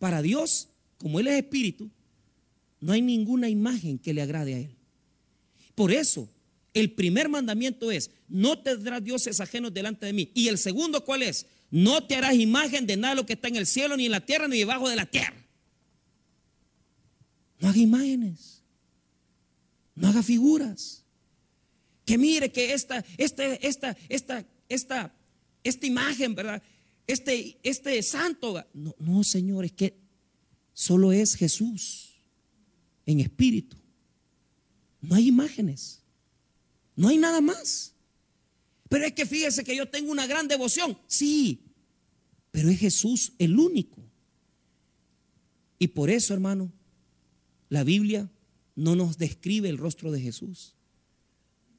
Para 0.00 0.20
Dios, 0.20 0.68
como 0.98 1.20
Él 1.20 1.28
es 1.28 1.36
espíritu, 1.36 1.88
no 2.80 2.92
hay 2.92 3.00
ninguna 3.00 3.48
imagen 3.48 4.00
que 4.00 4.12
le 4.12 4.20
agrade 4.20 4.54
a 4.54 4.58
Él. 4.58 4.74
Por 5.76 5.92
eso, 5.92 6.28
el 6.74 6.90
primer 6.90 7.28
mandamiento 7.28 7.92
es, 7.92 8.10
no 8.28 8.58
tendrás 8.58 9.04
dioses 9.04 9.38
ajenos 9.38 9.72
delante 9.72 10.06
de 10.06 10.12
mí. 10.12 10.32
Y 10.34 10.48
el 10.48 10.58
segundo, 10.58 11.04
¿cuál 11.04 11.22
es? 11.22 11.46
No 11.70 12.04
te 12.04 12.16
harás 12.16 12.34
imagen 12.34 12.84
de 12.84 12.96
nada 12.96 13.14
lo 13.14 13.26
que 13.26 13.34
está 13.34 13.46
en 13.46 13.54
el 13.54 13.66
cielo, 13.66 13.96
ni 13.96 14.06
en 14.06 14.12
la 14.12 14.26
tierra, 14.26 14.48
ni 14.48 14.58
debajo 14.58 14.88
de 14.88 14.96
la 14.96 15.06
tierra. 15.06 15.46
No 17.60 17.68
haga 17.68 17.78
imágenes. 17.78 18.64
No 19.94 20.08
haga 20.08 20.24
figuras. 20.24 21.04
Que 22.04 22.18
mire 22.18 22.50
que 22.50 22.72
esta, 22.72 23.04
esta, 23.18 23.54
esta, 23.54 23.96
esta, 24.08 24.44
esta, 24.70 25.14
esta 25.62 25.86
imagen, 25.86 26.34
¿verdad? 26.34 26.62
Este, 27.06 27.58
este 27.62 28.02
santo. 28.02 28.64
No, 28.72 28.94
no, 28.98 29.22
Señor, 29.22 29.66
es 29.66 29.72
que 29.72 30.00
solo 30.72 31.12
es 31.12 31.34
Jesús 31.34 32.14
en 33.04 33.20
espíritu. 33.20 33.76
No 35.02 35.14
hay 35.14 35.28
imágenes. 35.28 36.02
No 36.96 37.08
hay 37.08 37.18
nada 37.18 37.40
más. 37.40 37.94
Pero 38.88 39.04
es 39.04 39.12
que 39.12 39.26
fíjese 39.26 39.64
que 39.64 39.76
yo 39.76 39.88
tengo 39.88 40.10
una 40.10 40.26
gran 40.26 40.48
devoción. 40.48 40.98
Sí, 41.06 41.62
pero 42.50 42.70
es 42.70 42.78
Jesús 42.78 43.32
el 43.38 43.58
único. 43.58 44.02
Y 45.78 45.88
por 45.88 46.10
eso, 46.10 46.34
hermano, 46.34 46.72
la 47.68 47.84
Biblia 47.84 48.30
no 48.74 48.96
nos 48.96 49.16
describe 49.16 49.68
el 49.68 49.78
rostro 49.78 50.12
de 50.12 50.20
Jesús. 50.20 50.74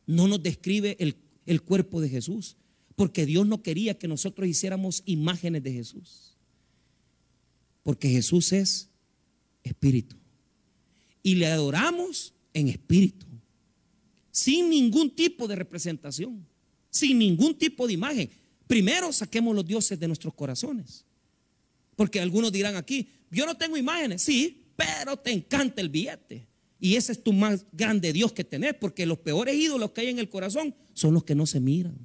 No 0.08 0.28
nos 0.28 0.42
describe 0.42 0.98
el, 1.00 1.18
el 1.46 1.62
cuerpo 1.62 2.02
de 2.02 2.10
Jesús. 2.10 2.58
Porque 2.96 3.26
Dios 3.26 3.48
no 3.48 3.64
quería 3.64 3.98
que 3.98 4.08
nosotros 4.08 4.48
hiciéramos 4.48 5.04
imágenes 5.06 5.64
de 5.64 5.74
Jesús. 5.74 6.36
Porque 7.84 8.10
Jesús 8.10 8.52
es 8.54 8.89
espíritu. 9.64 10.16
Y 11.24 11.36
le 11.36 11.48
adoramos 11.48 12.34
en 12.54 12.68
espíritu. 12.68 13.26
Sin 14.32 14.70
ningún 14.70 15.16
tipo 15.16 15.48
de 15.48 15.56
representación 15.56 16.46
sin 16.92 17.18
ningún 17.18 17.58
tipo 17.58 17.88
de 17.88 17.94
imagen. 17.94 18.30
Primero 18.68 19.12
saquemos 19.12 19.56
los 19.56 19.66
dioses 19.66 20.00
de 20.00 20.08
nuestros 20.08 20.34
corazones. 20.36 21.06
Porque 21.96 22.20
algunos 22.20 22.52
dirán 22.52 22.76
aquí, 22.76 23.10
yo 23.32 23.46
no 23.46 23.58
tengo 23.58 23.78
imágenes, 23.78 24.22
sí, 24.22 24.66
pero 24.76 25.18
te 25.18 25.32
encanta 25.32 25.82
el 25.82 25.89
billete. 25.89 26.48
Y 26.80 26.96
ese 26.96 27.14
es 27.14 27.24
tu 27.24 27.34
más 27.34 27.66
grande 27.72 28.14
Dios 28.14 28.34
que 28.34 28.44
tenés, 28.44 28.74
porque 28.76 29.06
los 29.06 29.20
peores 29.20 29.56
ídolos 29.56 29.92
que 29.92 30.02
hay 30.02 30.08
en 30.10 30.20
el 30.20 30.30
corazón 30.30 30.76
son 30.94 31.14
los 31.14 31.24
que 31.24 31.36
no 31.36 31.46
se 31.46 31.60
miran. 31.60 31.98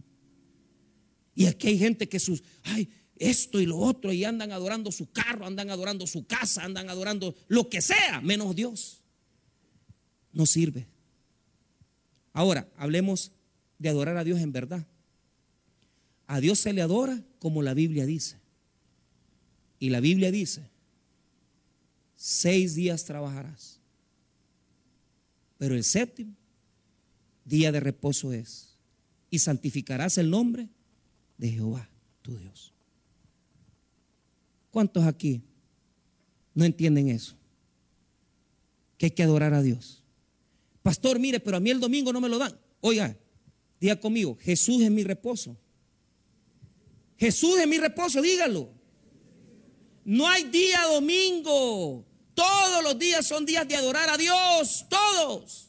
Y 1.36 1.46
aquí 1.46 1.68
hay 1.68 1.78
gente 1.78 2.08
que 2.08 2.18
sus, 2.18 2.42
ay, 2.64 2.88
esto 3.16 3.60
y 3.60 3.66
lo 3.66 3.76
otro, 3.76 4.12
y 4.12 4.24
andan 4.24 4.52
adorando 4.52 4.90
su 4.90 5.12
carro, 5.12 5.46
andan 5.46 5.70
adorando 5.70 6.06
su 6.06 6.26
casa, 6.26 6.64
andan 6.64 6.88
adorando 6.88 7.36
lo 7.46 7.68
que 7.68 7.82
sea, 7.82 8.22
menos 8.22 8.56
Dios. 8.56 9.02
No 10.32 10.46
sirve. 10.46 10.86
Ahora, 12.32 12.68
hablemos 12.76 13.32
de 13.78 13.90
adorar 13.90 14.16
a 14.16 14.24
Dios 14.24 14.40
en 14.40 14.50
verdad. 14.50 14.86
A 16.26 16.40
Dios 16.40 16.58
se 16.58 16.72
le 16.72 16.80
adora 16.80 17.22
como 17.38 17.62
la 17.62 17.74
Biblia 17.74 18.06
dice. 18.06 18.38
Y 19.78 19.90
la 19.90 20.00
Biblia 20.00 20.30
dice, 20.30 20.70
seis 22.16 22.74
días 22.74 23.04
trabajarás, 23.04 23.78
pero 25.58 25.74
el 25.74 25.84
séptimo 25.84 26.34
día 27.44 27.72
de 27.72 27.80
reposo 27.80 28.32
es, 28.32 28.78
y 29.30 29.38
santificarás 29.38 30.16
el 30.16 30.30
nombre 30.30 30.70
de 31.38 31.50
Jehová, 31.50 31.90
tu 32.22 32.36
Dios. 32.36 32.72
¿Cuántos 34.70 35.04
aquí 35.04 35.42
no 36.54 36.64
entienden 36.64 37.08
eso? 37.08 37.36
Que 38.98 39.06
hay 39.06 39.10
que 39.10 39.22
adorar 39.22 39.54
a 39.54 39.62
Dios. 39.62 40.02
Pastor, 40.82 41.18
mire, 41.18 41.40
pero 41.40 41.56
a 41.56 41.60
mí 41.60 41.70
el 41.70 41.80
domingo 41.80 42.12
no 42.12 42.20
me 42.20 42.28
lo 42.28 42.38
dan. 42.38 42.58
Oiga, 42.80 43.16
Diga 43.80 44.00
conmigo, 44.00 44.38
Jesús 44.40 44.82
es 44.82 44.90
mi 44.90 45.04
reposo. 45.04 45.56
Jesús 47.18 47.58
es 47.58 47.66
mi 47.66 47.78
reposo, 47.78 48.22
dígalo. 48.22 48.70
No 50.04 50.26
hay 50.26 50.44
día 50.44 50.82
domingo. 50.92 52.04
Todos 52.34 52.82
los 52.82 52.98
días 52.98 53.26
son 53.26 53.46
días 53.46 53.66
de 53.66 53.76
adorar 53.76 54.08
a 54.10 54.16
Dios, 54.16 54.86
todos. 54.88 55.65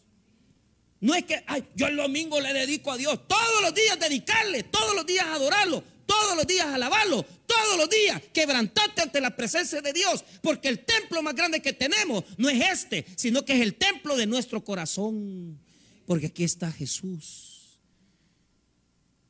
No 0.99 1.13
es 1.13 1.25
que, 1.25 1.43
ay, 1.45 1.63
yo 1.75 1.87
el 1.87 1.95
domingo 1.95 2.39
le 2.41 2.53
dedico 2.53 2.91
a 2.91 2.97
Dios. 2.97 3.27
Todos 3.27 3.61
los 3.61 3.73
días 3.73 3.99
dedicarle, 3.99 4.63
todos 4.63 4.95
los 4.95 5.05
días 5.05 5.25
adorarlo, 5.27 5.83
todos 6.05 6.35
los 6.35 6.47
días 6.47 6.65
alabarlo, 6.67 7.23
todos 7.45 7.77
los 7.77 7.89
días 7.89 8.21
quebrantarte 8.33 9.01
ante 9.01 9.21
la 9.21 9.35
presencia 9.35 9.81
de 9.81 9.93
Dios. 9.93 10.23
Porque 10.41 10.69
el 10.69 10.79
templo 10.79 11.21
más 11.21 11.35
grande 11.35 11.61
que 11.61 11.73
tenemos 11.73 12.23
no 12.37 12.49
es 12.49 12.61
este, 12.71 13.05
sino 13.15 13.45
que 13.45 13.53
es 13.53 13.61
el 13.61 13.75
templo 13.75 14.17
de 14.17 14.25
nuestro 14.25 14.63
corazón. 14.63 15.59
Porque 16.05 16.27
aquí 16.27 16.43
está 16.43 16.71
Jesús. 16.71 17.79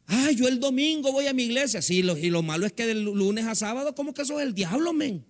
Ay, 0.05 0.36
yo 0.36 0.47
el 0.47 0.61
domingo 0.61 1.11
voy 1.11 1.28
a 1.28 1.34
mi 1.34 1.43
iglesia. 1.43 1.82
Sí, 1.82 1.97
y 1.97 2.30
lo 2.30 2.41
malo 2.43 2.65
es 2.65 2.72
que 2.72 2.86
del 2.86 3.03
lunes 3.03 3.45
a 3.45 3.55
sábado, 3.55 3.93
¿cómo 3.93 4.13
que 4.13 4.22
eso 4.22 4.39
es 4.39 4.47
el 4.47 4.53
diablo, 4.53 4.93
men? 4.93 5.26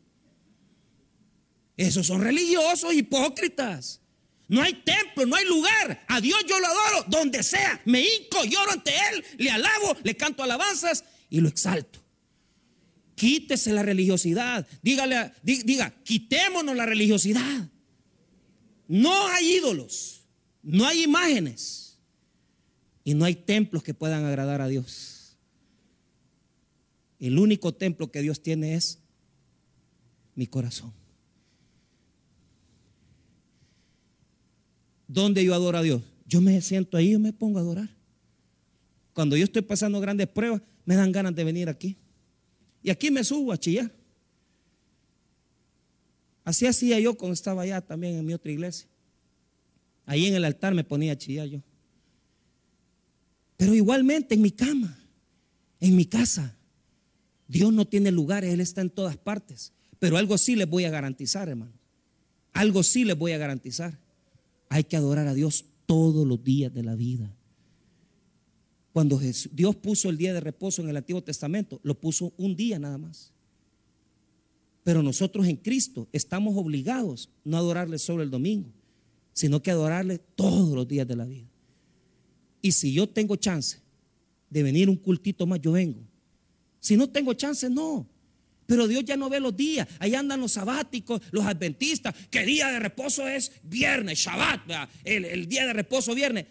Esos 1.76 2.06
son 2.06 2.22
religiosos, 2.22 2.94
hipócritas. 2.94 4.02
No 4.48 4.62
hay 4.62 4.74
templo, 4.74 5.26
no 5.26 5.36
hay 5.36 5.46
lugar. 5.46 6.06
A 6.08 6.22
Dios 6.22 6.40
yo 6.48 6.60
lo 6.60 6.68
adoro 6.68 7.06
donde 7.08 7.44
sea. 7.44 7.82
Me 7.86 8.02
hinco, 8.02 8.44
lloro 8.46 8.72
ante 8.72 8.92
Él, 8.92 9.24
le 9.38 9.52
alabo, 9.52 9.96
le 10.04 10.16
canto 10.16 10.44
alabanzas 10.44 11.04
y 11.30 11.42
lo 11.42 11.50
exalto. 11.50 12.04
Quítese 13.16 13.74
la 13.74 13.84
religiosidad. 13.84 14.68
Dígale, 14.82 15.34
diga, 15.44 15.94
quitémonos 16.04 16.76
la 16.76 16.86
religiosidad. 16.86 17.70
No 18.88 19.28
hay 19.28 19.56
ídolos, 19.56 20.22
no 20.62 20.86
hay 20.86 21.04
imágenes. 21.04 22.00
Y 23.04 23.14
no 23.14 23.24
hay 23.24 23.36
templos 23.36 23.84
que 23.84 23.94
puedan 23.94 24.26
agradar 24.26 24.62
a 24.62 24.68
Dios. 24.68 25.38
El 27.20 27.40
único 27.40 27.74
templo 27.74 28.12
que 28.12 28.22
Dios 28.22 28.44
tiene 28.44 28.76
es 28.76 29.00
mi 30.36 30.46
corazón. 30.46 30.94
¿Dónde 35.08 35.44
yo 35.44 35.54
adoro 35.54 35.78
a 35.78 35.82
Dios? 35.82 36.02
Yo 36.26 36.42
me 36.42 36.60
siento 36.62 36.98
ahí 36.98 37.14
y 37.14 37.18
me 37.18 37.34
pongo 37.34 37.60
a 37.60 37.62
adorar. 37.62 37.90
Cuando 39.14 39.38
yo 39.38 39.46
estoy 39.46 39.62
pasando 39.62 40.00
grandes 40.00 40.28
pruebas, 40.28 40.62
me 40.86 40.96
dan 40.96 41.12
ganas 41.12 41.34
de 41.34 41.44
venir 41.44 41.70
aquí. 41.70 41.98
Y 42.84 42.90
aquí 42.90 43.10
me 43.10 43.24
subo 43.24 43.52
a 43.52 43.58
chillar. 43.58 43.92
Así 46.44 46.66
hacía 46.66 47.00
yo 47.00 47.18
cuando 47.18 47.34
estaba 47.34 47.64
allá 47.64 47.82
también 47.82 48.16
en 48.16 48.26
mi 48.26 48.34
otra 48.34 48.52
iglesia. 48.52 48.88
Ahí 50.06 50.26
en 50.26 50.36
el 50.36 50.46
altar 50.46 50.74
me 50.74 50.84
ponía 50.84 51.14
a 51.14 51.18
chillar 51.18 51.48
yo. 51.48 51.62
Pero 53.58 53.74
igualmente 53.74 54.36
en 54.36 54.42
mi 54.42 54.52
cama, 54.52 54.98
en 55.80 55.96
mi 55.96 56.06
casa, 56.06 56.56
Dios 57.48 57.74
no 57.74 57.86
tiene 57.86 58.12
lugares, 58.12 58.54
Él 58.54 58.62
está 58.62 58.82
en 58.82 58.90
todas 58.90 59.18
partes. 59.18 59.74
Pero 60.00 60.18
algo 60.18 60.38
sí 60.38 60.56
les 60.56 60.70
voy 60.70 60.86
a 60.86 60.90
garantizar, 60.90 61.50
hermano. 61.50 61.74
Algo 62.54 62.84
sí 62.84 63.04
les 63.04 63.18
voy 63.18 63.32
a 63.32 63.38
garantizar. 63.38 63.98
Hay 64.70 64.84
que 64.84 64.98
adorar 64.98 65.28
a 65.28 65.34
Dios 65.34 65.66
todos 65.86 66.28
los 66.28 66.44
días 66.44 66.74
de 66.74 66.84
la 66.84 66.96
vida. 66.96 67.34
Cuando 68.94 69.20
Dios 69.52 69.76
puso 69.76 70.10
el 70.10 70.18
día 70.18 70.34
de 70.34 70.40
reposo 70.40 70.82
en 70.82 70.90
el 70.90 70.98
Antiguo 70.98 71.24
Testamento, 71.24 71.80
lo 71.84 72.00
puso 72.00 72.34
un 72.38 72.56
día 72.56 72.80
nada 72.80 72.98
más. 72.98 73.32
Pero 74.84 75.04
nosotros 75.04 75.48
en 75.48 75.58
Cristo 75.58 76.08
estamos 76.12 76.56
obligados 76.58 77.30
no 77.44 77.58
a 77.58 77.60
adorarle 77.60 78.00
solo 78.00 78.24
el 78.24 78.32
domingo, 78.32 78.70
sino 79.34 79.62
que 79.62 79.70
adorarle 79.70 80.18
todos 80.18 80.74
los 80.74 80.88
días 80.88 81.08
de 81.08 81.16
la 81.16 81.26
vida. 81.26 81.48
Y 82.62 82.72
si 82.72 82.92
yo 82.92 83.08
tengo 83.08 83.36
chance 83.36 83.80
de 84.50 84.64
venir 84.64 84.90
un 84.90 84.96
cultito 84.96 85.46
más, 85.46 85.62
yo 85.62 85.74
vengo. 85.74 86.00
Si 86.80 86.98
no 86.98 87.08
tengo 87.10 87.34
chance, 87.34 87.70
no. 87.70 88.08
Pero 88.68 88.88
Dios 88.88 89.06
ya 89.06 89.16
no 89.16 89.30
ve 89.30 89.40
los 89.40 89.56
días. 89.56 89.88
Ahí 89.98 90.14
andan 90.14 90.42
los 90.42 90.52
sabáticos, 90.52 91.22
los 91.32 91.46
adventistas, 91.46 92.14
que 92.30 92.46
día 92.46 92.68
de 92.68 92.80
reposo 92.80 93.28
es 93.28 93.54
viernes, 93.64 94.20
Shabbat, 94.20 94.90
el, 95.06 95.48
día 95.48 95.66
de 95.66 95.74
reposo 95.74 96.14
viernes. 96.14 96.46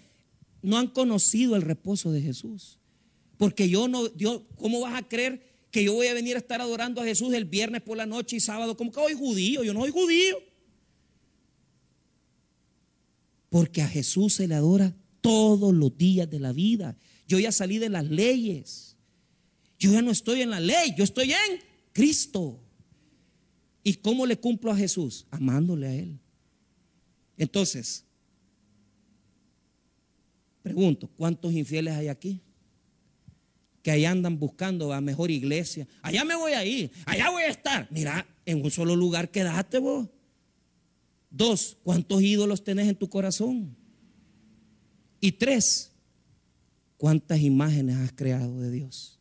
No 0.63 0.79
han 0.79 0.89
conocido 0.89 1.55
el 1.55 1.63
reposo 1.63 2.11
de 2.11 2.23
Jesús. 2.23 2.79
Porque 3.37 3.69
yo 3.69 3.87
no, 3.87 4.09
Dios, 4.09 4.43
¿cómo 4.57 4.81
vas 4.81 4.95
a 4.95 5.07
creer 5.07 5.47
que 5.71 5.85
yo 5.85 5.93
voy 5.93 6.07
a 6.07 6.15
venir 6.15 6.37
a 6.37 6.39
estar 6.39 6.63
adorando 6.63 7.03
a 7.03 7.05
Jesús 7.05 7.35
el 7.35 7.45
viernes 7.45 7.83
por 7.83 7.99
la 7.99 8.07
noche 8.07 8.37
y 8.37 8.41
sábado? 8.41 8.79
Como 8.79 8.91
que 8.91 9.01
soy 9.01 9.13
judío, 9.13 9.63
yo 9.63 9.75
no 9.75 9.83
soy 9.83 9.91
judío. 9.91 10.39
Porque 13.51 13.83
a 13.83 13.89
Jesús 13.89 14.35
se 14.35 14.49
le 14.49 14.55
adora 14.55 14.97
todos 15.21 15.75
los 15.75 15.97
días 15.99 16.31
de 16.31 16.41
la 16.41 16.53
vida. 16.53 16.97
Yo 17.29 17.39
ya 17.39 17.53
salí 17.53 17.79
de 17.79 17.91
las 17.91 18.07
leyes. 18.07 18.97
Yo 19.79 19.93
ya 19.93 20.01
no 20.01 20.11
estoy 20.11 20.41
en 20.41 20.49
la 20.49 20.61
ley, 20.61 20.95
yo 20.97 21.05
estoy 21.05 21.33
en 21.33 21.76
Cristo. 21.97 22.61
¿Y 23.83 23.95
cómo 23.95 24.27
le 24.27 24.37
cumplo 24.39 24.71
a 24.71 24.77
Jesús? 24.77 25.27
Amándole 25.31 25.87
a 25.87 25.95
Él. 25.95 26.19
Entonces, 27.39 28.05
pregunto, 30.63 31.09
¿cuántos 31.17 31.55
infieles 31.55 31.95
hay 31.95 32.09
aquí? 32.09 32.43
Que 33.83 33.93
ahí 33.93 34.05
andan 34.05 34.39
buscando 34.39 34.93
a 34.93 35.01
mejor 35.01 35.31
iglesia. 35.31 35.89
Allá 36.03 36.23
me 36.27 36.37
voy 36.37 36.53
a 36.53 36.67
ir, 36.67 36.91
allá 37.07 37.31
voy 37.31 37.45
a 37.45 37.49
estar. 37.49 37.89
Mira, 37.91 38.27
en 38.45 38.63
un 38.63 38.71
solo 38.71 38.95
lugar 38.95 39.31
quedaste 39.31 39.79
vos. 39.79 40.07
Dos, 41.31 41.79
¿cuántos 41.83 42.21
ídolos 42.21 42.63
tenés 42.63 42.89
en 42.89 42.97
tu 42.97 43.09
corazón? 43.09 43.75
Y 45.19 45.33
tres, 45.33 45.93
¿cuántas 46.99 47.41
imágenes 47.41 47.97
has 47.97 48.13
creado 48.13 48.61
de 48.61 48.71
Dios? 48.71 49.19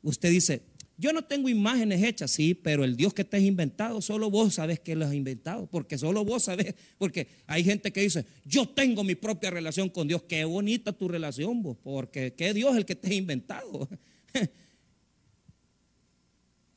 Usted 0.00 0.30
dice, 0.30 0.62
yo 1.00 1.12
no 1.12 1.22
tengo 1.22 1.48
imágenes 1.48 2.02
hechas, 2.02 2.32
sí, 2.32 2.54
pero 2.54 2.82
el 2.82 2.96
Dios 2.96 3.14
que 3.14 3.24
te 3.24 3.36
has 3.36 3.42
inventado, 3.44 4.02
solo 4.02 4.32
vos 4.32 4.54
sabes 4.54 4.80
que 4.80 4.96
lo 4.96 5.06
has 5.06 5.14
inventado, 5.14 5.68
porque 5.70 5.96
solo 5.96 6.24
vos 6.24 6.42
sabes, 6.42 6.74
porque 6.98 7.28
hay 7.46 7.62
gente 7.62 7.92
que 7.92 8.00
dice, 8.00 8.26
yo 8.44 8.68
tengo 8.68 9.04
mi 9.04 9.14
propia 9.14 9.52
relación 9.52 9.88
con 9.90 10.08
Dios, 10.08 10.24
qué 10.24 10.44
bonita 10.44 10.92
tu 10.92 11.06
relación 11.06 11.62
vos, 11.62 11.78
porque 11.84 12.34
qué 12.34 12.52
Dios 12.52 12.76
el 12.76 12.84
que 12.84 12.96
te 12.96 13.10
ha 13.10 13.14
inventado. 13.14 13.88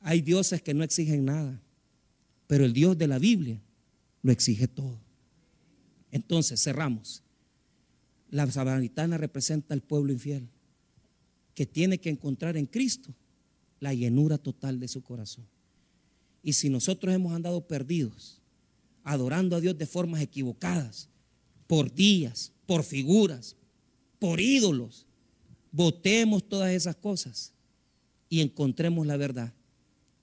hay 0.02 0.22
dioses 0.22 0.62
que 0.62 0.76
no 0.76 0.84
exigen 0.84 1.26
nada, 1.26 1.60
pero 2.46 2.64
el 2.64 2.74
Dios 2.74 2.96
de 3.00 3.08
la 3.08 3.18
Biblia 3.18 3.60
lo 4.22 4.32
exige 4.32 4.68
todo. 4.68 5.00
Entonces, 6.12 6.62
cerramos. 6.62 7.24
La 8.30 8.50
samaritana 8.52 9.18
representa 9.18 9.74
al 9.74 9.82
pueblo 9.82 10.14
infiel, 10.14 10.48
que 11.56 11.66
tiene 11.66 11.98
que 11.98 12.12
encontrar 12.12 12.56
en 12.56 12.68
Cristo 12.68 13.16
la 13.82 13.94
llenura 13.94 14.38
total 14.38 14.80
de 14.80 14.88
su 14.88 15.02
corazón. 15.02 15.46
Y 16.42 16.54
si 16.54 16.70
nosotros 16.70 17.14
hemos 17.14 17.34
andado 17.34 17.68
perdidos, 17.68 18.40
adorando 19.04 19.58
a 19.58 19.60
Dios 19.60 19.78
de 19.78 19.86
formas 19.86 20.22
equivocadas, 20.22 21.10
por 21.68 21.94
días, 21.94 22.54
por 22.66 22.84
figuras, 22.84 23.58
por 24.20 24.40
ídolos, 24.40 25.08
votemos 25.72 26.48
todas 26.48 26.72
esas 26.72 26.96
cosas 26.96 27.54
y 28.30 28.42
encontremos 28.42 29.06
la 29.06 29.18
verdad, 29.18 29.54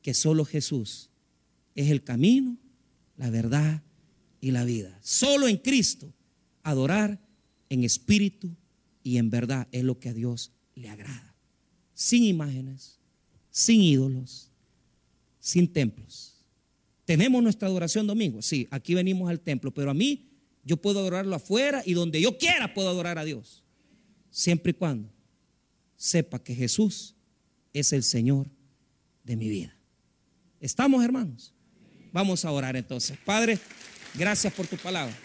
que 0.03 0.15
solo 0.15 0.45
Jesús 0.45 1.11
es 1.75 1.91
el 1.91 2.05
camino, 2.05 2.57
la 3.17 3.29
verdad 3.31 3.83
y 4.41 4.53
la 4.53 4.65
vida. 4.65 4.99
Solo 5.03 5.49
en 5.49 5.57
Cristo 5.57 6.13
adorar 6.63 7.21
en 7.69 7.83
espíritu 7.83 8.55
y 9.03 9.19
en 9.19 9.31
verdad 9.31 9.69
es 9.73 9.85
lo 9.85 9.99
que 9.99 10.11
a 10.11 10.15
Dios 10.15 10.53
le 10.75 10.89
agrada. 10.89 11.35
Sin 11.95 12.25
imágenes, 12.25 12.98
sin 13.51 13.81
ídolos, 13.81 14.51
sin 15.41 15.73
templos. 15.73 16.35
Tenemos 17.05 17.43
nuestra 17.43 17.69
adoración 17.69 18.07
domingo, 18.07 18.43
sí, 18.43 18.69
aquí 18.71 18.95
venimos 18.95 19.31
al 19.31 19.41
templo, 19.41 19.73
pero 19.73 19.91
a 19.91 19.95
mí 19.95 20.29
yo 20.65 20.77
puedo 20.77 21.01
adorarlo 21.01 21.35
afuera 21.35 21.83
y 21.87 21.95
donde 21.95 22.21
yo 22.21 22.37
quiera 22.37 22.75
puedo 22.75 22.91
adorar 22.91 23.19
a 23.19 23.25
Dios, 23.25 23.65
siempre 24.31 24.71
y 24.71 24.75
cuando 24.75 25.11
sepa 25.97 26.39
que 26.39 26.55
Jesús 26.55 27.17
es 27.73 27.93
el 27.93 28.03
Señor 28.03 28.49
de 29.25 29.37
mi 29.37 29.49
vida. 29.49 29.77
¿Estamos, 30.61 31.05
hermanos? 31.05 31.55
Vamos 32.13 32.45
a 32.45 32.51
orar 32.51 32.77
entonces. 32.77 33.17
Padre, 33.25 33.59
gracias 34.15 34.53
por 34.53 34.67
tu 34.67 34.77
palabra. 34.77 35.17